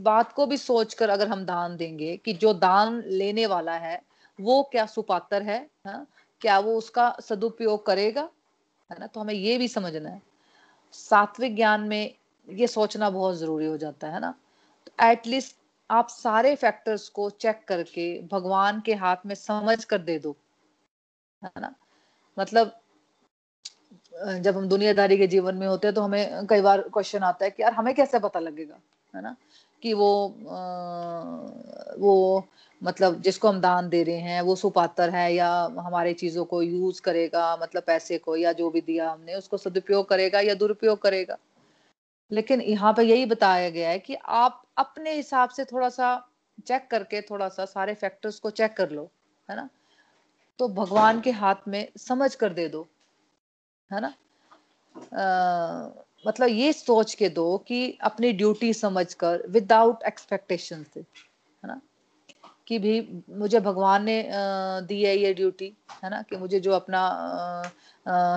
बात 0.00 0.32
को 0.32 0.46
भी 0.46 0.56
सोचकर 0.56 1.10
अगर 1.10 1.28
हम 1.28 1.44
दान 1.44 1.76
देंगे 1.76 2.16
कि 2.16 2.32
जो 2.32 2.52
दान 2.52 3.02
लेने 3.06 3.46
वाला 3.46 3.72
है, 3.72 4.02
वो 4.40 4.62
क्या 4.62 4.86
सुपात्र 4.86 5.42
है, 5.42 5.70
हा? 5.86 6.06
क्या 6.40 6.58
वो 6.58 6.78
उसका 6.78 7.16
सदुपयोग 7.20 7.86
करेगा? 7.86 8.28
है 8.92 8.96
ना? 9.00 9.06
तो 9.06 9.20
हमें 9.20 9.34
ये 9.34 9.58
भी 9.58 9.68
समझना 9.68 10.08
है। 10.08 10.22
सात्विक 10.92 11.56
ज्ञान 11.56 11.80
में 11.80 12.14
ये 12.48 12.66
सोचना 12.66 13.10
बहुत 13.10 13.36
ज़रूरी 13.36 13.66
हो 13.66 13.76
जाता 13.76 14.08
है 14.08 14.20
ना? 14.20 14.34
तो 14.86 15.06
एटलीस्ट 15.06 15.56
आप 15.90 16.08
सारे 16.08 16.54
फैक्टर्स 16.54 17.08
को 17.08 17.30
चेक 17.30 17.64
करके 17.68 18.22
भगवान 18.22 18.80
के 18.80 18.94
हाथ 18.94 19.16
में 19.26 19.34
समझ 19.34 19.84
कर 19.84 19.98
दे 19.98 20.18
दो। 20.18 20.36
है 21.44 21.50
ना? 21.58 21.74
मतलब 22.38 22.80
जब 24.40 24.56
हम 24.56 24.68
दुनियादारी 24.68 25.18
के 25.18 25.26
जीवन 25.26 25.54
में 25.54 25.66
होते 25.66 25.86
हैं 25.86 25.94
तो 25.94 26.02
हमें 26.02 26.46
कई 26.46 26.60
बार 26.60 26.82
क्वेश्चन 26.82 27.18
आता 27.18 27.44
है 27.44 27.50
कि 27.50 27.62
यार 27.62 27.72
हमें 27.72 27.94
कैसे 27.94 28.18
पता 28.18 28.40
लगेगा? 28.40 28.76
है 29.14 29.22
ना? 29.22 29.36
कि 29.84 29.92
वो 29.92 30.10
आ, 30.48 30.60
वो 31.98 32.44
मतलब 32.82 33.20
जिसको 33.22 33.48
हम 33.48 33.60
दान 33.60 33.88
दे 33.88 34.02
रहे 34.02 34.16
हैं 34.16 34.40
वो 34.42 34.56
सुपात्र 34.56 35.10
है 35.10 35.34
या 35.34 35.48
हमारे 35.78 36.12
चीज़ों 36.14 36.44
को 36.44 36.62
यूज़ 36.62 37.00
करेगा 37.02 37.56
मतलब 37.62 37.82
पैसे 37.82 38.18
को 38.18 38.36
या 38.36 38.52
जो 38.52 38.70
भी 38.70 38.80
दिया 38.80 39.10
हमने 39.10 39.34
उसको 39.34 39.56
सदुपयोग 39.56 40.08
करेगा 40.08 40.40
या 40.40 40.54
दुरुपयोग 40.54 41.02
करेगा। 41.02 41.36
लेकिन 42.30 42.60
यहाँ 42.60 42.92
पे 42.92 43.02
यही 43.02 43.26
बताया 43.26 43.70
गया 43.70 43.90
है 43.90 43.98
कि 43.98 44.14
आप 44.14 44.62
अपने 44.76 45.12
हिसाब 45.12 45.48
से 45.48 45.64
थोड़ा 45.64 45.88
सा 45.88 46.16
चेक 46.66 46.88
करके 46.90 47.20
थोड़ा 47.20 47.48
सा 47.48 47.64
सारे 47.64 47.94
फैक्टर्स 47.94 48.38
को 48.40 48.50
चेक 48.50 48.74
कर 48.76 48.90
लो 48.90 49.10
है 49.50 49.56
ना? 49.56 49.68
तो 50.58 50.68
भगवान 50.68 51.20
के 51.20 51.30
हाथ 51.30 51.68
में 51.68 51.88
समझ 51.98 52.34
कर 52.34 52.52
दे 52.52 52.68
दो 52.68 52.86
है 53.90 54.00
ना? 54.00 54.14
आ, 55.14 56.03
मतलब 56.26 56.48
ये 56.48 56.72
सोच 56.72 57.14
के 57.14 57.28
दो 57.28 57.56
कि 57.58 57.98
अपनी 58.02 58.32
ड्यूटी 58.32 58.72
समझकर 58.74 59.46
विदाउट 59.48 60.02
एक्सपेक्टेशन 60.02 60.84
से 60.94 61.00
है 61.00 61.68
ना? 61.68 61.80
कि 62.66 62.78
भी 62.78 63.22
मुझे 63.30 63.60
भगवान 63.60 64.04
ने 64.04 64.16
दी 64.88 65.02
है 65.02 65.16
ये 65.16 65.32
ड्यूटी 65.34 65.72
है 66.04 66.10
ना? 66.10 66.22
कि 66.22 66.36
मुझे 66.36 66.60
जो 66.60 66.72
अपना 66.72 67.02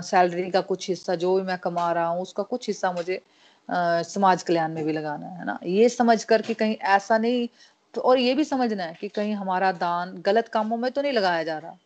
सैलरी 0.01 0.49
का 0.51 0.61
कुछ 0.61 0.89
हिस्सा 0.89 1.15
जो 1.15 1.35
भी 1.35 1.41
मैं 1.41 1.57
कमा 1.57 1.91
रहा 1.91 2.07
हूँ 2.07 2.21
उसका 2.21 2.43
कुछ 2.43 2.67
हिस्सा 2.67 2.91
मुझे 2.91 3.21
आ, 3.69 4.01
समाज 4.01 4.43
कल्याण 4.43 4.73
में 4.73 4.83
भी 4.85 4.93
लगाना 4.93 5.27
है 5.27 5.45
ना? 5.45 5.59
ये 5.63 5.89
समझ 5.89 6.23
कर 6.23 6.41
कि 6.41 6.53
कहीं 6.53 6.75
ऐसा 6.75 7.17
नहीं 7.17 7.47
तो 7.93 8.01
और 8.01 8.19
ये 8.19 8.33
भी 8.33 8.43
समझना 8.43 8.83
है 8.83 8.97
कि 9.01 9.07
कहीं 9.07 9.33
हमारा 9.33 9.71
दान 9.71 10.17
गलत 10.21 10.47
कामों 10.47 10.77
में 10.77 10.91
तो 10.91 11.01
नहीं 11.01 11.13
लगाया 11.13 11.43
जा 11.43 11.57
रहा 11.57 11.77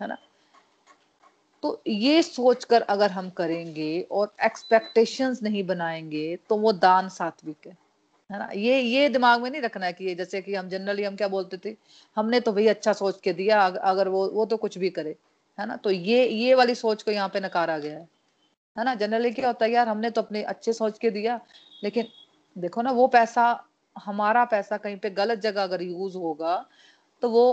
है 0.00 0.08
ना? 0.08 0.16
तो 1.62 1.80
ये 1.86 2.22
सोचकर 2.22 2.82
अगर 2.82 3.10
हम 3.10 3.28
करेंगे 3.30 4.00
और 4.12 4.32
एक्सपेक्टेशंस 4.44 5.42
नहीं 5.42 5.62
बनाएँगे 5.66 6.36
तो 6.48 6.56
वो 6.56 6.72
दान 6.74 7.08
सात्विक 7.08 7.66
है। 7.66 7.76
है 8.30 8.38
ना? 8.38 8.48
ये 8.54 8.80
ये 8.80 9.08
दिमाग 9.08 9.42
में 9.42 9.50
नहीं 9.50 9.62
रखना 9.62 9.86
है 9.86 9.92
कि 9.92 10.04
ये 10.04 10.14
जैसे 10.14 10.40
कि 10.42 10.54
हम 10.54 10.68
जनरली 10.68 11.04
हम 11.04 11.16
क्या 11.16 11.28
बोलते 11.28 11.58
थे? 11.64 11.74
हमने 12.16 12.40
तो 12.40 12.52
भाई 12.52 12.66
अच्छा 12.68 12.92
सोच 12.94 13.20
के 13.20 13.32
दिया 13.32 13.60
अगर 13.66 14.08
वो 14.08 14.26
वो 14.30 14.46
तो 14.46 14.56
कुछ 14.56 14.78
भी 14.78 14.90
करे। 14.90 15.16
है 15.58 15.66
ना? 15.66 15.76
तो 15.76 15.90
ये 15.90 16.26
ये 16.28 16.54
वाली 16.54 16.74
सोच 16.74 17.02
को 17.02 17.10
यहाँ 17.10 17.28
पे 17.28 17.40
नकारा 17.40 17.78
गया 17.78 17.98
है। 17.98 18.08
है 18.76 18.84
ना? 18.84 18.94
जनरली 18.96 19.30
क्या 19.32 19.46
होता 19.46 19.64
है 19.66 19.72
यार 19.72 19.88
हमने 19.88 20.10
तो 20.10 20.22
अपने 20.22 20.42
अच्छे 20.44 20.72
सोच 20.72 20.98
के 20.98 21.10
दिया, 21.10 21.40
लेकिन 21.84 22.08
देखो 22.56 22.82
ना, 22.82 22.90
वो 22.92 23.06
पैसा, 23.08 23.64
हमारा 23.96 24.44
पैसा 24.46 24.76
कहीं 24.78 24.96
पे 24.98 25.10
गलत 25.12 25.38
जगह 25.40 25.62
अगर 25.62 25.82
यूज़ 25.82 26.16
होगा 26.18 26.56
तो 27.22 27.30
वो 27.30 27.44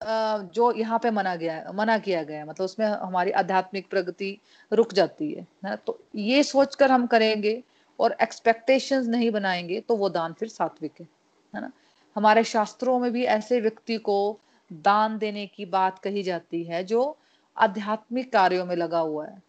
जो 0.00 0.70
यहाँ 0.72 0.98
पे 0.98 1.10
मना 1.10 1.34
गया 1.36 1.72
मना 1.74 1.96
किया 1.98 2.22
गया 2.22 2.44
मतलब 2.44 2.64
उसमें 2.64 2.86
हमारी 2.86 3.30
आध्यात्मिक 3.30 3.88
प्रगति 3.90 4.38
रुक 4.72 4.92
जाती 4.92 5.32
है 5.32 5.46
ना? 5.64 5.76
तो 5.76 5.98
ये 6.14 6.42
सोचकर 6.42 6.90
हम 6.90 7.06
करेंगे 7.06 7.62
और 7.98 8.16
एक्सपेक्टेशंस 8.22 9.06
नहीं 9.06 9.30
बनाएँगे 9.30 9.80
तो 9.80 9.96
वो 9.96 10.08
दान 10.08 10.32
फिर 10.32 10.48
सात्विक 10.48 10.92
है 11.00 11.08
है 11.54 11.60
ना? 11.60 11.70
हमारे 12.16 12.44
शास्त्रों 12.44 12.98
में 12.98 13.10
भी 13.12 13.24
ऐसे 13.24 13.60
व्यक्ति 13.60 13.96
को 13.98 14.40
दान 14.72 15.18
देने 15.18 15.46
की 15.46 15.66
बात 15.66 15.98
कही 15.98 16.22
जाती 16.22 16.62
है 16.64 16.84
जो 16.84 17.16
आध्यात्मिक 17.56 18.32
कार्यों 18.32 18.64
में 18.66 18.76
लगा 18.76 18.98
हुआ 18.98 19.26
है 19.26 19.42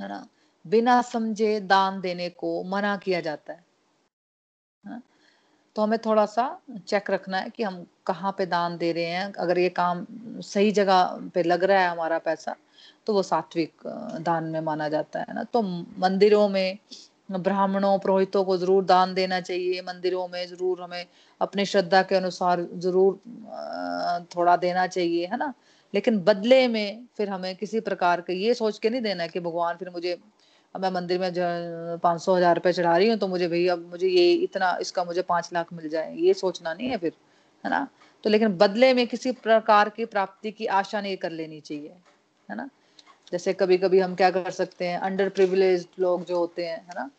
है 0.00 0.08
ना? 0.08 0.26
बिना 0.64 1.00
समझे 1.02 1.60
दान 1.60 2.00
देने 2.00 2.28
को 2.30 2.62
मना 2.64 2.96
किया 2.96 3.20
जाता 3.20 3.52
है, 3.52 3.64
है 4.84 5.02
तो 5.76 5.82
हमें 5.82 5.98
थोड़ा 5.98 6.24
सा 6.26 6.44
चेक 6.88 7.10
रखना 7.10 7.38
है 7.38 7.50
कि 7.50 7.62
हम 7.62 7.84
कहाँ 8.06 8.32
पे 8.38 8.46
दान 8.46 8.76
दे 8.78 8.92
रहे 8.92 9.04
हैं। 9.06 9.32
अगर 9.34 9.58
ये 9.58 9.68
काम 9.70 10.06
सही 10.42 10.70
जगह 10.72 11.30
पे 11.34 11.42
लग 11.42 11.64
रहा 11.64 11.80
है 11.80 11.88
हमारा 11.88 12.18
पैसा 12.18 12.54
तो 13.06 13.12
वो 13.14 13.22
सात्विक 13.22 13.86
दान 14.20 14.44
में 14.44 14.60
माना 14.60 14.88
जाता 14.88 15.20
है 15.20 15.34
ना। 15.34 15.42
तो 15.44 15.62
मंदिरों 15.62 16.48
में, 16.48 16.78
ब्राह्मणों, 17.30 17.98
पुरोहितों 17.98 18.44
को 18.44 18.56
ज़रूर 18.56 18.84
दान 18.84 19.14
देना 19.14 19.40
चाहिए। 19.40 19.82
मंदिरों 19.82 20.26
में 20.28 20.46
ज़रूर 20.46 20.80
हमें 20.82 21.04
अपनी 21.40 21.64
श्रद्धा 21.66 22.02
के 22.02 22.14
अनुसार 22.16 22.66
ज़रूर 22.76 23.20
थोड़ा 24.36 24.56
देना 24.56 24.86
चाहिए, 24.86 25.26
है 25.26 25.36
ना? 25.36 25.52
लेकिन 25.94 26.18
बदले 26.20 26.66
में 26.68 27.04
फिर 27.16 27.28
हमें 27.30 27.54
किसी 27.56 27.80
प्रकार 27.80 28.20
के 28.20 28.32
ये 28.34 28.54
सोच 28.54 28.78
के 28.78 28.90
नहीं 28.90 29.00
देना 29.02 29.26
कि 29.26 29.40
भगवान 29.40 29.76
फिर 29.76 29.90
मुझे 29.90 30.16
मैं 30.78 30.90
मंदिर 30.90 31.20
में 31.20 31.98
पाँच 31.98 32.20
सौ 32.22 32.34
हज़ार 32.36 32.54
रुपये 32.54 32.72
चढ़ा 32.72 32.96
रही 32.96 33.08
हूँ 33.08 33.16
तो 33.18 33.28
मुझे 33.28 33.48
भाई 33.48 33.66
अब 33.66 33.86
मुझे 33.90 34.08
ये 34.08 34.32
इतना, 34.32 34.76
इसका 34.80 35.04
मुझे 35.04 35.22
पाँच 35.22 35.50
लाख 35.52 35.72
मिल 35.72 35.88
जाए, 35.88 36.14
ये 36.16 36.34
सोचना 36.34 36.74
नहीं 36.74 36.88
है 36.88 36.96
फिर, 36.96 37.12
है 37.64 37.70
ना? 37.70 37.86
तो 38.24 38.30
लेकिन 38.30 38.56
बदले 38.58 38.92
में 38.94 39.06
किसी 39.06 39.32
प्रकार 39.32 39.88
की 39.88 40.04
प्राप्ति 40.04 40.50
की 40.50 40.66
आशा 40.66 41.00
नहीं 41.00 41.16
कर 41.16 41.30
लेनी 41.30 41.60
चाहिए, 41.60 41.92
है 42.48 42.56
ना? 42.56 42.68
जैसे 43.32 43.52
कभी 43.52 43.78
कभी 43.78 44.00
हम 44.00 44.14
क्या 44.14 44.30
कर 44.30 44.50
सकते 44.50 44.88
हैं 44.88 44.98
अंडर 44.98 45.28
प्रिविलेज 45.28 45.86
लोग 45.98 46.24
जो 46.24 46.38
होते 46.38 46.66
हैं, 46.66 46.78
है 46.78 46.94
ना? 46.94 47.10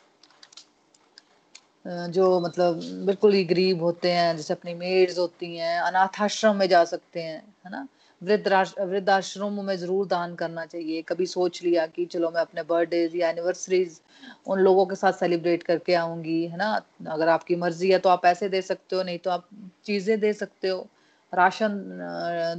जो 2.08 2.40
मतलब 2.40 2.80
बिल्कुल 3.06 3.34
ही 3.34 3.44
गरीब 3.46 3.84
होते 3.84 4.12
हैं, 4.12 4.36
जैसे 4.38 4.54
अपनी 4.54 4.74
मेड्स 4.74 5.18
होती 5.20 5.56
हैं, 5.56 5.80
अनाथाश्रम 5.80 6.56
में 6.56 6.68
जा 6.70 6.84
सकते 6.86 7.22
हैं, 7.22 7.42
है 7.66 7.72
ना? 7.72 7.88
वृद्धाश्रमों 8.22 9.64
में 9.64 9.76
ज़रूर 9.78 10.06
दान 10.08 10.34
करना 10.36 10.66
चाहिए। 10.66 11.02
कभी 11.02 11.26
सोच 11.28 11.62
लिया 11.64 11.86
कि 11.88 12.06
चलो 12.08 12.30
मैं 12.32 12.42
अपने 12.42 12.64
बर्थडे 12.64 13.10
या 13.16 13.30
एनिवर्सरीज 13.30 14.00
उन 14.48 14.60
लोगों 14.60 14.86
के 14.86 14.96
साथ 14.96 15.14
सेलिब्रेट 15.14 15.64
करके 15.64 15.94
आऊँगी, 15.96 16.46
है 16.46 16.58
ना? 16.58 16.74
अगर 17.10 17.30
आपकी 17.30 17.56
मर्ज़ी 17.56 17.90
है 17.92 18.00
तो 18.00 18.10
आप 18.10 18.22
पैसे 18.24 18.50
दे 18.50 18.62
सकते 18.62 18.96
हो, 18.96 19.04
नहीं 19.04 19.20
तो 19.20 19.30
आप 19.30 19.48
चीज़ें 19.86 20.20
दे 20.20 20.34
सकते 20.34 20.68
हो, 20.68 20.88
राशन 21.34 21.80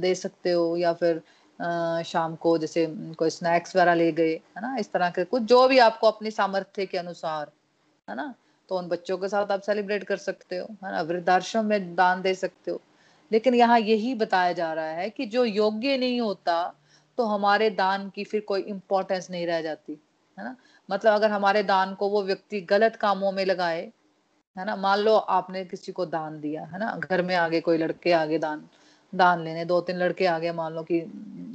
दे 0.01 0.15
सकते 0.15 0.51
हो 0.51 0.75
या 0.77 0.93
फिर 0.93 1.21
शाम 2.07 2.35
को 2.35 2.57
जैसे 2.57 2.85
कोई 3.17 3.29
स्नैक्स 3.29 3.75
वगैरह 3.75 3.93
ले 3.93 4.11
गए, 4.11 4.33
है 4.33 4.61
ना? 4.61 4.75
इस 4.79 4.91
तरह 4.91 5.09
के 5.09 5.23
कुछ 5.25 5.43
जो 5.43 5.67
भी 5.67 5.79
आपको 5.81 6.07
अपने 6.07 6.31
सामर्थ्य 6.31 6.85
के 6.85 6.97
अनुसार, 6.97 7.51
है 8.07 8.15
ना? 8.15 8.33
तो 8.69 8.77
उन 8.77 8.87
बच्चों 8.87 9.17
के 9.17 9.27
साथ 9.27 9.51
आप 9.51 9.61
सेलिब्रेट 9.61 10.03
कर 10.03 10.17
सकते 10.19 10.57
हो, 10.57 10.67
है 10.83 10.91
ना? 10.91 11.01
वृद्धाश्रम 11.03 11.65
में 11.65 11.95
दान 11.95 12.21
दे 12.21 12.33
सकते 12.35 12.71
हो। 12.71 12.81
लेकिन 13.31 13.55
यहाँ 13.55 13.79
यही 13.79 14.13
बताया 14.15 14.53
जा 14.53 14.71
रहा 14.73 14.91
है 14.91 15.09
कि 15.09 15.25
जो 15.25 15.45
योग्य 15.45 15.97
नहीं 15.97 16.19
होता 16.21 16.61
तो 17.17 17.25
हमारे 17.25 17.69
दान 17.69 18.09
की 18.09 18.23
फिर 18.23 18.41
कोई 18.41 18.61
इम्पोर्टेंस 18.63 19.29
नहीं 19.31 19.45
रह 19.47 19.61
जाती 19.61 19.99
है 20.37 20.43
ना? 20.45 20.55
मतलब 20.89 21.13
अगर 21.13 21.31
हमारे 21.31 21.63
दान 21.63 21.93
को 21.95 22.09
वो 22.09 22.23
व्यक्ति 22.23 22.61
गलत 22.61 22.95
कामों 22.95 23.31
में 23.31 23.45
लगाए 23.45 23.81
है 24.55 24.65
ना? 24.65 24.75
मान 24.75 24.99
लो 24.99 25.15
आपने 25.15 25.63
किसी 25.65 25.91
को 25.91 26.05
दान 26.05 26.39
दिया 26.41 26.63
है 26.63 26.79
ना? 26.79 26.95
घर 27.09 27.21
में 27.21 27.35
आगे 27.35 27.61
कोई 27.61 27.77
लड़के 27.77 28.11
आगे 28.13 28.39
दान 28.39 28.67
दान 29.13 29.43
लेने 29.43 29.65
दो 29.65 29.79
तीन 29.81 29.97
लड़के 29.97 30.25
आगे 30.27 30.51
मान 30.51 30.73
लो 30.73 30.81
कि 30.83 31.01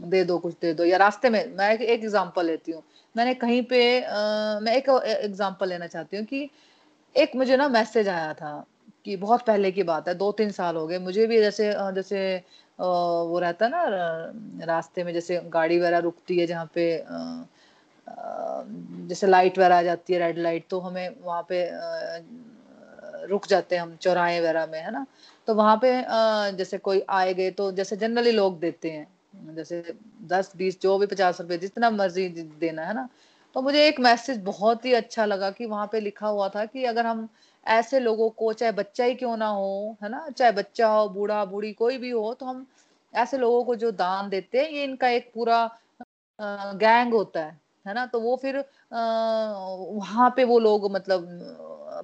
दे 0.05 0.23
दो 0.25 0.39
कुछ 0.39 0.55
दे 0.63 0.73
दो 0.75 0.85
या 0.85 0.97
रास्ते 0.97 1.31
में 1.31 1.57
मैं 1.57 1.71
एक 1.75 1.81
एग्ज़ाम्पल 1.83 2.47
लेती 2.47 2.73
हूँ। 2.73 2.83
मैंने 3.15 3.35
कहीं 3.35 3.63
पे 3.63 4.01
आ, 4.01 4.61
मैं 4.61 4.77
एक 4.77 4.89
एग्ज़ाम्पल 4.89 5.69
लेना 5.69 5.87
चाहती 5.87 6.17
हूँ 6.17 6.25
कि 6.25 6.49
एक 7.15 7.37
मुझे 7.37 7.57
ना 7.57 7.69
मैसेज 7.69 8.09
आया 8.09 8.33
था 8.35 8.65
कि 9.07 9.17
बहुत 9.17 9.43
पहले 9.47 9.71
की 9.73 9.83
बात 9.83 10.09
है 10.09 10.15
दो 10.15 10.31
तीन 10.33 10.51
साल 10.53 10.77
हो 10.77 10.87
गए। 10.87 10.99
मुझे 10.99 11.27
भी 11.27 11.39
जैसे 11.41 11.73
जैसे 11.95 12.21
वो 12.79 13.39
रहता 13.39 13.69
ना 13.69 13.85
रास्ते 14.67 15.05
में 15.05 15.13
जैसे 15.13 15.41
गाड़ी 15.49 15.79
वगैरह 15.79 15.99
रुकती 16.01 16.39
है 16.39 16.47
जहाँ 16.47 16.71
पे 16.75 16.87
जैसे 19.09 19.27
लाइट 19.27 19.59
वगैरह 19.59 19.79
आ 19.79 19.83
जाती 19.83 20.13
है, 20.13 20.19
रेड 20.19 20.39
लाइट 20.39 20.67
तो 20.71 20.81
हमें 20.81 21.15
वहाँ 21.23 21.43
पे 21.49 21.69
रुक 23.29 23.47
जाते 23.49 23.75
हैं 23.77 23.83
हम 23.83 23.95
चौराहे 23.97 24.41
वगैरह 24.41 24.67
में, 24.67 24.81
है 24.81 24.91
ना? 24.93 25.07
तो 25.49 25.55
वहाँ 25.55 25.77
पे 25.85 25.93
जैसे 26.57 26.79
कोई 26.79 27.03
आए 27.11 27.33
गए 27.35 27.51
तो 27.51 27.71
जैसे 27.73 27.97
जनरली 27.97 28.31
लोग 28.33 28.59
देते 28.61 28.91
हैं। 28.91 29.55
जैसे 29.57 29.83
दस, 30.23 30.53
बीस, 30.57 30.81
जो 30.83 30.99
भी 30.99 31.07
पचास 31.07 31.41
रुपए, 31.41 31.59
जितना 31.59 31.91
मर्ज़ी 31.91 32.29
देना, 32.61 32.83
है 32.83 32.95
ना? 32.95 33.09
तो 33.57 33.63
मुझे 33.63 33.87
एक 33.89 34.01
मैसेज 34.01 34.39
बहुत 34.45 34.85
ही 34.85 34.93
अच्छा 34.95 35.25
लगा 35.25 35.51
कि 35.51 35.67
वहाँ 35.67 35.87
पे 35.93 36.01
लिखा 36.01 36.27
हुआ 36.29 36.49
था 36.49 36.65
कि 36.67 36.85
अगर 36.85 37.07
हम 37.07 37.29
ऐसे 37.67 37.99
लोगों 38.01 38.29
को, 38.31 38.53
चाहे 38.53 38.73
बच्चा 38.73 39.05
ही 39.05 39.15
क्यों 39.15 39.37
ना 39.37 39.47
हो, 39.49 39.97
है 40.03 40.09
ना? 40.09 40.29
चाहे 40.31 40.53
बच्चा 40.53 40.89
हो, 40.89 41.09
बूढ़ा, 41.09 41.45
बूढ़ी, 41.45 41.73
कोई 41.73 41.99
भी 41.99 42.11
हो 42.11 42.33
तो 42.35 42.47
हम 42.47 42.67
ऐसे 43.15 43.39
लोगों 43.39 43.65
को 43.65 43.75
जो 43.77 43.91
दान 43.93 44.29
देते 44.29 44.59
हैं, 44.59 44.71
ये 44.71 44.85
इनका 44.85 45.09
एक 45.09 45.31
पूरा 45.35 45.67
गैंग 46.39 47.13
होता 47.15 47.41
है 47.41 47.59
है 47.87 47.95
ना? 47.95 48.05
तो 48.07 48.21
वो 48.21 48.37
फिर 48.37 48.57
वहाँ 48.93 50.33
पे 50.37 50.45
वो 50.45 50.59
लोग 50.59 50.91
मतलब 50.93 51.27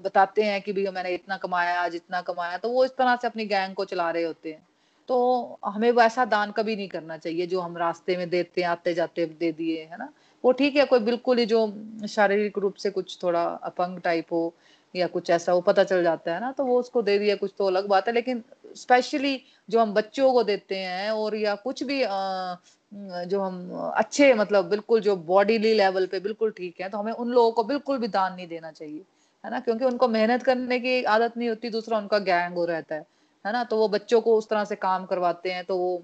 बताते 0.05 0.43
हैं 0.43 0.61
कि 0.63 0.73
भैया 0.73 0.91
मैंने 0.93 1.15
इतना 1.15 1.37
कमाया, 1.37 1.81
आज 1.83 1.95
इतना 1.95 2.21
कमाया 2.23 2.59
तो 2.59 2.69
वो 2.71 2.85
इस 2.85 2.91
तरह 2.99 3.17
से 3.17 3.27
अपनी 3.27 3.45
गैंग 3.47 3.75
को 3.75 3.85
चला 3.85 4.11
रहे 4.11 4.25
होते 4.25 4.53
हैं। 4.53 4.67
तो 5.09 5.59
हमें 5.65 5.91
वैसा 5.93 6.25
दान 6.25 6.51
कभी 6.53 6.77
नहीं 6.77 6.89
करना 6.89 7.17
चाहिए, 7.17 7.47
जो 7.47 7.61
हम 7.61 7.77
रास्ते 7.79 8.17
में 8.17 8.29
देते 8.31 8.61
हैं 8.61 8.69
आते 8.69 8.95
जाते 8.95 9.27
दे 9.41 9.51
दिए, 9.53 9.85
है 9.85 9.99
ना? 9.99 10.09
वो 10.45 10.53
ठीक 10.53 10.77
है, 10.77 10.85
कोई 10.85 10.99
बिल्कुल 11.01 11.39
ही 11.39 11.47
जो 11.47 11.67
शारीरिक 12.09 12.59
रूप 12.59 12.75
से 12.75 12.91
कुछ 12.91 13.19
थोड़ा 13.23 13.45
अपंग 13.65 14.01
टाइप 14.01 14.33
हो 14.33 14.53
या 14.95 15.07
कुछ 15.07 15.31
ऐसा 15.31 15.53
वो 15.55 15.61
पता 15.61 15.85
चल 15.85 16.03
जाता 16.03 16.35
है 16.35 16.41
ना 16.41 16.51
तो 16.53 16.65
वो 16.65 16.79
उसको 16.81 17.03
दे 17.03 17.19
दिया 17.19 17.37
कुछ 17.37 17.53
तो 17.59 17.67
अलग 17.67 17.87
बात 17.89 18.09
है। 18.09 18.13
लेकिन 18.15 18.43
स्पेशली 18.77 19.41
जो 19.69 19.81
हम 19.81 19.93
बच्चों 19.95 20.33
को 20.33 20.43
देते 20.45 20.77
हैं 20.77 21.11
और 21.13 21.37
या 21.37 21.55
कुछ 21.57 21.83
भी 21.85 22.03
आ, 22.03 22.57
जो 22.93 23.41
हम 23.41 23.71
अच्छे 23.97 24.33
मतलब 24.35 24.69
बिल्कुल 24.71 25.01
जो 25.01 25.17
बॉडीली 25.27 25.73
लेवल 25.75 26.07
पे 26.07 26.21
बिल्कुल 26.21 26.51
ठीक 26.51 26.81
है 26.81 26.89
तो 26.89 26.99
हमें 26.99 27.13
उन 27.15 27.29
लोगों 27.31 27.53
को 27.53 27.65
बिल्कुल 27.65 27.99
भी 27.99 28.09
दान 28.09 28.35
नहीं 28.35 28.47
देना 28.49 28.71
चाहिए 28.73 29.03
है 29.45 29.51
ना? 29.51 29.61
क्योंकि 29.61 29.85
उनको 29.85 30.09
मेहनत 30.09 30.43
करने 30.43 30.79
की 30.81 31.03
आदत 31.07 31.37
नहीं 31.37 31.49
होती 31.49 31.71
दूसरा 31.71 31.99
उनका 31.99 32.19
गैंग 32.21 32.55
हो 32.55 32.65
रहता 32.65 32.95
है 32.95 33.05
है 33.45 33.53
ना? 33.53 33.63
तो 33.65 33.77
वो 33.77 33.89
बच्चों 33.89 34.21
को 34.21 34.37
उस 34.39 34.49
तरह 34.49 34.65
से 34.65 34.77
काम 34.77 35.05
करवाते 35.07 35.53
हैं 35.53 35.65
तो 35.65 35.77
वो 35.77 36.03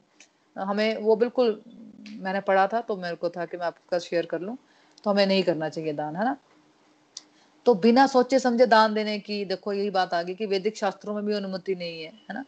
हमें 0.56 0.96
वो 0.98 1.16
बिल्कुल 1.16 1.60
मैंने 2.20 2.40
पढ़ा 2.40 2.66
था 2.66 2.80
तो 2.80 2.96
मेरे 2.96 3.16
को 3.16 3.28
था 3.30 3.44
कि 3.46 3.56
मैं 3.56 3.66
आपका 3.66 3.98
शेयर 3.98 4.26
कर 4.26 4.40
लूँ 4.40 4.56
तो 5.04 5.10
हमें 5.10 5.26
नहीं 5.26 5.42
करना 5.42 5.68
चाहिए 5.68 5.92
दान 5.94 6.16
है 6.16 6.24
ना? 6.24 6.36
तो 7.66 7.74
बिना 7.74 8.06
सोचे 8.06 8.38
समझे 8.38 8.66
दान 8.66 8.94
देने 8.94 9.18
की 9.18 9.44
देखो 9.44 9.72
यही 9.72 9.90
बात 9.90 10.14
आ 10.14 10.22
गई 10.22 10.34
कि 10.34 10.46
वैदिक 10.46 10.76
शास्त्रों 10.76 11.14
में 11.14 11.24
भी 11.26 11.34
अनुमति 11.34 11.74
नहीं 11.74 12.02
है 12.02 12.08
है 12.08 12.34
ना? 12.34 12.44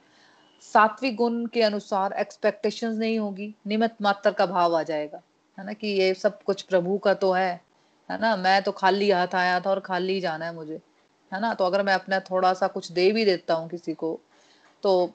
सात्विक 0.63 1.17
गुण 1.17 1.47
के 1.47 1.63
अनुसार 1.63 2.13
एक्सपेक्टेशंस 2.13 2.99
नहीं 2.99 3.19
होगी 3.19 3.55
निमित 3.67 3.95
मात्र 4.03 4.31
का 4.31 4.47
भाव 4.47 4.77
आ 4.77 4.83
जाएगा 4.83 5.23
है 5.59 5.67
ना? 5.67 5.73
कि 5.73 5.89
ये 5.89 6.15
सब 6.15 6.43
कुछ 6.43 6.63
प्रभु 6.63 6.99
का 6.99 7.15
तो 7.15 7.33
है 7.33 7.61
है 8.11 8.21
ना? 8.21 8.37
मैं 8.37 8.63
तो 8.63 8.73
खाली 8.73 9.11
हाथ 9.11 9.35
आया 9.35 9.61
था 9.61 9.71
और 9.71 9.81
खाली 9.81 10.21
जाना 10.21 10.45
है 10.45 10.55
मुझे 10.55 10.81
है 11.35 11.41
ना? 11.41 11.55
तो 11.55 11.65
अगर 11.65 11.83
मैं 11.83 11.95
अपना 11.95 12.21
थोड़ा 12.21 12.55
सा 12.55 12.67
कुछ 12.67 12.93
दे 12.93 13.13
भी 13.13 13.25
देता 13.25 13.55
हूँ 13.55 13.69
किसी 13.69 13.95
को 13.95 14.21
तो 14.83 15.07
आ, 15.07 15.11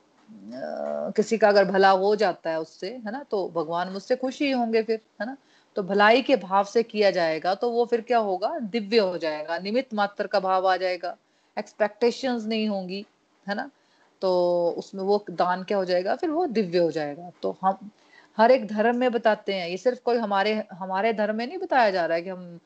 किसी 1.09 1.37
का 1.37 1.49
अगर 1.49 1.65
भला 1.65 1.89
हो 1.89 2.15
जाता 2.15 2.49
है 2.49 2.59
उससे 2.59 2.89
है 2.89 3.11
ना? 3.11 3.23
तो 3.23 3.49
भगवान 3.49 3.89
मुझसे 3.89 4.15
खुश 4.15 4.41
ही 4.41 4.51
होंगे 4.51 4.83
फिर 4.83 4.99
है 5.21 5.27
ना? 5.27 5.37
तो 5.75 5.83
भलाई 5.83 6.21
के 6.21 6.36
भाव 6.38 6.63
से 6.65 6.83
किया 6.83 7.12
जाएगा 7.12 7.53
तो 7.55 7.69
वो 7.71 7.86
फिर 7.86 8.01
क्या 8.01 8.17
होगा? 8.19 8.57
दिव्य 8.62 8.97
हो 8.99 9.17
जाएगा 9.17 9.57
निमित 9.59 9.93
मात्र 9.93 10.27
का 10.27 10.39
भाव 10.39 10.67
आ 10.67 10.75
जाएगा। 10.77 11.15
एक्सपेक्टेशंस 11.57 12.45
नहीं 12.45 12.67
होंगी, 12.67 13.05
है 13.45 13.55
ना? 13.55 13.69
तो 14.21 14.29
उसमें 14.77 15.03
वो 15.03 15.23
दान 15.31 15.63
क्या 15.63 15.77
हो 15.77 15.86
जाएगा? 15.86 16.15
फिर 16.15 16.29
वो 16.29 16.45
दिव्य 16.47 16.79
हो 16.79 16.91
जाएगा। 16.91 17.31
तो 17.41 17.55
हम, 17.63 17.89
हर 18.38 18.51
एक 18.51 18.67
धर्म 18.67 18.97
में 18.97 19.12
बताते 19.12 19.53
हैं, 19.53 19.67
ये 19.69 19.77
सिर्फ़ 19.77 19.99
कोई 20.05 20.17
हमारे 20.17 20.53
हमारे 20.73 21.13
धर्म 21.13 21.36
में 21.36 21.45
नहीं 21.47 21.57
बताया 21.57 21.91
जा 21.91 22.05
रहा 22.05 22.15
है 22.17 22.21
कि 22.23 22.29
हम 22.29 22.59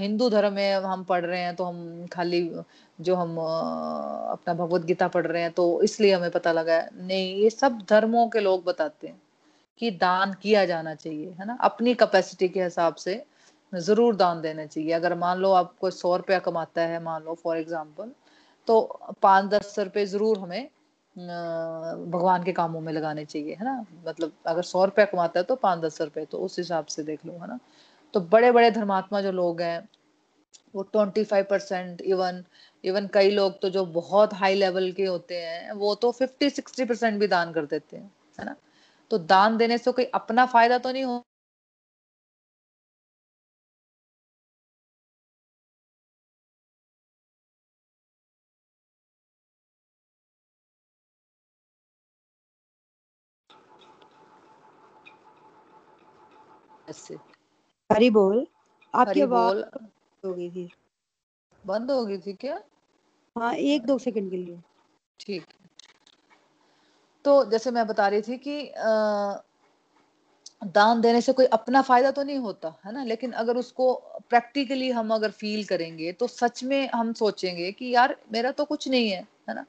हिंदू 0.00 0.28
धर्म 0.30 0.52
में 0.52 0.74
हम 0.74 1.04
पढ़ 1.04 1.24
रहे 1.24 1.40
हैं 1.40 1.54
तो 1.56 1.64
हम 1.64 2.06
खाली 2.12 2.40
जो 2.98 3.14
हम 3.14 3.36
अपना 3.38 4.54
भगवत 4.54 4.84
गीता 4.84 5.08
पढ़ 5.08 5.26
रहे 5.26 5.42
हैं 5.42 5.52
तो 5.52 5.82
इसलिए 5.82 6.12
हमें 6.14 6.30
पता 6.30 6.52
लगा 6.52 6.74
है। 6.74 6.88
नहीं, 6.96 7.34
ये 7.36 7.50
सब 7.50 7.78
धर्मों 7.90 8.28
के 8.28 8.40
लोग 8.40 8.64
बताते 8.64 9.08
हैं। 9.08 9.20
कि 9.78 9.90
दान 9.92 10.32
किया 10.42 10.64
जाना 10.66 10.94
चाहिए, 10.94 11.30
है 11.40 11.46
ना? 11.46 11.56
अपनी 11.62 11.94
कैपेसिटी 11.94 12.48
के 12.48 12.62
हिसाब 12.62 12.94
से 12.96 13.22
ज़रूर 13.72 14.16
दान 14.16 14.40
देना 14.40 14.66
चाहिए। 14.66 14.92
अगर 14.92 15.14
मान 15.14 15.38
लो 15.38 15.52
आप 15.52 15.74
कोई 15.80 15.90
सौ 15.90 16.16
रुपया 16.16 16.38
कमाता 16.38 16.82
है, 16.82 17.02
मान 17.02 17.22
लो 17.24 17.34
फॉर 17.34 17.56
एग्ज़ाम्पल 17.58 18.12
तो 18.68 18.80
पाँच 19.22 19.50
दस 19.50 19.74
रुपए 19.78 20.04
ज़रूर 20.06 20.38
हमें 20.38 20.68
भगवान 21.16 22.42
के 22.44 22.52
कामों 22.52 22.80
में 22.80 22.92
लगाने 22.92 23.24
चाहिए, 23.24 23.54
है 23.54 23.64
ना? 23.64 23.84
मतलब 24.06 24.32
अगर 24.46 24.62
सौ 24.62 24.84
रुपया 24.84 25.04
कमाता 25.04 25.40
है 25.40 25.44
तो 25.44 25.56
पाँच 25.56 25.80
दस 25.80 26.00
रुपए 26.00 26.24
तो 26.24 26.38
उस 26.38 26.58
हिसाब 26.58 26.86
से 26.86 27.02
देख 27.02 27.24
लो, 27.26 27.32
है 27.32 27.48
ना? 27.48 27.58
तो 28.14 28.20
बड़े 28.20 28.50
बड़े 28.52 28.70
धर्मात्मा 28.70 29.20
जो 29.22 29.32
लोग 29.32 29.60
हैं, 29.62 29.88
वो 30.74 30.82
twenty 30.82 31.24
five 31.24 31.46
percent 31.50 32.00
even 32.02 32.42
even 32.84 33.06
कई 33.14 33.30
लोग 33.30 33.60
तो 33.62 33.68
जो 33.70 33.84
बहुत 33.86 34.34
हाई 34.34 34.54
लेवल 34.54 34.90
के 34.92 35.04
होते 35.04 35.36
हैं, 35.36 35.72
वो 35.72 35.94
तो 35.94 36.10
फिफ्टी 36.12 36.50
सिक्सटी 36.50 36.84
परसेंट 36.84 37.18
भी 37.20 37.26
दान 37.26 37.52
कर 37.52 37.66
देते 37.66 37.96
हैं, 37.96 38.10
है 38.40 38.44
ना? 38.44 38.54
तो 39.10 39.18
दान 39.18 39.56
देने 39.56 39.78
से 39.78 39.92
कोई 39.92 40.04
अपना 40.04 40.46
फ़ायदा 40.46 40.78
तो 40.78 40.92
नहीं 40.92 41.04
हो 41.04 41.22
हरी 57.90 58.10
बोल 58.10 58.46
आपकी 58.94 59.20
आवाज़ 59.20 59.58
हो 60.26 60.32
गई 60.34 60.50
थी। 60.50 60.70
बंद 61.64 61.90
हो 61.90 62.04
गई 62.06 62.18
थी 62.18 62.32
क्या? 62.32 62.60
हाँ 63.38 63.54
एक 63.54 63.86
दो 63.86 63.98
सेकंड 63.98 64.30
के 64.30 64.36
लिए। 64.36 64.60
ठीक 65.20 65.44
तो 67.24 67.44
जैसे 67.50 67.70
मैं 67.70 67.86
बता 67.86 68.08
रही 68.08 68.22
थी 68.22 68.36
कि 68.38 68.68
आ, 68.70 69.36
दान 70.66 71.00
देने 71.00 71.20
से 71.20 71.32
कोई 71.32 71.46
अपना 71.46 71.80
फ़ायदा 71.82 72.10
तो 72.10 72.22
नहीं 72.22 72.38
होता 72.38 72.68
है 72.86 72.92
ना? 72.92 73.02
लेकिन 73.04 73.32
अगर 73.34 73.56
उसको 73.56 73.92
प्रैक्टिकली 74.30 74.90
हम 74.90 75.14
अगर 75.14 75.30
फील 75.32 75.64
करेंगे 75.64 76.12
तो 76.14 76.26
सच 76.28 76.62
में 76.64 76.88
हम 76.94 77.12
सोचेंगे 77.14 77.70
कि 77.72 77.94
यार 77.94 78.16
मेरा 78.32 78.50
तो 78.52 78.64
कुछ 78.64 78.88
नहीं 78.88 79.10
है 79.10 79.20
है 79.48 79.54
ना? 79.54 79.66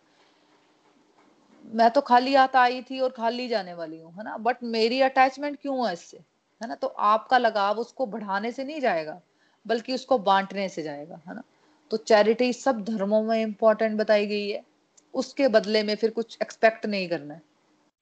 मैं 1.65 1.89
तो 1.91 2.01
खाली 2.01 2.33
हाथ 2.35 2.55
आई 2.55 2.81
थी 2.81 2.99
और 2.99 3.09
खाली 3.09 3.47
जाने 3.47 3.73
वाली 3.73 3.99
हूँ 3.99 4.13
है 4.13 4.23
ना? 4.23 4.37
बट 4.37 4.63
मेरी 4.63 4.99
अटैचमेंट 5.01 5.57
क्यों 5.61 5.87
है 5.87 5.93
इससे 5.93 6.17
है 6.61 6.67
ना? 6.67 6.75
तो 6.75 6.87
आपका 6.87 7.37
लगाव 7.37 7.79
उसको 7.79 8.05
बढ़ाने 8.07 8.51
से 8.51 8.63
नहीं 8.63 8.79
जाएगा 8.81 9.21
बल्कि 9.65 9.93
उसको 9.93 10.17
बांटने 10.21 10.67
से 10.69 10.81
जाएगा 10.83 11.21
है 11.27 11.35
ना? 11.35 11.43
तो 11.91 11.97
चैरिटी 11.97 12.51
सब 12.53 12.83
धर्मों 12.85 13.23
में 13.23 13.41
इंपॉर्टेंट 13.41 13.97
बताई 13.99 14.25
गई 14.27 14.49
है। 14.49 14.63
उसके 15.13 15.47
बदले 15.47 15.83
में 15.83 15.95
फिर 15.95 16.09
कुछ 16.09 16.37
एक्सपेक्ट 16.41 16.85
नहीं 16.85 17.07
करना 17.09 17.33
है 17.33 17.41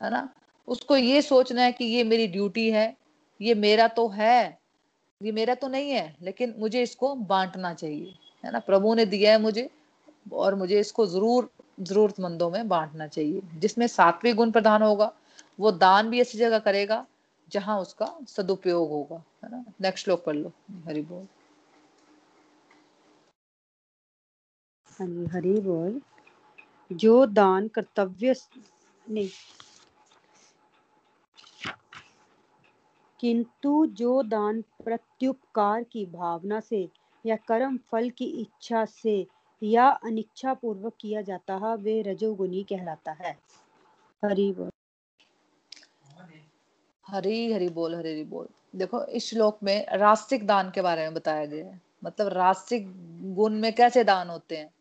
है 0.02 0.10
ना? 0.12 0.30
उसको 0.68 0.98
ये 0.98 1.22
सोचना 1.22 1.62
है 1.62 1.72
कि 1.72 1.86
ये 1.86 2.04
मेरी 2.04 2.28
ड्यूटी 2.28 2.70
है, 2.72 2.96
ये 3.42 3.54
मेरा 3.56 3.88
तो 3.88 4.08
है, 4.08 4.60
ये 5.22 5.32
मेरा 5.32 5.56
तो 5.56 5.68
नहीं 5.68 5.90
है, 5.92 6.16
लेकिन 6.22 6.56
मुझे 6.58 6.82
इसको 6.84 7.16
बांटना 7.16 7.74
चाहिए, 7.74 8.14
है 8.46 8.52
ना? 8.52 8.60
प्रभु 8.60 8.94
ने 8.96 9.06
दिया 9.06 9.32
है 9.32 9.42
मुझे 9.42 9.70
और 10.34 10.56
मुझे 10.56 10.80
इसको 10.80 11.06
ज़रूर, 11.06 11.50
जरूरतमंदों 11.80 12.50
में 12.52 12.68
बांटना 12.68 13.08
चाहिए, 13.08 13.42
जिसमें 13.56 13.88
सात्विक 13.88 14.36
गुण 14.36 14.52
प्रधान 14.52 14.82
होगा, 14.82 15.12
वो 15.60 15.72
दान 15.72 16.10
भी 16.10 16.22
ऐसी 16.22 16.38
जगह 16.38 16.60
करेगा 16.60 17.06
जहाँ 17.48 17.80
उसका 17.82 18.18
सदुपयोग 18.28 18.90
होगा, 18.90 19.24
है 19.44 19.52
ना? 19.52 19.64
नेक्स्ट 19.82 20.06
श्लोक 20.06 20.24
पढ़ 20.26 20.36
लो, 20.36 20.52
हरि 20.86 21.02
बोल। 21.02 21.28
हाँ 25.00 25.26
हरि 25.34 25.60
बोल। 25.62 26.02
जो 26.92 27.26
दान 27.26 27.68
कर्तव्य 27.68 28.36
नहीं 29.10 29.30
किंतु 33.20 33.86
जो 33.86 34.24
दान 34.24 34.62
प्रत्युपकार 34.62 35.84
की 35.84 36.06
भावना 36.06 36.60
से 36.60 36.90
या 37.26 37.36
कर्म 37.36 37.78
फल 37.78 38.10
की 38.10 38.26
इच्छा 38.26 38.86
से 38.86 39.28
या 39.64 39.90
अनिच्छा 39.90 40.54
पूर्वक 40.54 40.94
किया 41.00 41.22
जाता 41.22 41.56
है, 41.56 41.76
वे 41.76 42.02
रजोगुनी 42.02 42.64
कहलाता 42.64 43.12
है। 43.12 43.40
हरि 44.26 44.54
बोल। 44.58 44.70
हरी, 47.08 47.54
हरि 47.54 47.70
बोल, 47.70 47.96
हरी, 47.96 48.12
हरि 48.12 48.24
बोल। 48.24 48.48
देखो, 48.76 49.06
इस 49.06 49.30
श्लोक 49.30 49.60
में 49.64 49.86
रास्तिक 49.90 50.48
दान 50.48 50.72
के 50.72 50.82
बारे 50.82 51.02
में 51.02 51.14
बताया 51.14 51.46
गया 51.46 51.66
है। 51.66 51.82
मतलब 52.04 52.28
रास्तिक 52.28 52.86
गुण 53.36 53.54
में 53.54 53.76
कैसे 53.76 54.04
दान 54.04 54.30
होते 54.30 54.58
हैं, 54.58 54.74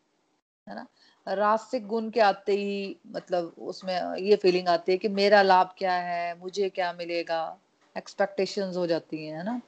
है 0.67 0.75
ना? 0.75 0.87
रास्तिक 1.27 1.85
गुण 1.87 2.09
के 2.09 2.19
आते 2.19 2.53
ही 2.53 2.95
मतलब 3.07 3.53
उसमें 3.59 4.15
ये 4.17 4.35
फीलिंग 4.35 4.67
आती 4.67 4.91
है 4.91 4.97
कि 4.97 5.07
मेरा 5.09 5.41
लाभ 5.41 5.73
क्या 5.77 5.93
है, 5.93 6.37
मुझे 6.39 6.69
क्या 6.69 6.91
मिलेगा? 6.93 7.57
एक्सपेक्टेशंस 7.95 8.75
हो 8.77 8.85
जाती 8.87 9.25
हैं, 9.25 9.37
है 9.37 9.43
ना? 9.45 9.59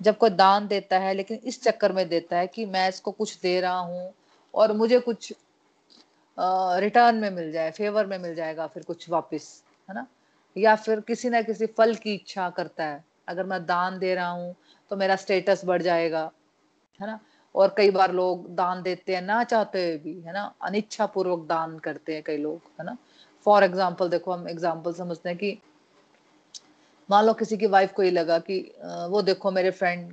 जब 0.00 0.16
कोई 0.18 0.30
दान 0.30 0.66
देता 0.68 0.98
है, 0.98 1.14
लेकिन 1.14 1.40
इस 1.44 1.62
चक्कर 1.62 1.92
में 1.92 2.08
देता 2.08 2.36
है 2.36 2.46
कि 2.46 2.66
मैं 2.66 2.88
इसको 2.88 3.10
कुछ 3.10 3.38
दे 3.40 3.60
रहा 3.60 3.78
हूँ 3.78 4.12
और 4.54 4.72
मुझे 4.72 4.98
कुछ 5.00 5.32
रिटर्न 6.80 7.16
में 7.16 7.30
मिल 7.30 7.50
जाए 7.52 7.70
फेवर 7.70 8.06
में 8.06 8.18
मिल 8.18 8.34
जाएगा 8.34 8.66
फिर 8.66 8.82
कुछ 8.82 9.08
वापस, 9.10 9.62
है 9.88 9.94
ना? 9.94 10.06
या 10.56 10.74
फिर 10.76 11.00
किसी 11.00 11.30
ना 11.30 11.42
किसी 11.42 11.66
फल 11.68 11.94
की 11.94 12.14
इच्छा 12.14 12.48
करता 12.50 12.84
है। 12.84 13.04
अगर 13.28 13.44
मैं 13.44 13.64
दान 13.66 13.98
दे 13.98 14.14
रहा 14.14 14.28
हूँ 14.28 14.54
तो 14.90 14.96
मेरा 14.96 15.16
स्टेटस 15.16 15.64
बढ़ 15.64 15.82
जाएगा, 15.82 16.30
है 16.98 17.06
ना? 17.06 17.18
और 17.54 17.74
कई 17.76 17.90
बार 17.90 18.12
लोग 18.12 18.48
दान 18.54 18.82
देते 18.82 19.14
हैं, 19.14 19.22
ना 19.22 19.42
चाहते 19.44 19.84
हुए 19.84 19.96
भी, 19.98 20.20
है 20.20 20.32
ना? 20.32 20.52
अनिच्छा 20.62 21.06
पूर्वक 21.06 21.46
दान 21.48 21.78
करते 21.78 22.14
हैं 22.14 22.22
कई 22.22 22.36
लोग, 22.38 22.60
है 22.80 22.86
ना? 22.86 22.96
फॉर 23.46 23.64
एग्ज़ाम्पल 23.64 24.08
देखो 24.08 24.32
हम 24.32 24.48
एग्ज़ाम्पल 24.48 24.92
समझते 24.94 25.28
हैं 25.28 25.38
कि 25.38 25.58
मान 27.08 27.24
लो 27.24 27.32
किसी 27.34 27.56
की 27.56 27.66
वाइफ 27.66 27.92
को 27.92 28.02
ही 28.02 28.10
लगा 28.10 28.38
कि 28.40 28.58
वो 29.10 29.22
देखो 29.22 29.50
मेरे 29.50 29.70
फ्रेंड 29.70 30.12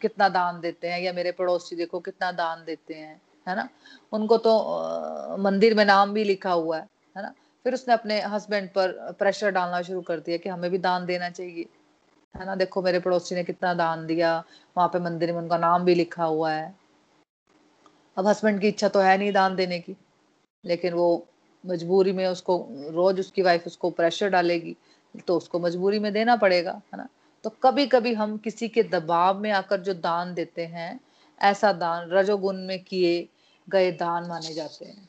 कितना 0.00 0.28
दान 0.28 0.60
देते 0.60 0.88
हैं 0.88 1.00
या 1.00 1.12
मेरे 1.12 1.32
पड़ोसी 1.32 1.76
देखो 1.76 1.98
कितना 2.00 2.30
दान 2.32 2.64
देते 2.64 2.94
हैं, 2.94 3.20
है 3.46 3.56
ना? 3.56 3.68
उनको 4.12 4.36
तो 4.38 5.36
मंदिर 5.40 5.74
में 5.74 5.84
नाम 5.84 6.12
भी 6.12 6.24
लिखा 6.24 6.52
हुआ 6.52 6.76
है 6.76 6.86
है 7.16 7.22
ना? 7.22 7.32
फिर 7.64 7.74
उसने 7.74 7.94
अपने 7.94 8.20
हस्बैंड 8.22 8.68
पर 8.70 8.92
प्रेशर 9.18 9.50
डालना 9.50 9.80
शुरू 9.82 10.00
कर 10.02 10.20
दिया 10.20 10.36
कि 10.36 10.48
हमें 10.48 10.70
भी 10.70 10.78
दान 10.78 11.06
देना 11.06 11.30
चाहिए। 11.30 11.66
है 12.34 12.44
ना? 12.46 12.54
देखो, 12.54 12.82
मेरे 12.82 12.98
पड़ोसी 13.00 13.34
ने 13.34 13.44
कितना 13.44 13.72
दान 13.74 14.06
दिया। 14.06 14.36
वहाँ 14.76 14.88
पे 14.88 14.98
मंदिर 15.00 15.32
में 15.32 15.38
उनका 15.38 15.58
नाम 15.58 15.84
भी 15.84 15.94
लिखा 15.94 16.24
हुआ 16.24 16.52
है। 16.52 16.74
अब 18.16 18.26
हस्बैंड 18.26 18.60
की 18.60 18.68
इच्छा 18.68 18.88
तो 18.88 19.00
है 19.00 19.16
नहीं 19.18 19.32
दान 19.32 19.56
देने 19.56 19.78
की। 19.80 19.96
लेकिन 20.64 20.94
वो 20.94 21.26
मजबूरी 21.64 22.12
में 22.12 22.26
उसको, 22.26 22.66
रोज 22.90 23.20
उसकी 23.20 23.42
वाइफ 23.42 23.66
उसको 23.66 23.90
प्रेशर 23.90 24.28
डालेगी 24.30 24.76
तो 25.26 25.36
उसको 25.36 25.58
मजबूरी 25.58 25.98
में 25.98 26.12
देना 26.12 26.36
पड़ेगा, 26.36 26.72
है 26.72 26.96
ना? 26.96 27.08
तो 27.44 27.50
कभी 27.62 27.86
कभी 27.86 28.12
हम 28.14 28.36
किसी 28.36 28.68
के 28.68 28.82
दबाव 28.82 29.38
में 29.40 29.50
आकर 29.50 29.80
जो 29.80 29.94
दान 29.94 30.34
देते 30.34 30.66
हैं, 30.66 31.00
ऐसा 31.40 31.72
दान 31.72 32.08
रजोगुण 32.10 32.56
में 32.66 32.82
किए 32.84 33.28
गए 33.68 33.90
दान 33.92 34.26
माने 34.28 34.54
जाते 34.54 34.84
हैं 34.84 35.08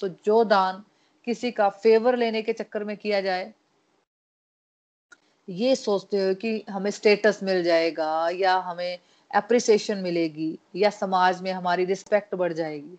तो 0.00 0.08
जो 0.24 0.42
दान 0.44 0.82
किसी 1.26 1.50
का 1.50 1.68
फेवर 1.68 2.16
लेने 2.16 2.42
के 2.42 2.52
चक्कर 2.52 2.84
में 2.84 2.96
किया 2.96 3.20
जाए 3.20 3.52
ये 5.48 5.74
सोचते 5.76 6.18
हो 6.18 6.34
कि 6.34 6.62
हमें 6.70 6.90
स्टेटस 6.90 7.40
मिल 7.42 7.62
जाएगा 7.62 8.28
या 8.34 8.54
हमें 8.58 8.98
अप्रिसिएशन 9.30 9.98
मिलेगी 9.98 10.58
या 10.76 10.90
समाज 10.90 11.40
में 11.42 11.50
हमारी 11.52 11.84
रिस्पेक्ट 11.84 12.34
बढ़ 12.34 12.52
जाएगी, 12.52 12.98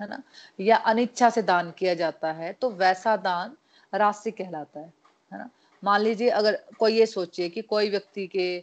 है 0.00 0.08
ना? 0.08 0.22
या 0.60 0.76
अनिच्छा 0.76 1.30
से 1.30 1.42
दान 1.42 1.70
किया 1.78 1.94
जाता 1.94 2.32
है 2.32 2.52
तो 2.52 2.70
वैसा 2.70 3.16
दान 3.18 3.56
राशि 3.92 4.30
कहलाता 4.30 4.80
है 4.80 4.92
है 5.32 5.38
ना? 5.38 5.48
मान 5.82 6.00
लीजिए 6.00 6.28
अगर 6.30 6.58
कोई 6.78 6.98
ये 6.98 7.06
सोचिए 7.06 7.48
कि 7.48 7.62
कोई 7.62 7.90
व्यक्ति 7.90 8.26
के 8.36 8.58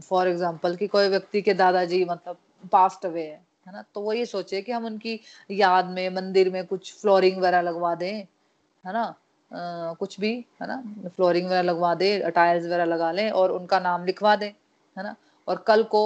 फॉर 0.00 0.28
एग्ज़ाम्पल 0.28 0.76
कि 0.76 0.86
कोई 0.86 1.08
व्यक्ति 1.08 1.42
के 1.42 1.54
दादाजी 1.54 2.04
मतलब 2.04 2.36
पास्ट 2.72 3.06
अवे 3.06 3.22
है 3.22 3.40
है 3.66 3.72
ना? 3.72 3.84
तो 3.94 4.00
वो 4.00 4.12
ये 4.12 4.26
सोचे 4.26 4.60
कि 4.62 4.72
हम 4.72 4.84
उनकी 4.86 5.20
याद 5.50 5.86
में, 5.86 6.08
मंदिर 6.10 6.50
में 6.50 6.64
कुछ 6.66 6.92
फ्लोरिंग 6.94 7.38
वगैरह 7.38 7.60
लगवा 7.60 7.94
दें, 7.94 8.14
है 8.84 8.92
ना? 8.92 9.14
आ, 9.50 9.92
कुछ 9.94 10.18
भी 10.20 10.32
है 10.62 10.66
ना? 10.68 10.82
फ्लोरिंग 11.08 11.46
वगैरह 11.46 11.62
लगवा 11.62 11.94
दे 11.94 12.30
टाइल्स 12.30 12.64
वगैरह 12.64 12.84
लगा 12.84 13.10
लें 13.12 13.30
और 13.30 13.52
उनका 13.52 13.78
नाम 13.80 14.04
लिखवा 14.04 14.34
दें 14.36 14.48
है 14.96 15.02
ना? 15.02 15.14
और 15.48 15.64
कल 15.66 15.82
को 15.84 16.02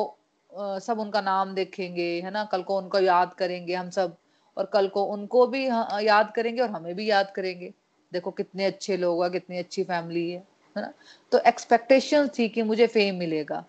आ, 0.53 0.79
सब 0.79 0.99
उनका 1.01 1.21
नाम 1.21 1.55
देखेंगे 1.55 2.21
है 2.25 2.31
ना? 2.31 2.45
कल 2.45 2.63
को 2.63 2.79
उनको 2.79 2.99
याद 3.01 3.35
करेंगे 3.35 3.75
हम 3.75 3.91
सब 3.91 4.17
और 4.57 4.65
कल 4.73 4.89
को 4.89 5.05
उनको 5.05 5.47
भी 5.47 5.67
याद 6.07 6.33
करेंगे 6.37 6.63
और 6.63 6.71
हमें 6.71 6.95
भी 6.95 7.11
याद 7.11 7.31
करेंगे। 7.31 7.73
देखो 8.13 8.31
कितने 8.31 8.65
अच्छे 8.65 8.97
लोग 8.97 9.23
हैं 9.23 9.31
कितनी 9.33 9.59
अच्छी 9.59 9.85
फैमिली 9.85 10.31
है 10.31 10.39
है 10.77 10.83
ना? 10.83 10.93
तो 11.33 11.39
एक्सपेक्टेशन 11.39 12.29
थी 12.39 12.49
कि 12.49 12.63
मुझे 12.63 12.87
फेम 12.87 13.17
मिलेगा। 13.17 13.65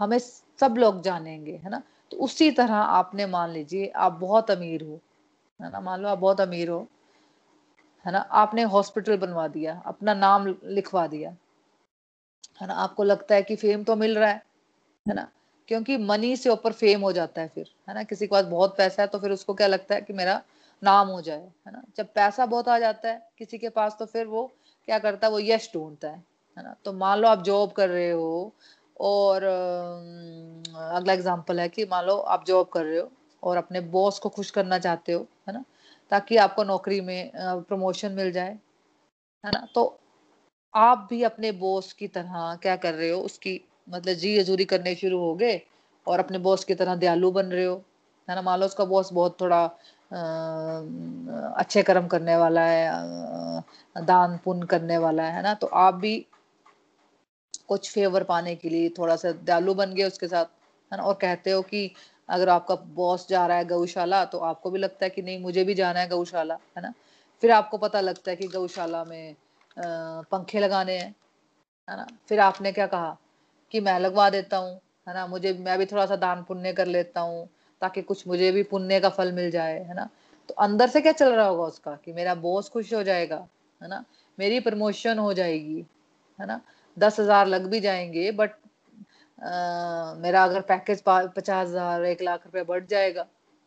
हमें 0.00 0.18
सब 0.18 0.74
लोग 0.78 1.00
जानेंगे 1.02 1.60
है 1.64 1.70
ना? 1.70 1.82
तो 2.10 2.16
उसी 2.16 2.50
तरह 2.50 2.74
आपने 2.74 3.26
मान 3.26 3.50
लीजिए 3.50 3.86
आप 3.96 4.12
बहुत 4.12 4.50
अमीर 4.50 4.82
हो 4.82 5.00
है 5.60 5.70
ना? 5.72 5.80
मान 5.80 6.00
लो 6.00 6.08
आप 6.08 6.18
बहुत 6.18 6.40
अमीर 6.40 6.68
हो 6.70 6.86
है 8.06 8.12
ना, 8.12 8.18
आपने 8.18 8.62
हॉस्पिटल 8.64 9.16
बनवा 9.18 9.46
दिया, 9.48 9.80
अपना 9.86 10.14
नाम 10.14 10.46
लिखवा 10.64 11.06
दिया। 11.06 11.30
है 12.60 12.66
ना, 12.66 12.74
आपको 12.74 13.04
लगता 13.04 13.34
है 13.34 13.42
कि 13.42 13.56
फेम 13.56 13.84
तो 13.84 13.96
मिल 13.96 14.18
रहा 14.18 14.30
है 14.30 14.42
है 15.06 15.14
ना, 15.14 15.28
क्योंकि 15.68 15.96
मनी 15.98 16.36
से 16.36 16.50
ऊपर 16.50 16.72
फेम 16.72 17.00
हो 17.00 17.12
जाता 17.12 17.40
है 17.42 17.48
फिर, 17.48 17.66
है 17.88 17.94
ना, 17.94 18.02
किसी 18.04 18.26
के 18.26 18.30
पास 18.30 18.44
बहुत 18.46 18.76
पैसा 18.76 19.02
है 19.02 19.08
तो 19.08 19.18
फिर 19.18 19.30
उसको 19.32 19.54
क्या 19.54 19.66
लगता 19.66 19.94
है 19.94 20.00
कि 20.00 20.12
मेरा 20.12 20.40
नाम 20.82 21.08
हो 21.08 21.20
जाए, 21.22 21.40
है 21.66 21.72
ना, 21.72 21.82
जब 21.96 22.06
पैसा 22.14 22.46
बहुत 22.46 22.68
आ 22.68 22.78
जाता 22.78 23.08
है 23.08 23.28
किसी 23.38 23.58
के 23.58 23.68
पास 23.70 23.96
तो 23.98 24.06
फिर 24.06 24.26
वो 24.26 24.46
क्या 24.88 24.98
करता 24.98 25.26
है, 25.26 25.32
वो 25.32 25.40
यश 25.40 25.70
ढूंढता 25.74 26.08
है 26.08 26.22
है 26.56 26.62
ना 26.64 26.74
तो 26.84 26.92
मान 26.94 27.18
लो 27.18 27.28
आप 27.28 27.42
जॉब 27.42 27.72
कर 27.72 27.88
रहे 27.88 28.10
हो 28.10 28.52
और 29.00 29.42
अगला 29.44 31.12
एग्ज़ाम्पल 31.12 31.60
है 31.60 31.68
कि 31.68 31.84
मान 31.84 32.04
लो 32.04 32.16
आप 32.16 32.44
जॉब 32.46 32.68
कर 32.68 32.84
रहे 32.84 32.98
हो 32.98 33.10
और 33.42 33.56
अपने 33.56 33.80
बॉस 33.92 34.18
को 34.18 34.28
खुश 34.28 34.50
करना 34.50 34.78
चाहते 34.78 35.12
हो, 35.12 35.26
है 35.48 35.54
ना 35.54 35.64
ताकि 36.10 36.36
आपको 36.36 36.64
नौकरी 36.64 37.00
में 37.00 37.30
प्रमोशन 37.36 38.12
मिल 38.12 38.30
जाए 38.32 38.58
है 39.44 39.50
ना? 39.54 39.66
तो 39.74 39.98
आप 40.74 41.06
भी 41.10 41.22
अपने 41.22 41.52
बॉस 41.54 41.92
की 41.92 42.08
तरह 42.08 42.54
क्या 42.62 42.76
कर 42.76 42.94
रहे 42.94 43.10
हो? 43.10 43.20
उसकी 43.20 43.60
मतलब 43.88 44.14
जी 44.14 44.38
हजूरी 44.38 44.64
करने 44.64 44.94
शुरू 44.94 45.18
हो 45.20 45.34
गए 45.34 45.60
और 46.06 46.18
अपने 46.20 46.38
बॉस 46.38 46.64
की 46.64 46.74
तरह 46.74 46.94
दयालु 46.96 47.30
बन 47.30 47.46
रहे 47.46 47.64
हो 47.64 47.74
है 48.28 48.34
ना? 48.34 48.42
मान 48.42 48.60
लो 48.60 48.66
उसका 48.66 48.84
बॉस 48.84 49.12
बहुत 49.12 49.40
थोड़ा 49.40 49.62
आ, 49.64 49.70
अच्छे 51.58 51.82
कर्म 51.82 52.06
करने 52.06 52.36
वाला 52.36 52.64
है 52.64 53.64
दान 54.04 54.38
पुण्य 54.44 54.66
करने 54.66 54.98
वाला 54.98 55.22
है 55.22 55.42
ना? 55.42 55.54
तो 55.54 55.66
आप 55.66 55.94
भी 55.94 56.26
कुछ 57.68 57.90
फेवर 57.92 58.24
पाने 58.24 58.54
के 58.56 58.68
लिए 58.68 58.88
थोड़ा 58.98 59.16
सा 59.16 59.32
दयालु 59.32 59.74
बन 59.74 59.94
गए 59.94 60.04
उसके 60.04 60.28
साथ 60.28 60.44
है 60.92 60.98
ना? 60.98 61.02
और 61.02 61.14
कहते 61.14 61.50
हो 61.50 61.62
कि 61.62 61.90
अगर 62.28 62.48
आपका 62.48 62.74
बॉस 62.94 63.28
जा 63.28 63.46
रहा 63.46 63.56
है 63.56 63.64
गौशाला 63.64 64.24
तो 64.24 64.38
आपको 64.38 64.70
भी 64.70 64.78
लगता 64.78 65.04
है 65.06 65.10
कि 65.10 65.22
नहीं, 65.22 65.40
मुझे 65.42 65.64
भी 65.64 65.74
जाना 65.74 66.00
है 66.00 66.08
गौशाला 66.08 66.58
है 66.76 66.82
ना? 66.82 66.92
फिर 67.42 67.50
आपको 67.50 67.78
पता 67.78 68.00
लगता 68.00 68.30
है 68.30 68.36
कि 68.36 68.48
गौशाला 68.48 69.04
में 69.04 69.34
पंखे 69.78 70.60
लगाने 70.60 70.98
हैं, 70.98 71.14
है 71.88 71.96
ना? 71.96 72.06
फिर 72.28 72.40
आपने 72.40 72.72
क्या 72.72 72.86
कहा? 72.86 73.16
कि 73.72 73.80
मैं 73.80 73.98
लगवा 74.00 74.28
देता 74.30 74.56
हूँ, 74.56 74.74
है 75.08 75.14
ना? 75.14 75.26
मुझे, 75.26 75.52
मैं 75.52 75.78
भी 75.78 75.86
थोड़ा 75.86 76.06
सा 76.06 76.16
दान 76.16 76.42
पुण्य 76.42 76.72
कर 76.72 76.86
लेता 76.86 77.20
हूँ, 77.20 77.48
ताकि 77.82 78.02
कुछ 78.02 78.26
मुझे 78.28 78.50
भी 78.52 78.62
पुण्य 78.62 79.00
का 79.00 79.08
फल 79.08 79.32
मिल 79.32 79.50
जाए, 79.50 79.78
है 79.84 79.94
ना? 79.94 80.08
तो 80.48 80.54
अंदर 80.54 80.88
से 80.88 81.00
क्या 81.00 81.12
चल 81.12 81.32
रहा 81.32 81.46
होगा 81.46 81.64
उसका? 81.64 81.96
कि 82.04 82.12
मेरा 82.12 82.34
बॉस 82.34 82.68
खुश 82.68 82.94
हो 82.94 83.02
जाएगा, 83.02 83.46
है 83.82 83.88
ना? 83.88 84.04
मेरी 84.38 84.60
प्रमोशन 84.60 85.18
हो 85.18 85.32
जाएगी, 85.32 85.84
है 86.38 86.46
ना? 86.46 86.60
दस 86.96 87.20
हज़ार 87.20 87.46
लग 87.46 87.66
भी 87.66 87.80
जाएँगे, 87.80 88.30
बट 88.32 88.50
मेरा 89.38 90.42
अगर 90.44 90.60
पैकेज 90.68 91.02
पचास 91.06 91.66
हज़ार 91.68 92.04
एक 92.06 92.22
लाख 92.22 92.44
रुपए 92.46 92.62
बढ़ 92.64 92.84
जाएगा 92.86 93.26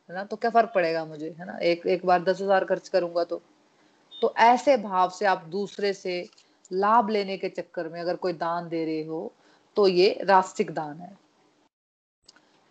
है 0.10 0.16
ना 0.16 0.24
तो 0.24 0.36
क्या 0.36 0.52
फ़र्क 0.52 0.72
पड़ेगा 0.76 1.04
मुझे 1.06 1.30
है 1.40 1.46
ना? 1.46 1.58
एक 1.60 1.86
एक 1.88 2.06
बार 2.06 2.24
दस 2.24 2.42
हज़ार 2.42 2.66
खर्च 2.66 2.88
करूँगा 2.90 3.24
तो। 3.24 3.42
तो 4.22 4.34
ऐसे 4.40 4.76
भाव 4.80 5.10
से 5.10 5.26
आप 5.26 5.44
दूसरे 5.50 5.92
से 5.94 6.24
लाभ 6.72 7.10
लेने 7.10 7.38
के 7.38 7.50
चक्कर 7.50 7.88
में 7.90 8.00
अगर 8.02 8.16
कोई 8.18 8.34
दान 8.36 8.68
दे 8.70 8.84
रहे 8.86 9.04
हो 9.06 9.32
तो 9.78 9.88
ये 9.88 10.10
रास्तिक 10.24 10.72
दान 10.72 11.00
है। 11.00 11.12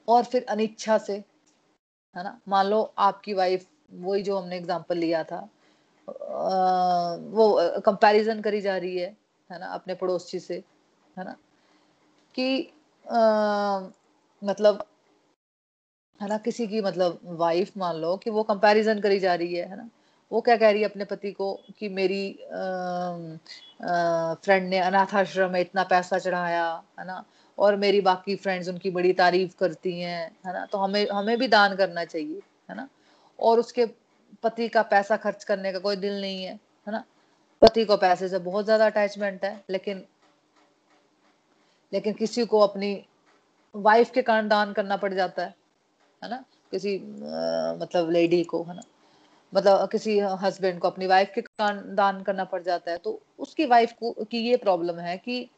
और 0.08 0.24
फिर 0.24 0.44
अनिच्छा 0.48 0.98
से 0.98 1.14
है 2.16 2.24
ना? 2.24 2.38
मान 2.48 2.66
लो 2.66 2.82
आपकी 3.00 3.34
वाइफ 3.34 3.66
वही 3.94 4.22
जो 4.22 4.38
हमने 4.38 4.56
एग्ज़ाम्पल 4.56 4.98
लिया 4.98 5.22
था 5.24 5.36
आ, 6.08 7.14
वो 7.16 7.80
कंपैरिजन 7.86 8.40
करी 8.42 8.60
जा 8.60 8.76
रही 8.76 8.96
है 8.98 9.16
है 9.50 9.58
ना 9.60 9.66
अपने 9.68 9.94
पड़ोसी 9.94 10.38
से 10.40 10.62
है 11.16 11.24
ना? 11.24 11.36
कि 12.34 12.72
मतलब 13.08 14.84
है 16.20 16.28
ना, 16.28 16.36
किसी 16.38 16.66
की 16.66 16.80
मतलब 16.82 17.20
वाइफ 17.40 17.76
मान 17.78 17.96
लो 17.96 18.16
कि 18.16 18.30
वो 18.30 18.42
कंपैरिजन 18.42 19.00
करी 19.00 19.18
जा 19.18 19.34
रही 19.34 19.54
है 19.54 19.68
है 19.68 19.76
ना। 19.76 19.88
वो 20.32 20.40
क्या 20.40 20.56
कह 20.56 20.70
रही 20.70 20.80
है 20.82 20.88
अपने 20.88 21.04
पति 21.04 21.30
को 21.32 21.52
कि 21.78 21.88
मेरी 21.90 22.22
फ्रेंड 24.44 24.68
ने 24.70 24.78
अनाथ 24.80 25.14
आश्रम 25.14 25.50
में 25.52 25.60
इतना 25.60 25.82
पैसा 25.84 26.18
चढ़ाया, 26.18 26.64
है 26.98 27.06
ना, 27.06 27.24
और 27.58 27.76
मेरी 27.76 28.00
बाकी 28.00 28.36
फ्रेंड्स 28.36 28.68
उनकी 28.68 28.90
बड़ी 28.90 29.12
तारीफ़ 29.14 29.54
करती 29.60 30.00
हैं, 30.00 30.30
है 30.46 30.52
ना 30.52 30.64
तो 30.66 30.78
हमें 30.78 31.06
हमें 31.12 31.36
भी 31.38 31.48
दान 31.48 31.76
करना 31.76 32.04
चाहिए, 32.04 32.40
है 32.68 32.76
ना। 32.76 32.88
और 33.38 33.58
उसके 33.60 33.86
पति 34.42 34.68
का 34.68 34.82
पैसा 34.84 35.16
खर्च 35.18 35.44
करने 35.44 35.72
का 35.72 35.78
कोई 35.78 35.96
दिल 35.96 36.20
नहीं 36.20 36.44
है 36.44 36.52
है 36.86 36.92
ना। 36.92 37.04
पति 37.62 37.84
को 37.84 37.96
पैसे 37.98 38.28
से 38.28 38.38
बहुत 38.40 38.64
ज़्यादा 38.64 38.86
अटैचमेंट 38.86 39.44
है, 39.44 39.62
लेकिन 39.70 40.04
लेकिन 41.92 42.12
किसी 42.12 42.46
को 42.46 42.60
अपनी 42.60 43.04
वाइफ 43.76 44.10
के 44.10 44.22
कारण 44.22 44.48
दान 44.48 44.72
करना 44.72 44.96
पड़ 44.96 45.14
जाता 45.14 45.42
है 45.42 45.54
है 46.24 46.30
ना? 46.30 46.44
किसी 46.70 46.96
आ, 46.96 47.74
मतलब 47.74 48.10
लेडी 48.10 48.44
को 48.44 48.62
है 48.62 48.76
ना? 48.76 48.82
मतलब 49.54 49.88
किसी 49.88 50.18
हस्बैंड 50.18 50.80
को 50.80 50.88
अपनी 50.88 51.06
वाइफ 51.06 51.32
के 51.34 51.40
कारण 51.40 51.94
दान 51.94 52.22
करना 52.22 52.44
पड़ 52.44 52.62
जाता 52.62 52.90
है 52.90 52.98
तो 52.98 53.20
उसकी 53.38 53.66
वाइफ 53.66 53.92
को 53.92 54.12
की 54.12 54.38
ये 54.38 54.56
प्रॉब्लम 54.56 54.98
है 54.98 55.16
कि 55.18 55.50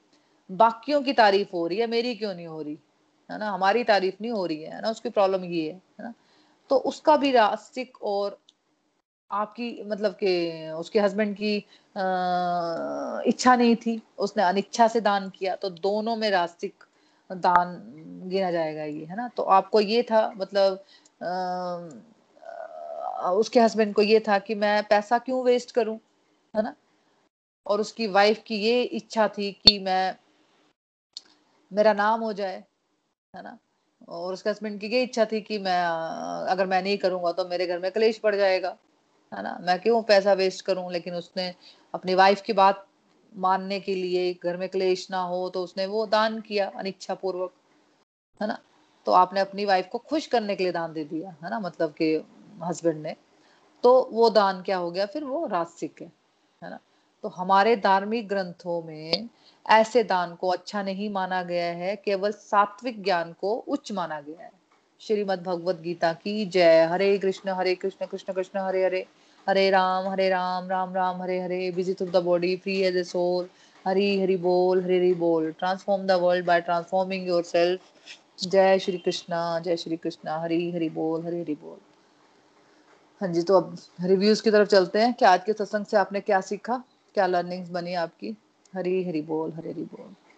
बाकियों 0.50 1.02
की 1.02 1.12
तारीफ़ 1.12 1.48
हो 1.52 1.66
रही 1.66 1.78
है 1.78 1.86
मेरी 1.86 2.14
क्यों 2.14 2.34
नहीं 2.34 2.46
हो 2.46 2.62
रही? 2.62 2.78
है 3.30 3.38
ना? 3.38 3.50
हमारी 3.50 3.84
तारीफ़ 3.84 4.14
नहीं 4.20 4.32
हो 4.32 4.46
रही 4.46 4.62
है 4.62 4.80
ना? 4.80 4.90
उसकी 4.90 5.08
प्रॉब्लम 5.10 5.44
ये 5.44 5.70
है 5.70 6.04
ना? 6.04 6.14
तो 6.70 6.76
उसका 6.76 7.16
भी 7.16 7.30
रास्तिक 7.30 8.02
और 8.02 8.38
आपकी 9.30 9.82
मतलब 9.86 10.14
के 10.14 10.72
उसके 10.72 11.00
हस्बैंड 11.00 11.36
की 11.36 11.66
आ, 11.96 13.20
इच्छा 13.26 13.56
नहीं 13.56 13.76
थी 13.76 14.02
उसने 14.18 14.42
अनिच्छा 14.42 14.88
से 14.88 15.00
दान 15.00 15.30
किया 15.30 15.56
तो 15.56 15.70
दोनों 15.70 16.16
में 16.16 16.30
रास्तिक 16.30 16.84
दान 17.30 17.82
गिना 18.28 18.50
जाएगा 18.50 18.84
ये 18.84 19.04
है 19.04 19.16
ना? 19.16 19.28
तो 19.28 19.42
आपको 19.42 19.80
ये 19.80 20.02
था 20.02 20.32
मतलब 20.36 20.84
आ, 21.22 21.78
उसके 23.32 23.60
हस्बैंड 23.60 23.94
को 23.94 24.02
ये 24.02 24.20
था 24.28 24.38
कि 24.38 24.54
मैं 24.54 24.84
पैसा 24.84 25.18
क्यों 25.18 25.44
वेस्ट 25.44 25.72
करूँ 25.72 26.00
है 26.54 26.62
ना? 26.62 26.74
और 27.66 27.80
उसकी 27.80 28.08
वाइफ 28.08 28.42
की 28.46 28.56
ये 28.56 28.82
इच्छा 28.82 29.28
थी 29.28 29.60
कि 29.66 29.78
मैं 29.78 30.16
मेरा 31.70 31.92
नाम 31.92 32.20
हो 32.20 32.32
जाए 32.32 32.64
है 33.34 33.42
ना? 33.42 33.58
और 34.08 34.32
उसके 34.32 34.50
हस्बैंड 34.50 34.80
की 34.80 34.86
ये 34.86 35.02
इच्छा 35.02 35.24
थी 35.24 35.40
कि 35.40 35.58
मैं 35.58 35.84
अगर 36.50 36.66
मैं 36.66 36.82
नहीं 36.82 36.98
करूँगा 36.98 37.32
तो 37.32 37.48
मेरे 37.48 37.66
घर 37.66 37.78
में 37.78 37.92
कलेश 37.92 38.18
पड़ 38.18 38.36
जाएगा। 38.36 38.76
है 39.32 39.42
ना? 39.42 39.58
मैं 39.62 39.78
क्यों 39.80 40.02
पैसा 40.02 40.32
वेस्ट 40.32 40.64
करूँ? 40.64 40.92
लेकिन 40.92 41.14
उसने 41.14 41.54
अपनी 41.94 42.14
वाइफ 42.14 42.40
की 42.40 42.52
बात 42.52 42.86
मानने 43.36 43.80
के 43.80 43.94
लिए, 43.94 44.34
घर 44.44 44.56
में 44.56 44.68
क्लेश 44.68 45.10
ना 45.10 45.22
हो 45.22 45.48
तो 45.50 45.62
उसने 45.64 45.86
वो 45.86 46.06
दान 46.06 46.40
किया 46.40 46.68
अनिच्छा 46.76 47.14
पूर्वक 47.14 47.52
है 48.42 48.48
ना? 48.48 48.58
तो 49.06 49.12
आपने 49.12 49.40
अपनी 49.40 49.64
वाइफ 49.64 49.88
को 49.92 49.98
खुश 49.98 50.26
करने 50.26 50.56
के 50.56 50.62
लिए 50.62 50.72
दान 50.72 50.92
दे 50.92 51.04
दिया, 51.04 51.30
है 51.44 51.50
ना? 51.50 51.60
मतलब 51.60 51.90
कि 51.90 52.14
हस्बैंड 52.62 53.02
ने। 53.02 53.16
तो 53.82 54.08
वो 54.12 54.30
दान 54.30 54.62
क्या 54.62 54.76
हो 54.76 54.90
गया? 54.90 55.06
फिर 55.06 55.24
वो 55.24 55.46
रास्तिक 55.46 56.02
है 56.02 56.12
है 56.62 56.70
ना? 56.70 56.78
तो 57.22 57.28
हमारे 57.28 57.76
धार्मिक 57.76 58.28
ग्रंथों 58.28 58.82
में 58.82 59.28
ऐसे 59.66 60.04
दान 60.04 60.34
को 60.34 60.48
अच्छा 60.48 60.82
नहीं 60.82 61.10
माना 61.10 61.42
गया 61.42 61.72
है, 61.72 61.96
केवल 61.96 62.32
सात्विक 62.32 63.02
ज्ञान 63.04 63.32
को 63.32 63.54
उच्च 63.68 63.92
माना 63.92 64.20
गया 64.20 64.44
है। 64.44 64.50
श्रीमद 65.00 65.42
भगवत 65.42 65.76
गीता 65.76 66.12
की 66.12 66.46
जय। 66.46 66.84
Hare 66.84 67.18
Krishna 67.18 67.50
Hare 67.50 67.74
Krishna 67.74 68.06
Krishna 68.06 68.32
Krishna, 68.32 68.58
Hare 68.58 68.84
Hare. 68.84 69.06
Hare 69.50 69.70
Ram 69.70 70.08
Hare 70.08 70.28
Ram 70.28 70.68
Ram 70.68 70.94
Ram, 70.94 71.22
Hare 71.22 71.40
Hare 71.40 71.70
busy 71.70 71.94
through 71.94 72.06
the 72.06 72.16
body 72.16 72.56
free 72.56 72.80
as 72.82 72.96
a 72.96 73.04
soul 73.04 73.48
Hari 73.86 74.20
Hari 74.20 74.36
बोल, 74.36 74.82
हरि 74.82 74.96
हरि 74.96 75.14
बोल 75.14 75.52
transform 75.52 76.06
the 76.06 76.10
world 76.10 76.46
by 76.46 76.60
transforming 76.60 77.28
yourself 77.42 77.80
जय 78.48 78.78
श्री 78.78 78.98
कृष्णा, 78.98 79.60
जय 79.60 79.76
श्री 79.76 79.96
कृष्णा, 79.96 80.38
हरी 80.38 80.70
हरि 80.70 80.88
बोल, 80.88 81.26
हरि 81.26 81.40
हरी 81.40 81.54
बोल। 81.54 81.78
हाँ 83.20 83.28
जी 83.28 83.42
तो 83.42 83.56
अब 83.56 83.76
reviews 84.00 84.42
की 84.42 84.50
तरफ़ 84.50 84.68
चलते 84.68 84.98
हैं। 84.98 85.14
कि 85.14 85.24
आज 85.24 85.44
के 85.44 85.52
सत्संग 85.52 85.86
से 85.86 85.96
आपने 85.96 86.20
क्या 86.20 86.40
सीखा? 86.40 86.84
क्या 87.14 87.26
लर्निंग्स 87.26 87.70
बनी 87.70 87.94
आपकी? 87.94 88.36
हरी 88.74 89.04
हरी 89.04 89.22
बोल, 89.22 89.52
हरी 89.52 89.70
हरि 89.70 89.82
बोल। 89.82 90.29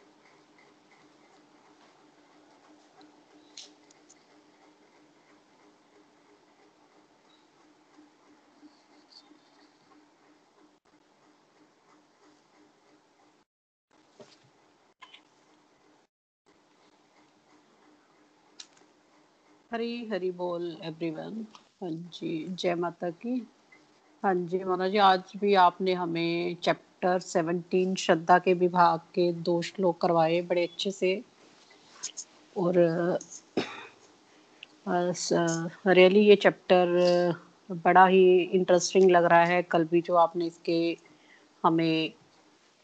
हरी 19.72 20.06
हरी 20.06 20.30
बोल 20.30 20.64
एवरीवन 20.84 21.46
हाँ 21.82 21.90
जी, 21.90 22.46
जय 22.50 22.74
माता 22.74 23.10
की। 23.10 23.34
हाँ 24.22 24.34
जी 24.34 24.58
मोना 24.64 24.88
जी, 24.88 24.98
आज 24.98 25.32
भी 25.36 25.54
आपने 25.54 25.92
हमें 25.94 26.56
चैप्टर 26.62 27.18
सेवनटीन 27.18 27.94
श्रद्धा 27.94 28.38
के 28.38 28.54
विभाग 28.54 28.98
के 29.14 29.32
दो 29.32 29.60
श्लोक 29.62 30.00
करवाए 30.00 30.40
बड़े 30.42 30.62
अच्छे 30.62 30.90
से। 30.90 31.14
और 32.56 32.74
रियली 35.86 36.20
ये 36.20 36.36
चैप्टर 36.36 37.34
बड़ा 37.70 38.06
ही 38.06 38.24
इंटरेस्टिंग 38.38 39.10
लग 39.10 39.24
रहा 39.24 39.44
है। 39.44 39.62
कल 39.62 39.84
भी 39.84 40.00
जो 40.00 40.14
आपने 40.16 40.46
इसके 40.46 40.96
हमें 41.64 42.12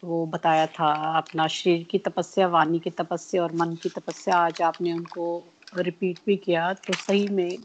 वो 0.02 0.24
बताया 0.26 0.66
था, 0.66 0.92
अपना 1.18 1.46
शरीर 1.48 1.82
की 1.90 1.98
तपस्या, 1.98 2.46
वाणी 2.48 2.78
की 2.78 2.90
तपस्या 2.90 3.42
और 3.42 3.52
मन 3.52 3.74
की 3.74 3.88
तपस्या, 3.88 4.36
आज 4.36 4.62
आपने 4.62 4.92
उनको 4.92 5.44
रिपीट 5.72 6.18
भी 6.26 6.36
किया 6.36 6.72
तो 6.86 6.94
सही 6.96 7.28
में 7.28 7.58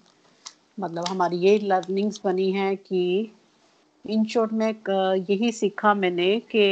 मतलब 0.77 1.05
हमारी 1.05 1.37
ये 1.37 1.57
लर्निंग्स 1.59 2.19
बनी 2.25 2.51
है 2.51 2.75
कि 2.75 3.03
इन 4.05 4.25
शॉर्ट 4.25 4.51
में 4.53 4.69
यही 5.29 5.51
सीखा 5.51 5.93
मैंने 5.93 6.39
कि 6.51 6.65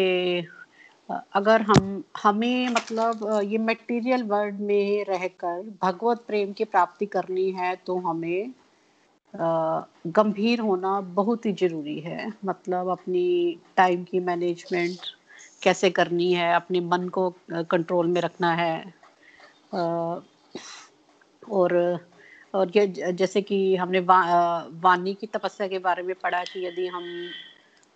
अगर 1.36 1.62
हम, 1.62 2.04
हमें 2.24 2.70
मतलब 2.70 3.28
ये 3.46 3.58
मटेरियल 3.60 4.24
वर्ल्ड 4.24 4.60
में 4.62 5.06
रहकर 5.06 5.62
भगवत 5.82 6.24
प्रेम 6.28 6.52
की 6.54 6.64
प्राप्ति 6.66 7.06
करनी 7.06 7.50
है 7.52 7.76
तो 7.86 7.98
हमें 8.00 8.54
गंभीर 9.34 10.60
होना 10.60 11.00
बहुत 11.16 11.46
ही 11.46 11.52
ज़रूरी 11.54 12.00
है। 12.00 12.32
मतलब 12.46 12.90
अपनी 12.90 13.26
टाइम 13.78 14.04
की 14.04 14.20
मैनेजमेंट 14.20 14.98
कैसे 15.64 15.90
करनी 15.90 16.32
है, 16.34 16.54
अपने 16.56 16.80
मन 16.82 17.08
को 17.10 17.30
कंट्रोल 17.52 18.08
में 18.08 18.22
रखना 18.22 18.54
है। 18.56 18.76
और 21.50 22.00
और 22.56 22.72
ये 22.76 22.88
जैसे 22.88 23.42
कि 23.42 23.76
हमने 23.76 24.00
वा, 24.00 24.22
वाणी 24.72 25.14
की 25.14 25.28
तपस्या 25.28 25.68
के 25.68 25.80
बारे 25.80 26.04
में 26.04 26.16
पढ़ा 26.16 26.44
कि 26.44 26.66
यदि 26.66 26.88
हम 26.88 27.30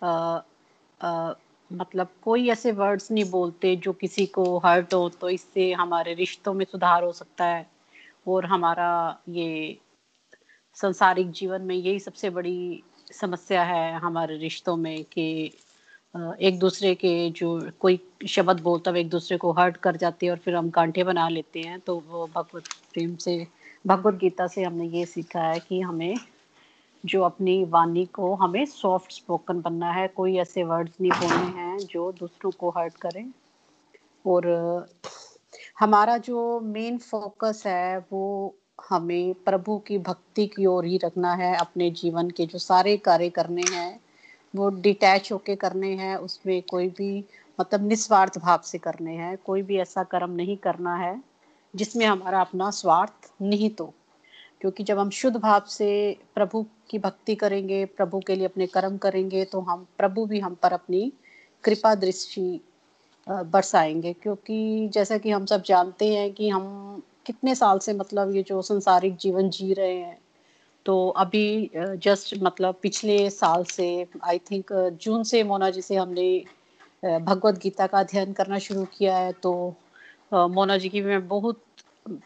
आ, 0.02 0.40
आ, 1.00 1.32
मतलब 1.72 2.08
कोई 2.22 2.48
ऐसे 2.48 2.72
वर्ड्स 2.72 3.10
नहीं 3.10 3.30
बोलते 3.30 3.76
जो 3.76 3.92
किसी 3.92 4.26
को 4.26 4.58
हर्ट 4.58 4.94
हो 4.94 5.08
तो 5.08 5.28
इससे 5.28 5.72
हमारे 5.72 6.14
रिश्तों 6.14 6.54
में 6.54 6.64
सुधार 6.64 7.02
हो 7.02 7.12
सकता 7.12 7.44
है। 7.44 7.66
और 8.28 8.46
हमारा 8.46 9.18
ये 9.28 9.78
संसारिक 10.74 11.30
जीवन 11.30 11.62
में 11.62 11.74
यही 11.76 11.98
सबसे 12.00 12.30
बड़ी 12.30 12.82
समस्या 13.12 13.62
है 13.64 13.92
हमारे 13.94 14.36
रिश्तों 14.36 14.76
में 14.76 15.04
कि 15.04 15.52
एक 16.40 16.58
दूसरे 16.58 16.94
के 16.94 17.30
जो 17.30 17.70
कोई 17.80 18.00
शब्द 18.28 18.60
बोलता 18.60 18.90
है 18.90 19.00
एक 19.00 19.08
दूसरे 19.08 19.38
को 19.38 19.52
हर्ट 19.52 19.76
कर 19.76 19.96
जाते 19.96 20.26
हैं 20.26 20.30
और 20.30 20.38
फिर 20.38 20.54
हम 20.54 20.70
कांठे 20.70 21.04
बना 21.04 21.28
लेते 21.28 21.60
हैं 21.60 21.80
तो 21.80 22.02
वो 22.08 22.26
भगवत 22.26 22.62
प्रेम 22.96 23.16
से, 23.16 23.46
भगवत 23.86 24.14
गीता 24.14 24.46
से 24.46 24.62
हमने 24.62 24.84
ये 24.84 25.06
सीखा 25.06 25.40
है 25.40 25.60
कि 25.60 25.80
हमें 25.80 26.14
जो 27.06 27.22
अपनी 27.22 27.64
वाणी 27.64 28.06
को, 28.06 28.34
हमें 28.34 28.64
सॉफ्ट 28.66 29.12
स्पोकन 29.12 29.60
बनना 29.60 29.92
है। 29.92 30.08
कोई 30.08 30.36
ऐसे 30.36 30.64
वर्ड्स 30.64 30.92
नहीं 31.00 31.12
बोलने 31.12 31.60
हैं 31.60 31.78
जो 31.78 32.12
दूसरों 32.12 32.50
को 32.50 32.70
हर्ट 32.70 32.96
करें। 32.96 33.32
और 34.26 34.46
हमारा 35.78 36.18
जो 36.18 36.60
मेन 36.60 36.98
फोकस 36.98 37.62
है, 37.66 37.98
वो 38.12 38.54
हमें 38.90 39.34
प्रभु 39.34 39.78
की 39.78 39.98
भक्ति 39.98 40.46
की 40.46 40.66
ओर 40.66 40.84
ही 40.84 40.98
रखना 40.98 41.34
है। 41.34 41.56
अपने 41.56 41.90
जीवन 41.90 42.30
के 42.30 42.46
जो 42.46 42.58
सारे 42.58 42.96
कार्य 42.96 43.30
करने 43.30 43.62
हैं, 43.62 44.00
वो 44.56 44.68
डिटैच 44.68 45.32
होके 45.32 45.56
करने 45.56 45.92
हैं। 45.94 46.16
उसमें 46.16 46.62
कोई 46.62 46.88
भी 46.88 47.24
मतलब 47.60 47.88
निस्वार्थ 47.88 48.38
भाव 48.38 48.60
से 48.64 48.78
करने 48.78 49.12
हैं। 49.12 49.36
कोई 49.36 49.62
भी 49.62 49.76
ऐसा 49.76 50.04
कर्म 50.04 50.30
नहीं 50.30 50.56
करना 50.56 50.96
है। 50.96 51.35
जिसमें 51.76 52.04
हमारा 52.06 52.40
अपना 52.40 52.70
स्वार्थ 52.70 53.30
निहित 53.42 53.80
हो। 53.80 53.92
क्योंकि 54.60 54.82
जब 54.84 54.98
हम 54.98 55.10
शुद्ध 55.10 55.36
भाव 55.36 55.64
से 55.68 55.88
प्रभु 56.34 56.64
की 56.90 56.98
भक्ति 56.98 57.34
करेंगे, 57.34 57.84
प्रभु 57.86 58.20
के 58.26 58.34
लिए 58.36 58.46
अपने 58.46 58.66
कर्म 58.66 58.96
करेंगे 58.98 59.44
तो 59.44 59.60
हम, 59.60 59.86
प्रभु 59.98 60.24
भी 60.26 60.40
हम 60.40 60.54
पर 60.54 60.72
अपनी 60.72 61.12
कृपा 61.64 61.94
दृष्टि 61.94 62.60
बरसाएँगे। 63.26 64.12
क्योंकि 64.12 64.88
जैसा 64.94 65.18
कि 65.18 65.30
हम 65.30 65.46
सब 65.46 65.62
जानते 65.62 66.14
हैं 66.14 66.32
कि 66.32 66.48
हम 66.48 67.02
कितने 67.26 67.54
साल 67.54 67.78
से 67.78 67.92
मतलब 67.94 68.34
ये 68.36 68.42
जो 68.42 68.60
संसारिक 68.62 69.16
जीवन 69.16 69.48
जी 69.50 69.72
रहे 69.72 69.94
हैं 69.94 70.18
तो 70.86 71.08
अभी 71.18 71.70
जस्ट 71.76 72.34
मतलब 72.42 72.74
पिछले 72.82 73.18
साल 73.30 73.64
से, 73.64 74.06
आई 74.24 74.38
थिंक 74.50 74.72
जून 75.02 75.22
से 75.24 75.42
मोना 75.44 75.70
जी 75.70 75.82
से 75.82 75.96
हमने 75.96 76.28
भगवत 77.02 77.58
गीता 77.58 77.86
का 77.86 77.98
अध्ययन 78.00 78.32
करना 78.32 78.58
शुरू 78.58 78.84
किया 78.98 79.16
है 79.16 79.32
तो 79.42 79.52
मोना 80.32 80.76
जी 80.78 80.88
की 80.88 81.00
मैं 81.00 81.26
बहुत 81.28 81.62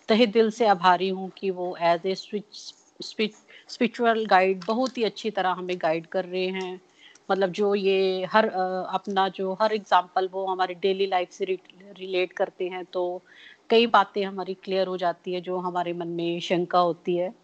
तहे 0.08 0.28
दिल 0.28 0.50
से 0.50 0.68
आभारी 0.68 1.08
हूँ 1.08 1.30
कि 1.36 1.50
वो 1.50 1.76
एज 1.82 2.06
ए 2.06 2.14
स्पिरिचुअल 2.14 4.26
गाइड 4.26 4.66
बहुत 4.66 4.98
ही 4.98 5.04
अच्छी 5.04 5.30
तरह 5.30 5.52
हमें 5.52 5.78
गाइड 5.82 6.08
कर 6.08 6.24
रहे 6.24 6.48
हैं। 6.48 6.80
मतलब 7.28 7.52
जो 7.52 7.74
ये 7.74 8.24
हर 8.24 8.48
अपना 8.48 9.28
जो 9.28 9.58
हर 9.62 9.74
एग्ज़ाम्पल 9.74 10.28
वो 10.32 10.46
हमारे 10.46 10.74
डेली 10.74 11.06
लाइफ 11.06 11.30
से 11.30 11.44
रिलेट 11.44 12.32
करते 12.32 12.68
हैं 12.68 12.86
तो 12.92 13.22
कई 13.70 13.88
बातें 13.88 14.24
हमारी 14.24 14.54
क्लियर 14.54 14.86
हो 14.86 14.96
जाती 14.96 15.34
है 15.34 15.40
जो 15.40 15.58
हमारे 15.58 15.92
मन 15.92 16.10
में 16.10 16.40
शंका 16.40 16.80
होती 16.80 17.16
है। 17.16 17.34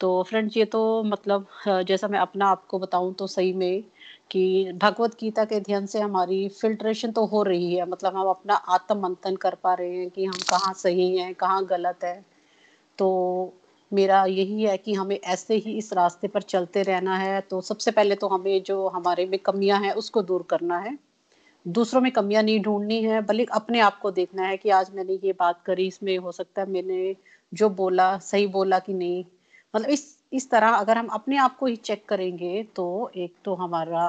तो 0.00 0.22
फ्रेंड्स 0.22 0.56
ये 0.56 0.66
तो 0.66 1.04
मतलब 1.04 1.46
जैसा 1.86 2.08
मैं 2.08 2.18
अपना 2.18 2.48
आपको 2.48 2.78
बताऊँ 2.78 3.14
तो 3.14 3.28
सही 3.28 3.54
में 3.54 3.84
कि 4.30 4.72
भगवत 4.82 5.16
गीता 5.20 5.44
के 5.44 5.54
अध्ययन 5.54 5.86
से 5.86 6.00
हमारी 6.00 6.48
फिल्ट्रेशन 6.48 7.12
तो 7.12 7.24
हो 7.26 7.42
रही 7.42 7.74
है। 7.74 7.88
मतलब 7.88 8.16
हम 8.16 8.28
अपना 8.28 8.54
आत्म 8.54 8.98
मंथन 9.00 9.36
कर 9.36 9.54
पा 9.54 9.74
रहे 9.74 9.96
हैं 9.96 10.10
कि 10.10 10.24
हम 10.24 10.34
कहाँ 10.50 10.74
सही 10.74 11.16
हैं, 11.18 11.34
कहाँ 11.34 11.64
गलत 11.66 12.04
है। 12.04 12.24
तो 12.98 13.54
मेरा 13.92 14.24
यही 14.26 14.62
है 14.62 14.76
कि 14.78 14.94
हमें 14.94 15.18
ऐसे 15.18 15.54
ही 15.56 15.78
इस 15.78 15.92
रास्ते 15.92 16.28
पर 16.28 16.42
चलते 16.42 16.82
रहना 16.82 17.16
है। 17.18 17.40
तो 17.40 17.60
सबसे 17.60 17.90
पहले 17.90 18.14
तो 18.14 18.28
हमें 18.28 18.62
जो 18.62 18.88
हमारे 18.88 19.26
में 19.26 19.38
कमियाँ 19.38 19.80
हैं, 19.80 19.92
उसको 19.92 20.22
दूर 20.22 20.46
करना 20.50 20.78
है। 20.78 20.98
दूसरों 21.66 22.00
में 22.00 22.12
कमियाँ 22.12 22.42
नहीं 22.42 22.60
ढूंढनी 22.60 23.02
है 23.04 23.20
बल्कि 23.20 23.46
अपने 23.52 23.80
आप 23.80 23.98
को 23.98 24.10
देखना 24.10 24.46
है 24.46 24.56
कि 24.56 24.70
आज 24.70 24.90
मैंने 24.94 25.18
ये 25.24 25.32
बात 25.32 25.62
करी, 25.66 25.86
इसमें 25.86 26.18
हो 26.18 26.32
सकता 26.32 26.62
है 26.62 26.70
मैंने 26.70 27.16
जो 27.54 27.68
बोला, 27.70 28.18
सही 28.18 28.46
बोला 28.46 28.78
कि 28.78 28.94
नहीं। 28.94 29.24
मतलब 29.74 29.90
इस 29.90 30.15
इस 30.32 30.50
तरह 30.50 30.68
अगर 30.68 30.98
हम 30.98 31.06
अपने 31.12 31.36
आप 31.38 31.56
को 31.56 31.66
ही 31.66 31.76
चेक 31.78 32.04
करेंगे 32.08 32.62
तो 32.76 33.10
एक 33.16 33.34
तो 33.44 33.54
हमारा 33.54 34.04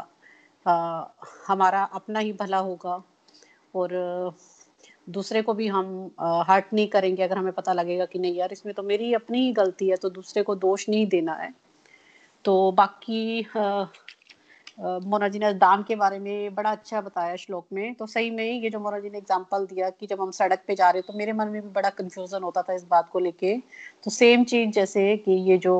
आ, 0.65 1.03
हमारा 1.47 1.83
अपना 1.93 2.19
ही 2.19 2.31
भला 2.33 2.57
होगा 2.59 3.01
और 3.73 3.91
दूसरे 5.07 5.41
को 5.41 5.53
भी 5.53 5.67
हम 5.67 5.87
हर्ट 6.47 6.73
नहीं 6.73 6.87
करेंगे। 6.87 7.23
अगर 7.23 7.37
हमें 7.37 7.53
पता 7.53 7.73
लगेगा 7.73 8.05
कि 8.05 8.19
नहीं 8.19 8.35
यार 8.35 8.51
इसमें 8.51 8.73
तो 8.75 8.83
मेरी 8.83 9.13
अपनी 9.13 9.41
ही 9.41 9.51
गलती 9.53 9.89
है 9.89 9.95
तो 9.95 10.09
दूसरे 10.09 10.43
को 10.43 10.55
दोष 10.57 10.87
नहीं 10.89 11.05
देना 11.07 11.33
है। 11.33 11.53
तो 12.45 12.71
बाकी 12.71 13.47
मोना 14.79 15.27
जी 15.27 15.39
ने 15.39 15.53
दान 15.55 15.83
के 15.83 15.95
बारे 15.95 16.17
में 16.19 16.55
बड़ा 16.55 16.71
अच्छा 16.71 17.01
बताया 17.01 17.35
श्लोक 17.35 17.65
में। 17.73 17.93
तो 17.93 18.05
सही 18.07 18.29
में 18.31 18.43
ये 18.43 18.69
जो 18.69 18.79
मोना 18.79 18.99
जी 18.99 19.09
ने 19.09 19.17
एग्जांपल 19.17 19.65
दिया 19.65 19.89
कि 19.89 20.07
जब 20.07 20.21
हम 20.21 20.31
सड़क 20.31 20.63
पे 20.67 20.75
जा 20.75 20.89
रहे 20.89 21.01
तो 21.01 21.13
मेरे 21.13 21.33
मन 21.33 21.47
में 21.47 21.61
भी 21.61 21.69
बड़ा 21.69 21.89
कंफ्यूजन 21.91 22.43
होता 22.43 22.61
था 22.61 22.73
इस 22.73 22.83
बात 22.89 23.09
को 23.09 23.19
लेके। 23.19 23.55
तो 24.03 24.11
सेम 24.11 24.43
चीज़ 24.45 24.69
जैसे 24.71 25.15
कि 25.17 25.31
ये 25.51 25.57
जो 25.57 25.77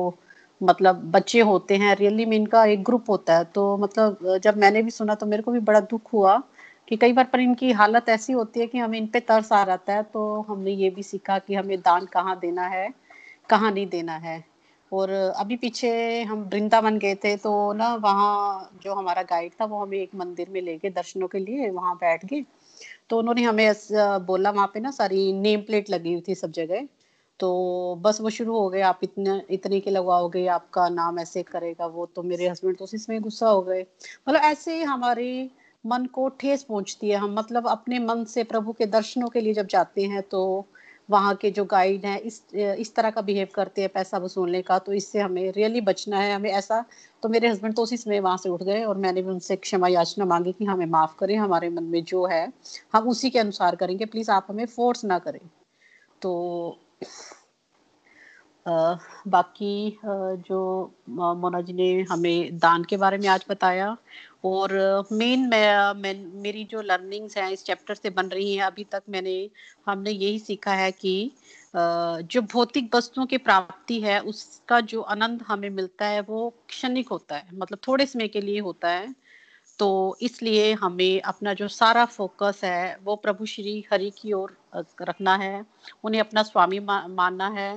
मतलब 0.60 1.02
बच्चे 1.12 1.40
होते 1.40 1.76
हैं 1.76 1.94
रियली 1.96 2.24
में 2.26 2.36
इनका 2.36 2.64
एक 2.66 2.82
ग्रुप 2.84 3.10
होता 3.10 3.36
है। 3.38 3.44
तो 3.44 3.76
मतलब 3.76 4.38
जब 4.44 4.56
मैंने 4.58 4.82
भी 4.82 4.90
सुना 4.90 5.14
तो 5.14 5.26
मेरे 5.26 5.42
को 5.42 5.52
भी 5.52 5.60
बड़ा 5.60 5.80
दुख 5.82 6.12
हुआ 6.12 6.36
कि 6.88 6.96
कई 6.96 7.12
बार 7.12 7.24
पर 7.32 7.40
इनकी 7.40 7.70
हालत 7.72 8.08
ऐसी 8.08 8.32
होती 8.32 8.60
है 8.60 8.66
कि 8.66 8.78
हमें 8.78 8.98
इन 8.98 9.06
पे 9.06 9.20
तरस 9.20 9.52
आ 9.52 9.64
जाता 9.64 9.94
है। 9.94 10.02
तो 10.04 10.40
हमने 10.48 10.70
ये 10.72 10.90
भी 10.90 11.02
सीखा 11.02 11.38
कि 11.38 11.54
हमें 11.54 11.78
दान 11.80 12.06
कहाँ 12.06 12.38
देना 12.40 12.66
है, 12.66 12.88
कहाँ 13.50 13.70
नहीं 13.72 13.86
देना 13.88 14.16
है। 14.18 14.42
और 14.92 15.10
अभी 15.10 15.56
पीछे 15.56 15.90
हम 16.22 16.42
वृंदावन 16.52 16.98
गए 16.98 17.14
थे 17.14 17.36
तो 17.36 17.72
ना 17.72 17.94
वहाँ 17.96 18.70
जो 18.82 18.94
हमारा 18.94 19.22
गाइड 19.22 19.52
था 19.60 19.64
वो 19.64 19.80
हमें 19.82 19.98
एक 19.98 20.14
मंदिर 20.14 20.48
में 20.50 20.60
ले 20.62 20.76
गए 20.78 20.90
दर्शनों 20.90 21.28
के 21.28 21.38
लिए 21.38 21.68
वहाँ 21.70 21.94
बैठ 21.96 22.24
गए। 22.24 22.44
तो 23.10 23.18
उन्होंने 23.18 23.42
हमें 23.42 23.72
बोला 24.26 24.50
वहाँ 24.50 24.70
पे 24.74 24.80
ना 24.80 24.90
सारी 24.90 25.32
नेम 25.32 25.60
प्लेट 25.62 25.90
लगी 25.90 26.12
हुई 26.12 26.22
थी 26.28 26.34
सब 26.34 26.52
जगह। 26.52 26.86
तो 27.40 28.00
बस 28.02 28.20
वो 28.20 28.30
शुरू 28.30 28.58
हो 28.58 28.68
गए, 28.68 28.80
आप 28.82 29.00
इतने 29.02 29.40
इतने 29.50 29.80
के 29.80 29.90
लगवाओगे, 29.90 30.46
आपका 30.48 30.88
नाम 30.88 31.18
ऐसे 31.18 31.42
करेगा, 31.44 31.86
वो 31.86 32.06
तो 32.06 32.22
मेरे 32.22 32.48
हस्बैंड 32.48 32.76
तो 32.78 32.86
इसमें 32.94 33.20
गुस्सा 33.22 33.48
हो 33.48 33.60
गए। 33.62 33.86
मतलब 34.28 34.40
ऐसे 34.42 34.76
ही 34.76 34.82
हमारे 34.84 35.50
मन 35.84 36.06
को 36.06 36.28
ठेस 36.40 36.62
पहुँचती 36.62 37.10
है 37.10 37.16
हम 37.16 37.34
मतलब 37.34 37.66
अपने 37.68 37.98
मन 37.98 38.24
से 38.24 38.44
प्रभु 38.44 38.72
के 38.72 38.86
दर्शनों 38.88 39.28
के 39.28 39.40
लिए 39.40 39.54
जब 39.54 39.66
जाते 39.66 40.04
हैं 40.04 40.22
तो 40.22 40.66
वहाँ 41.08 41.34
के 41.34 41.50
जो 41.50 41.64
गाइड 41.64 42.04
हैं, 42.06 42.18
इस 42.20 42.42
इस 42.54 42.94
तरह 42.94 43.10
का 43.10 43.20
बिहेव 43.20 43.48
करते 43.54 43.80
हैं 43.80 43.90
पैसा 43.90 44.18
वसूलने 44.18 44.60
का 44.62 44.78
तो 44.78 44.92
इससे 44.92 45.20
हमें 45.20 45.52
रियली 45.52 45.80
बचना 45.80 46.18
है। 46.18 46.34
हमें 46.34 46.50
ऐसा 46.50 46.84
तो 47.22 47.28
मेरे 47.28 47.48
हस्बैंड 47.48 47.74
तो 47.74 47.82
उसी 47.82 47.96
समय 47.96 48.20
वहाँ 48.20 48.36
से 48.36 48.48
उठ 48.48 48.62
गए 48.62 48.82
और 48.84 48.96
मैंने 48.96 49.22
भी 49.22 49.30
उनसे 49.30 49.56
क्षमा 49.58 49.88
याचना 49.88 50.24
मांगी 50.24 50.52
कि 50.52 50.64
हमें 50.64 50.84
माफ़ 50.86 51.14
करें, 51.18 51.36
हमारे 51.36 51.68
मन 51.70 51.84
में 51.84 52.02
जो 52.04 52.24
है, 52.26 52.52
हम 52.94 53.08
उसी 53.08 53.30
के 53.30 53.38
अनुसार 53.38 53.76
करेंगे 53.76 54.04
प्लीज़ 54.06 54.30
आप 54.30 54.46
हमें 54.50 54.64
फोर्स 54.66 55.04
ना 55.04 55.18
करें। 55.18 55.40
तो 56.22 56.78
बाकी 59.28 59.98
जो 60.48 60.60
मोना 61.08 61.60
जी 61.60 61.72
ने 61.72 61.90
हमें 62.02 62.58
दान 62.58 62.84
के 62.84 62.96
बारे 62.96 63.18
में 63.18 63.28
आज 63.28 63.44
बताया 63.50 63.96
और 64.44 64.72
मेन 65.12 65.48
मैं, 65.48 65.92
मैं 65.94 66.14
मेरी 66.42 66.64
जो 66.64 66.82
लर्निंग्स 66.82 67.36
हैं 67.36 67.50
इस 67.50 67.64
चैप्टर 67.64 67.94
से 67.94 68.10
बन 68.10 68.26
रही 68.26 68.54
हैं 68.56 68.64
अभी 68.64 68.84
तक 68.84 69.02
मैंने 69.08 69.50
हमने 69.86 70.10
यही 70.10 70.38
सीखा 70.38 70.72
है 70.72 70.90
कि 70.92 71.30
जो 71.76 72.42
भौतिक 72.42 72.94
वस्तुओं 72.94 73.26
की 73.26 73.38
प्राप्ति 73.38 74.00
है 74.00 74.20
उसका 74.20 74.80
जो 74.80 75.00
आनंद 75.02 75.42
हमें 75.42 75.70
मिलता 75.70 76.06
है 76.06 76.20
वो 76.20 76.54
क्षणिक 76.68 77.08
होता 77.08 77.36
है 77.36 77.48
मतलब 77.54 77.78
थोड़े 77.88 78.06
समय 78.06 78.28
के 78.28 78.40
लिए 78.40 78.60
होता 78.60 78.88
है। 78.88 79.14
तो 79.78 80.16
इसलिए 80.22 80.72
हमें 80.74 81.20
अपना 81.20 81.52
जो 81.54 81.68
सारा 81.68 82.04
फोकस 82.04 82.60
है, 82.64 82.98
वो 83.04 83.16
प्रभु 83.16 83.46
श्री 83.46 83.84
हरि 83.92 84.10
की 84.10 84.32
ओर 84.32 84.56
रखना 85.02 85.36
है। 85.36 85.64
उन्हें 86.04 86.20
अपना 86.20 86.42
स्वामी 86.42 86.78
मानना 86.80 87.48
है। 87.48 87.70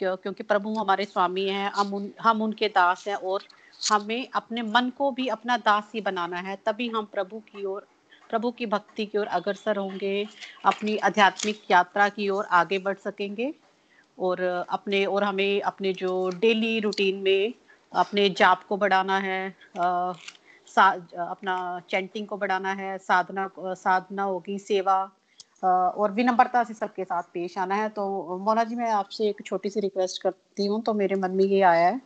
क्यों, 0.00 0.16
क्योंकि 0.16 0.42
प्रभु 0.42 0.74
हमारे 0.74 1.04
स्वामी 1.04 1.46
हैं, 1.48 1.70
हम 1.70 1.94
उन, 1.94 2.10
हम 2.20 2.42
उनके 2.42 2.68
दास 2.68 3.04
हैं 3.08 3.14
और 3.14 3.42
हमें 3.90 4.28
अपने 4.34 4.62
मन 4.62 4.90
को 4.90 5.10
भी 5.10 5.26
अपना 5.28 5.56
दास 5.56 5.90
ही 5.94 6.00
बनाना 6.00 6.38
है। 6.38 6.56
तभी 6.66 6.88
हम 6.88 7.04
प्रभु 7.04 7.38
की 7.38 7.64
ओर, 7.64 7.86
प्रभु 8.30 8.50
की 8.50 8.66
भक्ति 8.66 9.06
की 9.06 9.18
ओर 9.18 9.26
अग्रसर 9.26 9.76
होंगे, 9.76 10.26
अपनी 10.64 10.96
आध्यात्मिक 10.96 11.62
यात्रा 11.70 12.08
की 12.08 12.28
ओर 12.28 12.44
आगे 12.44 12.78
बढ़ 12.78 12.96
सकेंगे 12.96 13.54
और 14.18 14.40
अपने, 14.70 15.04
और 15.04 15.24
हमें 15.24 15.60
अपने 15.60 15.92
जो 15.92 16.30
डेली 16.30 16.78
रूटीन 16.80 17.16
में 17.16 17.54
अपने 17.92 18.28
जाप 18.30 18.64
को 18.64 18.76
बढ़ाना 18.76 19.18
है 19.18 19.54
अपना 20.78 21.56
चैंटिंग 21.90 22.26
को 22.26 22.36
बढ़ाना 22.36 22.72
है, 22.72 22.96
साधना 22.98 23.48
साधना 23.58 24.22
होगी, 24.22 24.58
सेवा 24.58 24.96
और 25.62 26.12
विनम्रता 26.12 26.62
से 26.64 26.74
सबके 26.74 27.04
साथ 27.04 27.22
पेश 27.34 27.56
आना 27.58 27.74
है। 27.74 27.88
तो 27.88 28.38
मोना 28.44 28.64
जी, 28.64 28.74
मैं 28.74 28.90
आपसे 28.92 29.28
एक 29.28 29.42
छोटी 29.46 29.70
सी 29.70 29.80
रिक्वेस्ट 29.80 30.22
करती 30.22 30.66
हूँ। 30.66 30.82
तो 30.82 30.94
मेरे 30.94 31.16
मन 31.16 31.30
में 31.30 31.44
ये 31.44 31.60
आया 31.62 31.88
है 31.88 32.00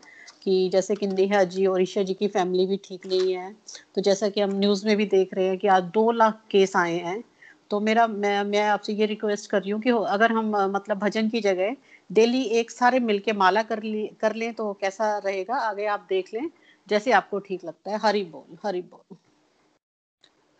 कि 0.44 0.68
जैसे 0.72 0.94
कि 0.94 1.06
नेहा 1.06 1.42
जी 1.46 1.66
और 1.66 1.82
ईशा 1.82 2.02
जी 2.02 2.14
की 2.14 2.28
फैमिली 2.28 2.66
भी 2.66 2.76
ठीक 2.84 3.06
नहीं 3.06 3.34
है 3.34 3.52
तो 3.94 4.00
जैसा 4.00 4.28
कि 4.28 4.40
हम 4.40 4.50
न्यूज़ 4.58 4.86
में 4.86 4.96
भी 4.96 5.06
देख 5.06 5.34
रहे 5.34 5.46
हैं 5.48 5.58
कि 5.58 5.68
आज 5.68 5.82
दो 5.94 6.10
लाख 6.12 6.40
केस 6.50 6.76
आए 6.76 6.96
हैं। 6.98 7.22
तो 7.70 7.80
मेरा, 7.80 8.06
मैं 8.06 8.42
मैं 8.44 8.62
आपसे 8.62 8.92
ये 8.92 9.06
रिक्वेस्ट 9.06 9.50
कर 9.50 9.60
रही 9.62 9.70
हूँ 9.70 9.80
कि 9.82 9.90
अगर 9.90 10.32
हम 10.32 10.50
मतलब 10.72 10.98
भजन 10.98 11.28
की 11.28 11.40
जगह 11.40 11.76
डेली 12.10 12.42
एक 12.58 12.70
सारे 12.70 13.00
मिलके 13.00 13.32
माला 13.34 13.62
कर 13.62 13.82
ली, 13.82 14.06
कर 14.20 14.34
लें 14.34 14.52
तो 14.54 14.72
कैसा 14.80 15.16
रहेगा? 15.18 15.54
आगे 15.58 15.86
आप 15.86 16.06
देख 16.08 16.30
लें। 16.34 16.48
जैसे 16.88 17.12
आपको 17.12 17.38
ठीक 17.38 17.64
लगता 17.64 17.90
है, 17.90 17.98
हरी 17.98 18.22
बोल 18.24 18.56
हरी 18.64 18.82
बोल। 18.82 19.16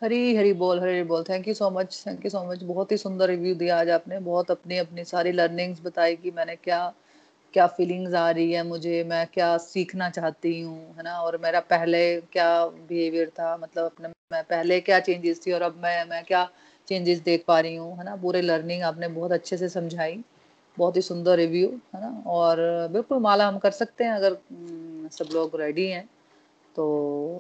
हरी 0.03 0.35
हरी 0.37 0.53
बोल 0.53 0.81
हरी 0.81 1.03
बोल। 1.03 1.23
Thank 1.29 1.49
you 1.49 1.55
so 1.55 1.71
much 1.71 2.03
thank 2.07 2.25
you 2.25 2.31
so 2.31 2.43
much 2.45 2.63
बहुत 2.63 2.93
ही 2.93 2.97
सुंदर 2.97 3.29
रिव्यू 3.29 3.55
दिया 3.55 3.79
आज 3.81 3.91
आपने। 3.91 4.19
बहुत 4.21 4.51
अपनी 4.51 4.79
अपनी 4.79 5.05
सारी 5.05 5.33
लर्निंग्स 5.33 5.81
बताई 5.85 6.17
कि 6.17 6.31
मैंने 6.31 6.57
क्या 6.57 6.93
क्या 7.55 7.67
फीलिंग्स 7.67 8.15
आ 8.15 8.31
रही 8.31 8.53
है 8.53 8.63
मुझे, 8.63 9.03
मैं 9.05 9.27
क्या 9.27 9.57
सीखना 9.59 10.09
चाहती 10.11 10.61
हूँ, 10.61 10.95
है 10.97 11.03
ना? 11.03 11.13
और 11.21 11.37
मेरा 11.37 11.61
पहले 11.61 12.01
क्या 12.33 12.67
बिहेवियर 12.67 13.29
था? 13.31 13.57
मतलब 13.57 13.85
अपने, 13.85 14.09
मैं 14.33 14.43
पहले 14.45 14.81
क्या 14.81 14.99
चेंजेस 15.01 15.41
थी 15.47 15.53
और 15.53 15.63
अब 15.63 15.77
मैं 15.83 16.05
मैं 16.05 16.25
क्या 16.25 16.49
चेंजेस 16.89 17.19
देख 17.19 17.45
पा 17.49 17.59
रही 17.61 17.77
हूँ, 17.77 17.97
है 17.99 18.05
ना? 18.05 18.17
पूरे 18.17 18.41
लर्निंग 18.43 18.83
आपने 18.83 19.09
बहुत 19.09 19.33
अच्छे 19.33 19.57
से 19.57 19.69
समझाई। 19.69 20.23
बहुत 20.79 20.97
ही 20.97 21.03
सुंदर 21.03 21.37
रिव्यू 21.37 21.69
है 21.95 22.01
ना? 22.01 22.23
और 22.27 22.89
बिल्कुल 22.93 23.19
माला 23.19 23.47
हम 23.49 23.59
कर 23.59 23.71
सकते 23.71 24.05
हैं 24.05 24.13
अगर 24.13 24.37
सब 25.11 25.29
लोग 25.33 25.61
रेडी 25.61 25.87
हैं। 25.89 26.09
तो 26.77 26.85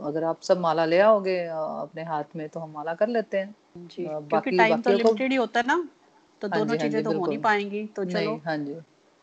अगर 0.05 0.25
आप 0.25 0.41
सब 0.43 0.61
माला 0.61 0.85
ले 0.85 0.99
आओगे 1.01 1.39
अपने 1.47 2.05
हाथ 2.05 2.37
में 2.37 2.49
तो 2.49 2.61
हम 2.61 2.71
माला 2.71 2.95
कर 2.95 3.09
लेते 3.09 3.39
हैं। 3.39 3.55
जी 3.77 4.05
क्योंकि 4.31 4.51
टाइम 4.53 4.81
तो 4.83 4.91
लिमिटेड 4.93 5.31
ही 5.33 5.37
होता 5.37 5.61
है 5.61 5.67
ना 5.67 5.77
तो 6.41 6.49
हाँ 6.49 6.59
दोनों 6.59 6.67
हाँ 6.69 6.77
चीज़ें 6.77 7.03
तो 7.05 7.12
हो 7.12 7.27
नहीं 7.27 7.39
पाएँगी 7.39 7.87
तो 7.87 8.05
चलो। 8.05 8.37
हाँ 8.47 8.57
जी। 8.59 8.75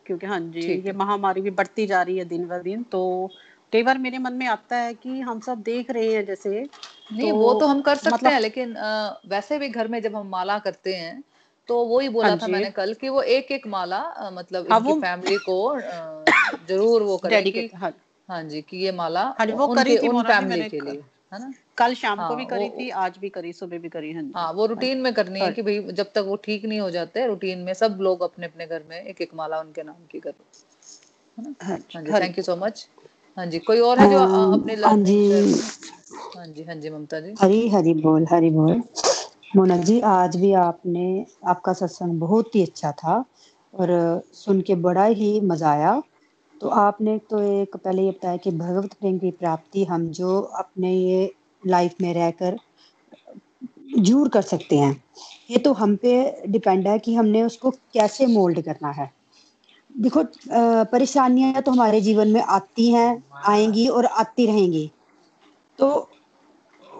क्योंकि 0.06 0.26
हाँ 0.26 0.38
जी 0.40 0.60
ये 0.86 0.92
महामारी 0.92 1.40
भी 1.40 1.50
बढ़ती 1.50 1.86
जा 1.86 2.02
रही 2.02 2.18
है 2.18 2.24
दिन 2.24 2.46
ब 2.48 2.62
दिन 2.62 2.82
तो 2.82 3.02
कई 3.72 3.82
बार 3.82 3.98
मेरे 3.98 4.18
मन 4.18 4.32
में 4.32 4.46
आता 4.46 4.76
है 4.76 4.94
कि 4.94 5.20
हम 5.20 5.40
सब 5.40 5.62
देख 5.62 5.90
रहे 5.90 6.14
हैं 6.14 6.24
जैसे 6.26 6.68
नहीं 7.12 7.20
तो, 7.22 7.34
वो 7.34 7.52
तो 7.54 7.66
हम 7.66 7.80
कर 7.82 7.96
सकते 7.96 8.10
मतलब, 8.10 8.32
हैं 8.32 8.40
लेकिन 8.40 8.76
आ, 8.76 9.08
वैसे 9.26 9.58
भी 9.58 9.68
घर 9.68 9.88
में 9.88 10.00
जब 10.02 10.16
हम 10.16 10.28
माला 10.28 10.58
करते 10.58 10.94
हैं 10.94 11.22
तो 11.68 11.84
वो 11.86 11.98
ही 12.00 12.08
बोला 12.08 12.30
हाँ 12.30 12.36
था 12.36 12.48
मैंने 12.48 12.70
कल 12.70 12.94
कि 12.94 13.08
वो 13.08 13.22
एक 13.22 13.50
एक 13.52 13.66
माला 13.66 13.98
आ, 13.98 14.30
मतलब 14.30 14.66
हाँ, 14.72 14.80
फैमिली 14.94 15.38
को 15.38 15.68
आ, 15.68 16.30
ज़रूर 16.68 17.02
वो 17.02 17.16
करें 17.18 17.42
हाँ, 17.76 17.92
हाँ 18.32 18.42
जी 18.44 18.60
कि 18.62 18.76
ये 18.76 18.92
माला 18.92 19.22
हाँ 19.38 19.46
वो 19.48 19.66
करी 19.68 19.96
थी 19.96 20.08
उन 20.08 20.22
फैमिली 20.22 20.68
के 20.68 20.80
लिए 20.80 20.92
है 21.32 21.38
ना? 21.40 21.52
कल 21.78 21.94
शाम 21.94 22.18
हाँ, 22.18 22.28
को 22.28 22.36
भी 22.36 22.44
करी 22.44 22.68
थी 22.70 22.88
आज 23.02 23.16
भी 23.18 23.28
करी 23.28 23.52
सुबह 23.52 23.78
भी 23.78 23.88
करी 23.88 24.12
हाँ 24.12 24.22
हाँ 24.34 24.52
वो 24.52 24.66
रूटीन 24.66 24.98
में 24.98 25.12
करनी 25.14 25.40
है 25.40 25.50
कि 25.52 25.62
भाई 25.62 25.80
जब 25.92 26.12
तक 26.14 26.24
वो 26.26 26.36
ठीक 26.36 26.64
नहीं 26.64 26.80
हो 26.80 26.90
जाते 26.90 27.26
रूटीन 27.26 27.58
में 27.58 27.72
सब 27.74 27.98
लोग 28.00 28.22
अपने 28.22 28.46
अपने 28.46 28.66
घर 28.66 28.82
में 28.90 29.00
एक 29.00 29.20
एक 29.20 29.34
माला 29.34 29.60
उनके 29.60 29.82
नाम 29.82 30.06
की 30.12 30.20
करो 30.20 30.44
है 31.38 31.44
ना? 31.44 31.54
हाँ 31.64 32.02
जी 32.02 32.12
थैंक 32.12 32.38
यू 32.38 32.44
सो 32.44 32.56
मच 32.56 32.86
हाँ 33.36 33.46
जी 33.46 33.58
कोई 33.58 33.80
और 33.80 33.98
है 33.98 34.10
जो 34.10 34.18
अपने 34.18 34.74
हाँ 34.76 34.96
जी। 34.96 35.20
हाँ 36.36 36.46
जी 36.46 36.64
हाँ 36.64 36.74
जी 36.74 36.90
ममता 36.90 37.20
जी। 37.20 37.34
हरी 37.42 37.68
हरी 37.68 37.94
बोल 37.94 38.26
हरी 38.30 38.50
बोल। 38.50 38.82
मोना 39.56 39.76
जी 39.76 40.00
आज 40.00 40.36
भी 40.36 40.52
आपने 40.60 41.04
आपका 41.46 41.72
सत्संग 41.72 42.18
बहुत 42.20 42.54
ही 42.54 42.62
अच्छा 42.62 42.92
था 42.92 43.24
और 43.74 43.90
सुन 44.34 44.60
के 44.60 44.74
बड़ा 44.86 45.04
ही 45.04 45.40
मज़ा 45.40 45.70
आया। 45.70 46.02
तो 46.62 46.68
आपने 46.68 47.16
तो 47.30 47.38
एक 47.42 47.76
पहले 47.76 48.02
ये 48.02 48.10
बताया 48.10 48.36
कि 48.36 48.50
भगवत 48.50 48.92
प्रेम 48.92 49.18
की 49.18 49.30
प्राप्ति 49.30 49.84
हम 49.84 50.06
जो 50.08 50.38
अपने 50.40 50.92
ये 50.92 51.30
लाइफ 51.62 51.94
में 52.00 52.12
रहकर, 52.14 52.58
जूर 53.98 54.28
कर 54.28 54.42
सकते 54.42 54.78
हैं। 54.78 54.92
ये 55.50 55.58
तो 55.58 55.72
हम 55.72 55.96
पे 55.96 56.12
डिपेंड 56.48 56.86
है 56.88 56.98
कि 56.98 57.14
हमने 57.14 57.42
उसको 57.42 57.70
कैसे 57.70 58.26
मोल्ड 58.26 58.60
करना 58.62 58.90
है। 58.90 59.10
देखो 59.94 60.22
परेशानियाँ 60.92 61.62
तो 61.62 61.72
हमारे 61.72 62.00
जीवन 62.00 62.28
में 62.28 62.40
आती 62.40 62.90
हैं, 62.92 63.22
आएँगी 63.44 63.86
और 63.88 64.06
आती 64.06 64.46
रहेंगी। 64.46 64.90
तो 65.78 66.08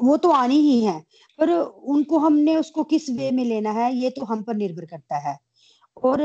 वो 0.02 0.16
तो 0.16 0.30
आनी 0.30 0.58
ही 0.60 0.84
है, 0.84 0.98
पर 1.38 1.50
उनको 1.50 2.18
हमने 2.18 2.56
उसको 2.56 2.84
किस 2.84 3.08
वे 3.10 3.30
में 3.30 3.44
लेना 3.44 3.70
है, 3.70 3.94
ये 3.94 4.10
तो 4.10 4.24
हम 4.24 4.42
पर 4.42 4.54
निर्भर 4.54 4.84
करता 4.84 5.18
है। 5.28 5.38
और 5.96 6.18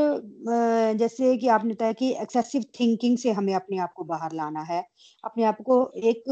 जैसे 0.98 1.36
कि 1.38 1.48
आपने 1.50 1.74
बताया 1.74 1.94
कि 1.94 2.12
एक्सेसिव 2.22 2.64
थिंकिंग 2.80 3.18
से 3.18 3.32
हमें 3.32 3.54
अपने 3.56 3.78
आप 3.80 3.94
को 3.96 4.04
बाहर 4.06 4.34
लाना 4.34 4.62
है। 4.64 4.80
अपने 5.24 5.44
आप 5.46 5.58
को 5.66 5.76
एक 6.04 6.24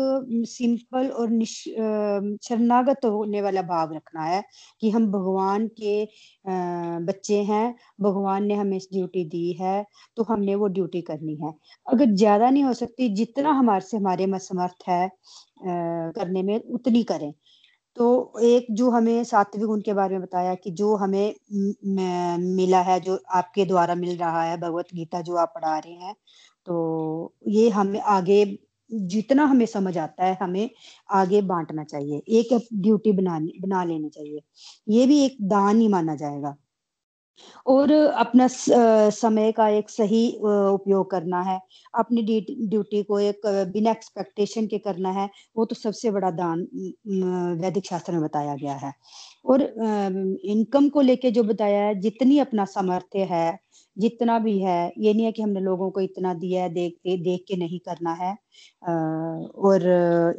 सिंपल 0.50 1.10
और 1.12 1.30
शरणागत 2.44 3.06
होने 3.06 3.42
वाला 3.42 3.62
भाव 3.64 3.94
रखना 3.96 4.24
है 4.26 4.42
कि 4.82 4.90
हम 4.92 5.08
भगवान 5.12 5.68
के 5.82 6.04
बच्चे 7.06 7.42
हैं, 7.44 7.76
भगवान 8.02 8.46
ने 8.46 8.56
हमें 8.56 8.78
ड्यूटी 8.84 9.24
दी 9.30 9.52
है 9.62 9.86
तो 10.18 10.24
हमने 10.26 10.56
वो 10.56 10.68
ड्यूटी 10.70 11.02
करनी 11.04 11.36
है। 11.38 11.54
अगर 11.88 12.14
ज़्यादा 12.16 12.50
नहीं 12.50 12.64
हो 12.64 12.74
सकती, 12.76 13.10
जितना 13.16 13.52
हमारे 13.54 13.82
से, 13.82 13.98
हमारे 13.98 14.26
में 14.28 14.38
समर्थ 14.42 14.88
है 14.90 15.10
करने 15.64 16.42
में, 16.44 16.60
उतनी 16.72 17.04
करें। 17.06 17.34
तो 17.98 18.06
एक 18.44 18.66
जो 18.72 18.90
हमें 18.92 19.24
सात्विक 19.24 19.66
गुण 19.66 19.82
के 19.82 19.94
बारे 19.94 20.16
में 20.16 20.22
बताया 20.22 20.54
कि 20.58 20.72
जो 20.74 20.96
हमें 20.98 21.34
मिला 22.56 22.82
है, 22.84 23.00
जो 23.02 23.20
आपके 23.36 23.66
द्वारा 23.66 23.96
मिल 23.96 24.18
रहा 24.18 24.44
है, 24.44 24.58
भगवत 24.60 24.88
गीता 24.96 25.22
जो 25.22 25.36
आप 25.38 25.52
पढ़ा 25.56 25.78
रहे 25.80 25.94
हैं 25.96 26.16
तो 26.68 27.34
ये 27.50 27.70
हमें 27.72 28.00
आगे 28.02 28.44
जितना 28.92 29.46
हमें 29.46 29.66
समझ 29.68 29.98
आता 30.00 30.26
है, 30.26 30.38
हमें 30.42 30.70
आगे 31.12 31.42
बांटना 31.44 31.84
चाहिए, 31.86 32.18
एक 32.30 32.68
ड्यूटी 32.76 33.12
बना 33.14 33.40
बना 33.62 33.84
लेनी 33.84 34.10
चाहिए। 34.10 34.42
ये 34.90 35.06
भी 35.08 35.24
एक 35.26 35.38
दान 35.50 35.80
ही 35.80 35.88
माना 35.90 36.16
जाएगा। 36.16 36.56
और 37.68 37.92
अपना 37.92 38.48
समय 38.50 39.52
का 39.52 39.68
एक 39.70 39.90
सही 39.90 40.28
उपयोग 40.38 41.10
करना 41.12 41.42
है। 41.44 41.60
अपनी 41.94 42.22
ड्यूटी 42.22 43.02
को 43.04 43.20
एक 43.20 43.42
बिना 43.74 43.92
एक्सपेक्टेशन 43.92 44.68
के 44.68 44.78
करना 44.80 45.12
है, 45.12 45.30
वो 45.58 45.66
तो 45.66 45.76
सबसे 45.76 46.12
बड़ा 46.12 46.32
दान 46.34 46.68
वैदिक 47.62 47.86
शास्त्र 47.86 48.14
में 48.14 48.22
बताया 48.22 48.56
गया 48.56 48.74
है। 48.78 48.94
और 49.46 49.62
इनकम 49.62 50.90
को 50.90 51.02
लेके 51.02 51.32
जो 51.32 51.44
बताया 51.44 51.84
है, 51.84 52.00
जितनी 52.02 52.40
अपना 52.40 52.66
सामर्थ्य 52.68 53.24
है 53.32 53.58
जितना 53.98 54.38
भी 54.40 54.58
है, 54.60 54.92
ये 54.98 55.14
नहीं 55.14 55.26
है 55.26 55.32
कि 55.32 55.42
हमने 55.42 55.60
लोगों 55.60 55.90
को 55.92 56.02
इतना 56.02 56.34
दिया 56.36 56.64
है, 56.64 56.70
देख 56.70 56.94
के 57.04 57.18
देख 57.24 57.44
के 57.48 57.56
नहीं 57.58 57.80
करना 57.80 58.14
है। 58.14 58.36
और 59.58 59.86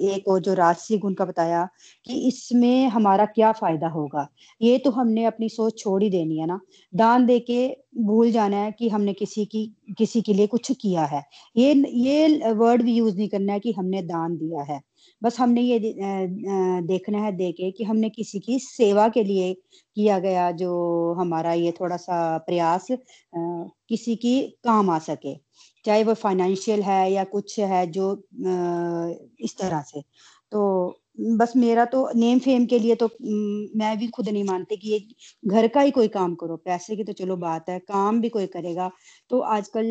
एक 0.02 0.28
और 0.28 0.40
जो 0.40 0.54
राजसी 0.54 0.98
गुण 0.98 1.14
का 1.14 1.24
बताया 1.24 1.64
कि 2.06 2.18
इसमें 2.28 2.88
हमारा 2.88 3.24
क्या 3.26 3.52
फ़ायदा 3.52 3.88
होगा? 3.88 4.26
ये 4.60 4.78
तो 4.78 4.90
हमने 4.90 5.24
अपनी 5.24 5.48
सोच 5.48 5.78
छोड़ 5.78 6.02
ही 6.02 6.10
देनी 6.10 6.38
है 6.38 6.46
ना। 6.46 6.60
दान 6.92 7.26
दे 7.26 7.38
के 7.40 7.66
भूल 8.02 8.30
जाना 8.32 8.56
है 8.56 8.72
कि 8.72 8.88
हमने 8.88 9.12
किसी 9.14 9.44
की, 9.44 9.66
किसी 9.98 10.22
के 10.22 10.34
लिए 10.34 10.46
कुछ 10.46 10.72
किया 10.72 11.04
है। 11.04 11.22
ये 11.56 11.72
ये 11.98 12.52
वर्ड 12.54 12.82
भी 12.82 12.94
यूज़ 12.94 13.16
नहीं 13.16 13.28
करना 13.28 13.52
है 13.52 13.60
कि 13.60 13.72
हमने 13.72 14.02
दान 14.02 14.36
दिया 14.36 14.62
है। 14.72 14.80
बस 15.22 15.38
हमने 15.40 15.60
ये 15.62 15.78
देखना 16.88 17.18
है 17.20 17.32
देखे 17.32 17.70
कि 17.72 17.84
हमने 17.84 18.08
किसी 18.10 18.40
की 18.40 18.58
सेवा 18.60 19.08
के 19.08 19.24
लिए 19.24 19.52
किया 19.96 20.18
गया 20.18 20.50
जो 20.54 20.72
हमारा 21.20 21.52
ये 21.54 21.72
थोड़ा 21.80 21.96
सा 21.98 22.16
प्रयास 22.46 22.86
किसी 23.34 24.16
की 24.16 24.40
काम 24.64 24.90
आ 24.90 24.98
सके। 25.00 25.34
चाहे 25.84 26.04
वो 26.04 26.14
फाइनेंशियल 26.16 26.82
है 26.82 27.10
या 27.12 27.24
कुछ 27.26 27.58
है 27.60 27.86
जो 27.92 28.12
इस 29.40 29.56
तरह 29.60 29.82
से। 29.82 30.02
तो 30.52 30.62
बस 31.38 31.52
मेरा 31.56 31.84
तो 31.86 32.08
नेम 32.16 32.38
फेम 32.38 32.64
के 32.66 32.78
लिए 32.78 32.94
तो 32.96 33.08
मैं 33.22 33.96
भी 33.98 34.06
खुद 34.08 34.28
नहीं 34.28 34.44
मानती 34.44 34.76
कि 34.76 34.88
ये 34.90 34.98
घर 35.44 35.66
का 35.68 35.80
ही 35.80 35.90
कोई 35.90 36.08
काम 36.10 36.34
करो। 36.36 36.56
पैसे 36.58 36.96
की 36.96 37.04
तो 37.04 37.12
चलो 37.14 37.36
बात 37.38 37.68
है, 37.70 37.78
काम 37.80 38.20
भी 38.20 38.28
कोई 38.28 38.46
करेगा। 38.48 38.90
तो 39.30 39.38
आजकल 39.40 39.86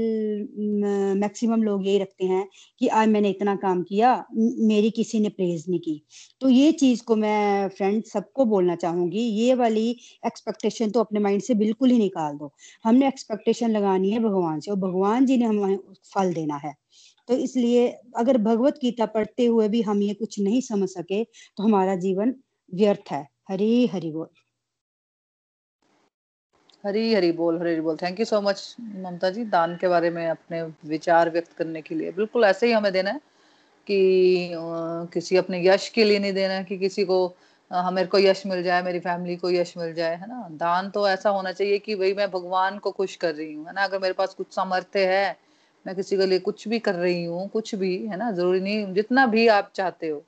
मैक्सिमम 1.20 1.64
लोग 1.64 1.86
यही 1.88 1.98
रखते 2.00 2.26
हैं 2.26 2.46
कि 2.82 2.88
आज 2.90 3.08
मैंने 3.10 3.30
इतना 3.30 3.56
काम 3.58 3.82
किया 3.84 4.14
मेरी 4.34 4.90
किसी 4.92 5.20
ने 5.20 5.30
प्रेज 5.32 5.66
नहीं 5.70 5.80
की। 5.82 6.02
तो 6.42 6.50
ये 6.50 6.72
चीज़ 6.74 7.04
को 7.04 7.16
मैं 7.18 7.68
फ्रेंड 7.70 8.04
सबको 8.06 8.46
बोलना 8.46 8.76
चाहूँगी, 8.78 9.20
ये 9.20 9.54
वाली 9.56 9.90
एक्सपेक्टेशन 10.26 10.92
तो 10.92 11.00
अपने 11.00 11.20
माइंड 11.20 11.42
से 11.42 11.54
बिल्कुल 11.56 11.90
ही 11.92 11.98
निकाल 12.00 12.38
दो। 12.38 12.52
हमने 12.86 13.08
एक्सपेक्टेशन 13.08 13.72
लगानी 13.72 14.12
है 14.12 14.20
भगवान 14.22 14.60
से 14.60 14.72
और 14.72 14.78
भगवान 14.80 15.26
जी 15.26 15.38
ने 15.38 15.46
हमें 15.46 15.78
फल 16.16 16.34
देना 16.34 16.56
है। 16.58 16.74
तो 17.30 17.34
इसलिए 17.36 17.88
अगर 18.18 18.38
भगवत 18.40 18.80
गीता 18.82 19.06
पढ़ते 19.08 19.46
हुए 19.46 19.68
भी 19.70 19.82
हम 19.82 20.02
ये 20.02 20.14
कुछ 20.14 20.40
नहीं 20.40 20.62
समझ 20.62 20.90
सके 20.90 21.24
तो 21.24 21.64
हमारा 21.64 21.96
जीवन 21.98 22.36
व्यर्थ 22.72 23.12
है। 23.12 23.28
हरी, 23.50 23.86
हरि 23.88 24.12
बोल। 24.12 24.28
हरी 26.84 27.14
हरी 27.14 27.32
बोल, 27.32 27.60
हरी 27.60 27.72
हरी 27.72 27.82
बोल। 27.82 27.96
Thank 27.98 28.20
you 28.20 28.26
so 28.26 28.40
much 28.42 28.76
Mamta 28.82 29.30
ji. 29.30 29.44
दान 29.46 29.76
के 29.82 29.88
बारे 29.88 30.10
में 30.10 30.28
अपने 30.30 30.62
विचार 30.90 31.30
व्यक्त 31.30 31.54
करने 31.54 31.82
के 31.82 31.96
लिए। 31.96 32.12
बिल्कुल 32.12 32.44
ऐसे 32.46 32.68
ही 32.68 32.72
हमें 32.74 32.92
देना 32.94 33.10
है 33.12 33.20
कि 33.88 34.52
किसी 35.14 35.38
अपने 35.38 35.66
यश 35.68 35.88
के 35.90 36.04
लिए 36.04 36.20
नहीं 36.20 36.34
देना 36.34 36.54
है, 36.54 36.64
कि 36.64 36.78
किसी 36.78 37.04
को 37.06 37.36
मेरे 37.72 38.08
को 38.08 38.20
यश 38.20 38.46
मिल 38.46 38.62
जाए, 38.64 38.82
मेरी 38.84 39.00
फैमिली 39.00 39.36
को 39.36 39.50
यश 39.52 39.74
मिल 39.78 39.94
जाए, 39.94 40.16
है 40.18 40.28
ना? 40.30 40.48
दान 40.54 40.90
तो 40.90 41.08
ऐसा 41.10 41.30
होना 41.30 41.52
चाहिए 41.52 41.80
कि, 41.80 41.96
भाई, 41.96 42.14
मैं 42.14 42.30
भगवान 42.32 42.78
को 42.80 42.92
खुश 42.92 43.16
कर 43.16 43.34
रही 43.36 43.54
हूँ 43.54 43.66
है 43.68 43.74
ना? 43.74 43.84
अगर 43.84 44.00
मेरे 44.00 44.14
पास 44.14 44.34
कुछ 44.34 44.54
सामर्थ्य 44.56 45.06
है 45.08 45.36
मैं 45.88 45.96
किसी 45.96 46.18
के 46.18 46.26
लिए 46.26 46.40
कुछ 46.40 46.68
भी 46.68 46.80
कर 46.80 46.96
रही 46.96 47.26
हूँ, 47.26 47.50
कुछ 47.50 47.76
भी, 47.76 48.08
है 48.08 48.18
ना? 48.18 48.32
ज़रूरी 48.32 48.60
नहीं, 48.60 48.94
जितना 48.94 49.26
भी 49.26 49.48
आप 49.48 49.72
चाहते 49.76 50.08
हो। 50.08 50.24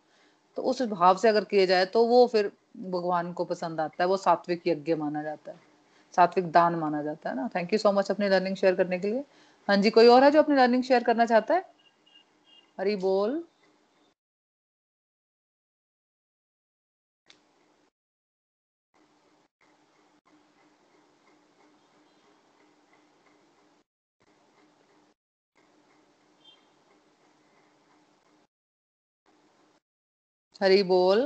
तो 0.56 0.62
उस 0.62 0.82
भाव 0.82 1.18
से 1.18 1.30
अगर 1.30 1.44
किया 1.44 1.66
जाए 1.66 1.86
तो 1.86 2.06
वो 2.06 2.28
फिर 2.28 2.52
भगवान 2.78 3.34
को 3.34 3.46
पसंद 3.46 3.80
आता 3.80 4.04
है, 4.04 4.08
वो 4.08 4.18
सात्विक 4.18 4.62
यज्ञ 4.68 4.96
माना 4.96 5.24
जाता 5.24 5.52
है। 5.52 5.58
सात्विक 6.16 6.52
दान 6.52 6.76
माना 6.76 7.04
जाता 7.04 7.30
है 7.30 7.36
ना? 7.36 7.50
थैंक 7.56 7.74
यू 7.74 7.80
सो 7.80 7.92
मच 7.92 8.12
अपनी 8.12 8.30
लर्निंग 8.30 8.56
शेयर 8.56 8.76
करने 8.76 9.00
के 9.00 9.08
लिए। 9.08 9.24
हाँ 9.68 9.78
जी, 9.78 9.90
कोई 9.90 10.08
और 10.08 10.24
है 10.24 10.32
जो 10.32 10.40
अपनी 10.40 10.56
लर्निंग 10.56 10.84
शेयर 10.84 11.04
करना 11.04 11.26
चाहता 11.26 11.54
है? 11.54 11.66
हरी 12.80 12.96
बोल। 12.96 13.44
हरी 30.62 30.84
बोल। 30.84 31.20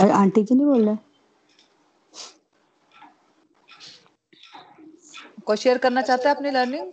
आंटी 0.00 0.42
जी 0.44 0.54
नहीं 0.54 0.66
बोल 0.66 0.84
रहे? 0.86 0.96
कोई 5.46 5.56
शेयर 5.56 5.78
करना 5.78 6.02
चाहता 6.02 6.28
है 6.28 6.34
अपनी 6.34 6.50
लर्निंग 6.50 6.92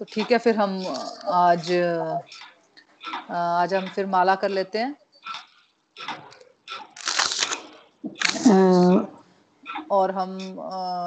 तो 0.00 0.04
ठीक 0.12 0.32
है 0.32 0.38
फिर 0.38 0.56
हम 0.56 0.78
आज 1.34 1.70
आज 3.30 3.74
हम 3.74 3.86
फिर 3.88 4.06
माला 4.06 4.34
कर 4.34 4.48
लेते 4.48 4.78
हैं। 4.78 4.94
और 9.90 10.10
हम 10.10 10.38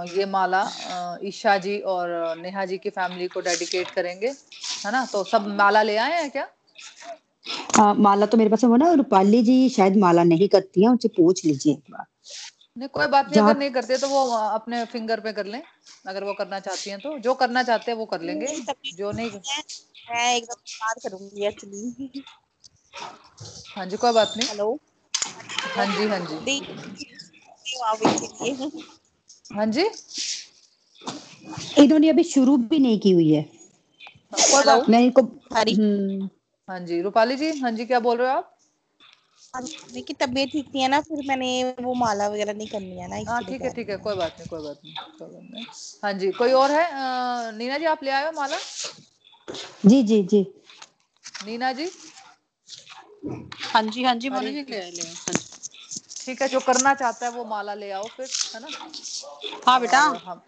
ये 0.10 0.26
माला 0.26 0.62
ईशा 1.24 1.58
जी 1.58 1.78
और 1.94 2.10
नेहा 2.38 2.66
जी 2.66 2.78
की 2.78 2.90
फैमिली 2.90 3.28
को 3.28 3.42
डेडिकेट 3.42 3.90
करेंगे 3.90 4.28
है 4.28 4.92
ना? 4.92 5.06
तो 5.06 5.24
सब 5.24 5.48
माला 5.58 5.82
ले 5.84 5.98
आए 5.98 6.22
हैं 6.22 6.30
क्या? 6.32 6.48
आ, 7.80 7.94
माला 7.94 8.26
तो 8.26 8.38
मेरे 8.38 8.50
पास 8.50 8.64
है 8.64 8.78
ना 8.78 8.92
रूपाली 8.94 9.42
जी 9.44 9.70
शायद 9.70 9.98
माला 9.98 10.24
नहीं 10.24 10.48
करती 10.50 10.84
है 10.84 10.90
उनसे 10.90 11.08
पूछ 11.18 11.46
लीजिए 11.46 11.74
एक 11.74 11.84
बार। 11.92 12.06
नहीं 12.80 12.90
कोई 12.90 13.08
बात 13.08 13.30
नहीं 13.30 13.40
अगर 13.42 13.58
नहीं 13.58 13.70
करते 13.72 13.98
तो 13.98 14.08
वो 14.10 14.20
अपने 14.34 14.84
फिंगर 14.86 15.20
पे 15.20 15.32
कर 15.34 15.46
लें। 15.46 15.62
अगर 16.08 16.24
वो 16.24 16.34
करना 16.34 16.60
चाहती 16.60 16.90
हैं 16.90 17.00
तो 17.00 17.18
जो 17.20 17.34
करना 17.34 17.64
चाहते 17.64 17.92
हैं 17.92 17.98
वो 17.98 18.06
कर 18.06 18.22
लेंगे। 18.22 18.48
जो 18.98 19.12
नहीं 19.12 19.30
मैं 19.30 20.36
एकदम 20.36 20.54
बात 20.54 21.00
करूँगी 21.04 21.46
एक्चुअली 21.46 22.24
हाँ 23.76 23.86
जी 23.86 23.98
कोई 23.98 24.12
बात 24.14 24.34
नहीं। 24.38 24.48
हेलो। 24.48 24.80
हाँ 25.76 25.86
जी 25.86 26.08
हाँ 26.08 26.20
जी। 26.20 26.60
हाँ 29.54 29.66
जी। 29.68 29.90
इन्होंने 31.78 32.10
अभी 32.10 32.24
शुरू 32.24 32.58
भी 32.58 32.80
नहीं 32.80 33.00
की 33.00 33.12
हुई 33.12 33.32
है। 33.34 33.42
बात 34.34 34.90
मैं 34.90 35.02
इनको 35.02 35.22
हम्म। 35.22 36.30
हाँ 36.70 36.80
जी 36.80 37.02
रूपाली 37.02 37.36
जी 37.36 37.52
हाँ 37.60 37.72
जी 37.72 37.86
क्या 37.86 38.00
बोल 38.00 38.18
रहे 38.18 38.28
हो 38.28 38.38
आप? 38.38 38.56
की 39.54 40.14
तबीयत 40.14 40.50
ठीक 40.52 40.66
नहीं 40.66 40.82
है 40.84 40.88
ना 40.90 41.00
फिर 41.02 41.24
मैंने 41.28 41.76
वो 41.82 41.94
माला 41.94 42.28
वगैरह 42.28 42.54
नहीं 42.54 42.68
करनी 42.68 43.00
है 43.00 43.08
ना 43.10 43.32
हाँ 43.32 43.42
ठीक 43.44 43.62
है 43.62 43.70
ठीक 43.70 43.90
है 43.90 43.98
कोई 43.98 44.16
बात 44.16 44.36
नहीं 44.40 44.48
कोई 44.50 44.62
बात 44.62 44.82
नहीं 44.86 44.94
कोई 45.20 45.28
बात 45.28 45.48
नहीं। 45.54 45.66
हाँ 46.04 46.14
जी 46.14 46.32
कोई 46.32 46.52
और 46.52 46.72
है? 46.72 46.84
आ, 46.92 47.52
नीना 47.52 47.78
जी 47.78 47.86
आप 47.86 48.04
ले 48.04 48.12
आए 48.12 48.26
हो 48.26 48.32
माला? 48.32 48.58
जी 49.86 50.02
जी 50.04 50.22
जी। 50.24 50.42
नीना 51.46 51.72
जी? 51.74 51.90
हाँ 53.74 53.82
जी 53.84 54.04
हाँ 54.04 54.16
जी 54.16 54.30
मोनी 54.30 54.52
जी। 54.52 54.62
ले 54.70 54.80
ले 54.92 55.02
हाँ 55.02 55.36
ठीक 56.26 56.42
है 56.42 56.48
जो 56.48 56.60
करना 56.60 56.94
चाहता 56.94 57.26
है 57.26 57.32
वो 57.32 57.46
माला 57.46 57.74
ले 57.74 57.92
आओ 57.92 58.04
फिर 58.08 58.30
है 58.56 58.60
ना? 58.62 58.68
हाँ 59.68 59.80
बेटा। 59.82 60.00
हम 60.26 60.42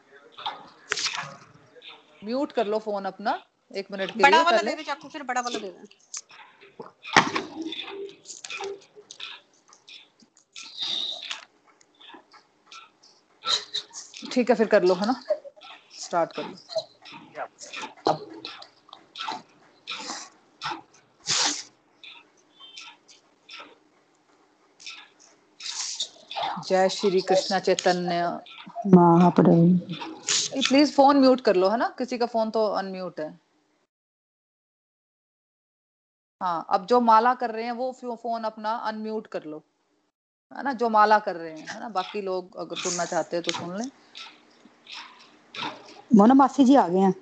म्यूट 2.26 2.52
कर 2.52 2.68
लो 2.68 2.80
फ़ोन 2.80 3.06
अपना 3.06 3.42
एक 3.72 3.88
मिनट 3.92 4.12
के 4.12 4.24
बड़ा 4.24 4.30
लिए 4.30 4.44
वाला 4.46 4.62
ले 4.62 4.76
दे 4.76 4.84
चाकू 4.84 5.10
फिर 5.10 5.24
बड़ा 5.24 5.42
वाला 5.42 5.60
दे 5.60 5.70
दे। 5.72 7.41
ठीक 14.32 14.50
है 14.50 14.56
फिर 14.56 14.68
कर 14.68 14.84
लो 14.84 14.94
है 14.94 15.06
ना? 15.08 15.24
स्टार्ट 16.00 16.32
कर 16.34 16.44
लो। 16.44 16.56
जय 26.68 26.90
Shri 26.90 27.22
Krishna 27.22 27.60
Chaitanya. 27.60 28.24
Mahaprabhu. 28.96 29.68
Please 30.68 30.92
phone 30.94 31.18
mute 31.18 31.42
कर 31.42 31.56
लो 31.56 31.70
है 31.70 31.78
ना? 31.78 31.88
किसी 31.98 32.18
का 32.18 32.26
फ़ोन 32.26 32.50
तो 32.50 32.66
अनम्यूट 32.66 33.20
है। 33.20 33.30
हाँ 36.42 36.66
अब 36.70 36.86
जो 36.86 37.00
माला 37.02 37.34
कर 37.34 37.52
रहे 37.52 37.66
हैं 37.66 37.72
वो 37.72 37.92
फ़ोन 38.02 38.44
अपना 38.44 38.72
अनम्यूट 38.92 39.28
कर 39.28 39.44
लो। 39.44 39.64
है 40.58 40.64
ना 40.64 40.74
जो 40.74 40.90
माला 40.90 41.18
कर 41.20 41.36
रहे 41.36 41.52
हैं 41.52 41.68
है 41.68 41.80
ना 41.80 41.90
बाकी 41.90 42.22
लोग 42.22 42.58
अगर 42.60 42.76
सुनना 42.76 43.06
चाहते 43.06 43.38
हैं 43.38 43.44
तो 43.46 43.52
सुन 43.52 43.78
लें। 43.78 43.90
मोना 46.16 46.34
मासी 46.34 46.64
जी 46.66 46.76
आ 46.76 46.88
गए 46.88 47.00
हैं। 47.00 47.14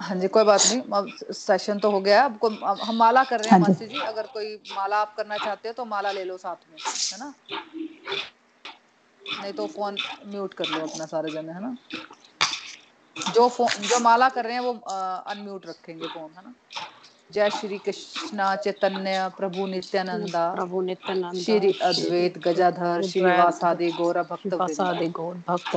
हाँ 0.00 0.16
जी 0.16 0.28
कोई 0.28 0.44
बात 0.44 0.60
नहीं 0.66 1.32
सेशन 1.34 1.78
तो 1.78 1.90
हो 1.90 2.00
गया 2.00 2.24
अब 2.24 2.80
हम 2.84 2.96
माला 2.96 3.22
कर 3.24 3.40
रहे 3.40 3.46
हैं 3.46 3.52
हाँ 3.52 3.60
मासी 3.60 3.86
जी 3.86 3.98
अगर 4.00 4.26
कोई 4.26 4.54
माला 4.74 4.96
आप 4.96 5.14
करना 5.16 5.36
चाहते 5.38 5.68
हैं 5.68 5.74
तो 5.74 5.84
माला 5.84 6.12
ले 6.12 6.24
लो 6.24 6.36
साथ 6.36 6.68
में 6.70 6.78
है 7.12 7.18
ना? 7.18 7.32
नहीं 9.20 9.52
तो 9.52 9.66
फ़ोन 9.66 9.98
म्यूट 10.26 10.54
कर 10.54 10.68
लो 10.68 10.86
अपना 10.86 11.06
सारे 11.06 11.30
जने 11.30 11.52
है 11.52 11.60
ना? 11.60 11.76
जो 13.34 13.48
फ़ोन 13.48 13.68
जो 13.88 13.98
माला 14.00 14.28
कर 14.28 14.44
रहे 14.44 14.52
हैं 14.52 14.60
वो 14.60 14.72
अनम्यूट 14.72 15.66
रखेंगे 15.66 16.06
फ़ोन 16.06 16.32
है 16.36 16.42
ना? 16.42 16.54
जय 17.30 17.50
श्री 17.50 17.78
कृष्ण 17.80 18.54
चैतन्य 18.64 19.28
प्रभु 19.36 19.66
नित्यानंदा। 19.66 20.44
प्रभु 20.52 20.80
नित्यानंद। 20.82 21.50
श्री 21.50 21.72
अद्वैत 21.82 22.38
गजाधर 22.46 23.02
श्रीवासादि 23.04 23.90
गौर 23.94 24.22
भक्त 24.24 24.54
गौर 25.12 25.36
भक्त 25.48 25.76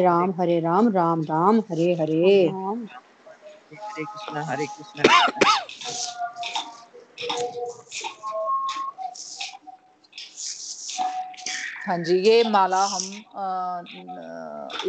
राम 0.00 0.30
हरे 0.40 0.60
राम 0.60 0.88
राम 0.88 1.22
राम 1.22 1.60
हरे 1.60 1.92
हरे। 1.94 2.48
हरे 4.44 4.66
कृष्ण 4.66 5.08
हाँ 11.86 11.98
जी 11.98 12.18
ये 12.18 12.42
माला 12.50 12.84
हम 12.84 13.02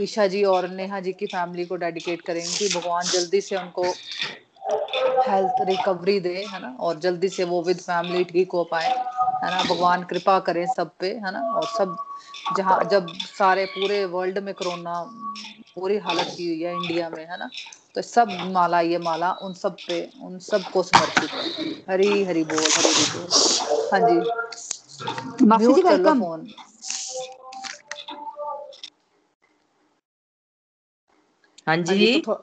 ईशा 0.03 0.27
जी 0.27 0.43
और 0.43 0.69
नेहा 0.69 0.99
जी 0.99 1.13
की 1.13 1.25
फैमिली 1.25 1.65
को 1.65 1.75
डेडिकेट 1.75 2.21
करेंगे 2.21 2.79
भगवान 2.79 3.05
जल्दी 3.05 3.41
से 3.41 3.55
उनको 3.55 3.83
हेल्थ 4.69 5.61
रिकवरी 5.61 6.19
दे 6.19 6.33
है 6.53 6.59
ना? 6.61 6.75
और 6.79 6.99
जल्दी 6.99 7.29
से 7.29 7.43
वो 7.43 7.61
विद 7.63 7.77
फैमिली 7.77 8.23
ठीक 8.23 8.51
हो 8.51 8.63
पाए 8.63 8.87
है 9.43 9.51
ना? 9.51 9.63
भगवान 9.63 10.03
कृपा 10.03 10.39
करें 10.39 10.65
सब 10.67 10.91
पे 10.99 11.07
है 11.25 11.31
ना? 11.31 11.39
और 11.39 11.65
सब 11.67 11.95
जहाँ 12.57 12.83
जब 12.83 13.07
सारे 13.37 13.65
पूरे 13.65 14.03
वर्ल्ड 14.05 14.37
में 14.37 14.53
कोरोना 14.53 15.01
बुरी 15.79 15.97
हालत 15.97 16.33
की 16.37 16.47
हुई 16.47 16.61
है 16.61 16.73
इंडिया 16.75 17.09
में 17.09 17.25
है 17.25 17.37
ना? 17.39 17.49
तो 17.95 18.01
सब 18.01 18.27
माला 18.53 18.79
ये 18.81 18.97
माला 18.97 19.31
उन 19.41 19.53
सब 19.53 19.77
पे 19.87 20.01
उन 20.21 20.37
सबको 20.39 20.83
समर्पित 20.83 21.29
है। 21.31 21.65
हरी 21.89 22.23
हरी 22.23 22.43
बोल 22.43 22.71
हरी 22.77 22.93
हरी 22.93 23.05
बोल। 23.05 23.29
हाँ 23.93 23.99
जी। 24.09 25.45
मासी 25.47 25.73
जी 25.73 25.81
वेलकम 25.81 26.19
फ़ोन 26.19 26.47
हाँ 31.67 31.75
हाँ 31.77 31.83
जी 31.85 32.05
जी। 32.05 32.19
तो 32.21 32.33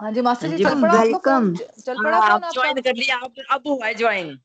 हाँ 0.00 0.12
जी 0.12 0.20
मास्टर 0.22 0.48
हाँ 0.48 0.56
जी 0.56 0.64
जी, 0.64 0.70
चल 0.70 0.80
पड़ा 0.82 1.00
वेलकम 1.00 1.54
चल 1.56 1.96
पड़ा 1.96 2.18
हाँ 2.18 2.30
आप 2.30 2.52
ज्वाइन 2.54 2.80
कर 2.80 2.94
लिया 2.94 3.16
आप 3.16 3.34
अब 3.50 3.62
हुआ 3.66 3.86
है 3.86 3.94
ज्वाइन 3.94 4.38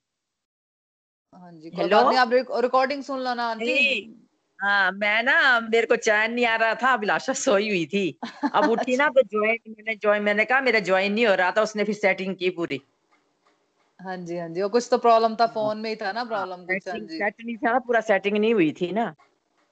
हाँ 1.33 1.51
जी 1.51 1.71
हेलो 1.73 1.97
आप 1.97 2.29
रिकॉर्डिंग 2.33 3.03
सुन 3.03 3.19
लो 3.19 3.33
ना 3.33 3.43
आंटी। 3.43 4.25
हाँ 4.61 4.91
मैं 4.91 5.23
ना 5.23 5.59
मेरे 5.59 5.87
को 5.87 5.95
चैन 5.95 6.33
नहीं 6.33 6.45
आ 6.45 6.55
रहा 6.55 6.75
था 6.75 6.93
अभिलाषा 6.93 7.33
सोई 7.33 7.67
हुई 7.69 7.85
थी। 7.85 8.19
अब 8.53 8.69
उठी 8.69 8.95
ना 8.97 9.09
तो 9.09 9.21
ज्वाइन 9.21 9.59
मैंने 9.69 9.95
ज्वाइन 9.95 10.23
मैंने 10.23 10.45
कहा 10.45 10.61
मेरा 10.61 10.79
ज्वाइन 10.79 11.13
नहीं 11.13 11.25
हो 11.27 11.33
रहा 11.35 11.51
था 11.51 11.61
उसने 11.61 11.83
फिर 11.83 11.95
सेटिंग 11.95 12.35
की 12.35 12.49
पूरी। 12.49 12.81
हाँ 13.99 14.17
जी 14.17 14.37
हाँ 14.37 14.49
जी 14.49 14.61
वो 14.61 14.69
कुछ 14.69 14.87
तो 14.91 14.97
प्रॉब्लम 14.97 15.35
था 15.35 15.47
फ़ोन 15.47 15.77
में 15.77 15.89
ही 15.89 15.95
था 15.95 16.11
ना 16.11 16.19
हाँ, 16.19 16.27
प्रॉब्लम 16.27 16.65
कुछ 16.65 16.87
हाँ 16.87 16.99
जी। 16.99 17.17
सेट 17.17 17.35
नहीं 17.45 17.57
था 17.57 17.71
ना 17.71 17.79
पूरा 17.79 18.01
सेटिंग 18.01 18.37
नहीं 18.37 18.53
हुई 18.53 18.71
थी 18.71 18.91
ना। 18.91 19.13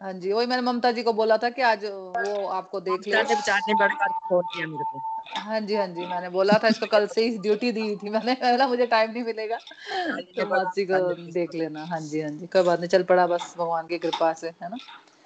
हाँ 0.04 0.12
जी 0.14 0.32
वही 0.34 0.46
मैंने 0.46 0.62
ममता 0.62 0.92
जी 0.92 1.04
को 1.04 1.12
बोला 1.14 1.38
था 1.38 1.50
कि 1.50 1.62
आज 1.62 1.84
वो 1.86 2.46
आपको 2.46 2.80
देख 2.80 3.08
ले 3.08 3.18
ममता 3.18 3.22
ने 3.24 3.36
बेचारे 3.36 3.64
ने 3.68 3.74
बड़ी 3.74 3.96
बार 3.96 4.10
फ़ोन 4.30 4.46
किया 4.46 4.68
मेरे 4.68 4.84
को 4.84 5.02
हाँ 5.42 5.60
जी 5.60 5.76
हाँ 5.76 5.88
जी 5.88 6.06
मैंने 6.06 6.30
बोला 6.30 6.58
था 6.58 6.68
इसको 6.68 6.86
कल 6.86 7.08
से 7.08 7.26
ही 7.26 7.38
ड्यूटी 7.38 7.72
दी 7.72 7.96
थी 7.96 8.10
मैंने 8.10 8.34
बोला 8.34 8.68
मुझे 8.68 8.86
टाइम 8.86 9.12
नहीं 9.12 9.24
मिलेगा 9.24 9.58
तो 9.58 10.46
मासी 10.46 10.86
को 10.86 11.00
देख 11.32 11.56
लेना 11.56 11.86
हाँ 11.86 12.00
जी 12.02 12.22
हाँ 12.22 12.32
जी 12.32 12.48
कोई 12.48 12.64
बात 12.64 12.80
नहीं 12.80 12.90
चल 12.90 13.04
पड़ा 13.04 13.28
बस 13.28 13.54
भगवान 13.58 13.88
की 13.88 13.98
कृपा 13.98 14.34
से 14.34 14.48
है 14.62 14.70
ना 14.70 14.78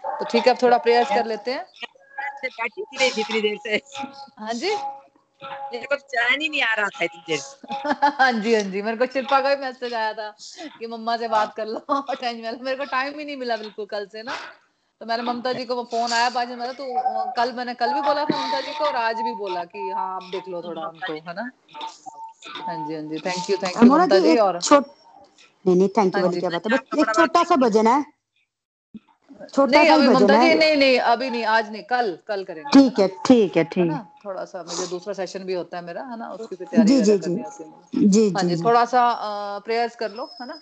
तो 0.03 0.25
ठीक 0.25 0.47
है 0.47 0.53
अब 0.53 0.61
थोड़ा 0.61 0.77
प्रेयर्स 0.77 1.09
कर 1.09 1.25
लेते 1.25 1.51
हैं 1.51 1.65
ही 2.43 3.07
इतनी 3.07 3.41
देर 3.41 3.57
से 3.57 3.81
हाँ 4.39 4.53
जी 4.53 4.75
मेरे 5.73 5.85
को 5.85 5.95
चैन 5.95 6.41
ही 6.41 6.49
नहीं 6.49 6.61
आ 6.61 6.73
रहा 6.73 6.89
था 6.89 7.03
इतनी 7.03 7.23
देर 7.27 8.11
हाँ 8.19 8.31
जी 8.31 8.55
हाँ 8.55 8.63
जी 8.63 8.81
मेरे 8.81 8.97
को 8.97 9.05
शिल्पा 9.05 9.41
का 9.41 9.55
भी 9.55 9.61
मैसेज 9.61 9.93
आया 9.93 10.13
था 10.13 10.29
कि 10.79 10.87
मम्मा 10.87 11.17
से 11.17 11.27
बात 11.27 11.53
कर 11.55 11.67
लो 11.67 12.01
टेंशन 12.13 12.57
मेरे 12.61 12.77
को 12.77 12.85
टाइम 12.85 13.19
ही 13.19 13.25
नहीं 13.25 13.37
मिला 13.37 13.57
बिल्कुल 13.57 13.85
कल 13.85 14.05
से 14.05 14.23
ना 14.23 14.37
तो 15.01 15.05
मैंने 15.05 15.23
ममता 15.23 15.51
जी 15.53 15.65
को 15.65 15.75
वो 15.75 15.83
फ़ोन 15.83 16.13
आया 16.13 16.29
बाद 16.29 16.49
में 16.49 16.55
मैंने 16.55 16.73
तो 16.73 16.85
कल 17.31 17.51
मैंने 17.53 17.73
कल 17.73 17.93
भी 17.93 18.01
बोला 18.01 18.23
था 18.25 18.37
ममता 18.37 18.61
जी 18.61 18.71
को 18.73 18.85
और 18.85 18.95
आज 18.95 19.21
भी 19.21 19.33
बोला 19.35 19.63
कि 19.63 19.89
हाँ 19.89 20.15
आप 20.15 20.23
देख 20.23 20.47
लो 20.47 20.61
थोड़ा 20.61 20.85
उनको 20.87 21.13
है 21.13 21.33
ना? 21.33 21.49
हाँ 22.67 22.75
जी 22.77 22.93
हाँ 22.95 23.01
जी 23.03 23.19
thank 23.19 23.49
you 23.49 23.57
thank 23.57 23.77
you 23.77 23.89
Mamta 23.89 24.19
ji 24.19 24.35
और 24.37 24.59
नहीं 25.65 25.75
नहीं 25.75 25.89
थैंक 25.89 26.15
यू 26.17 26.21
हाँ 26.23 26.31
क्या 26.31 26.49
बात 26.49 26.67
है? 26.67 26.77
बस 26.77 26.99
एक 26.99 27.13
छोटा 27.15 27.43
सा 27.43 27.55
भजन 27.55 27.87
है। 27.87 28.05
छोटा 29.53 29.83
सा 29.83 29.93
अभी 29.93 30.07
भजन 30.07 30.21
ममता 30.21 30.37
जी 30.37 30.47
है। 30.49 30.57
नहीं 30.59 30.75
नहीं 30.77 30.99
अभी 30.99 31.29
नहीं 31.29 31.43
आज 31.45 31.71
नहीं 31.71 31.83
कल 31.83 32.17
कल 32.27 32.43
करेंगे 32.43 32.71
ठीक 32.71 32.99
है 32.99 33.07
ठीक 33.25 33.57
है 33.57 33.63
है 33.63 33.69
ठीक। 33.69 33.91
है 33.91 34.03
थोड़ा 34.25 34.45
सा 34.45 34.63
मुझे 34.63 34.87
दूसरा 34.87 35.13
सेशन 35.13 35.43
भी 35.43 35.53
होता 35.53 35.77
है 35.77 35.83
मेरा 35.85 36.03
है 36.03 36.17
ना? 36.19 36.29
उसकी 36.29 36.55
तैयारी 36.55 36.89
जी 36.89 37.17
जी। 37.17 37.35
है। 37.35 37.43
जी 38.09 38.29
हाँ 38.31 38.43
जी 38.43 38.55
जी 38.55 38.63
थोड़ा 38.63 38.85
सा 38.85 39.03
प्रेयर्स 39.65 39.95
कर 39.95 40.11
लो 40.11 40.25
है 40.41 40.47
ना? 40.47 40.53
हाँ 40.53 40.61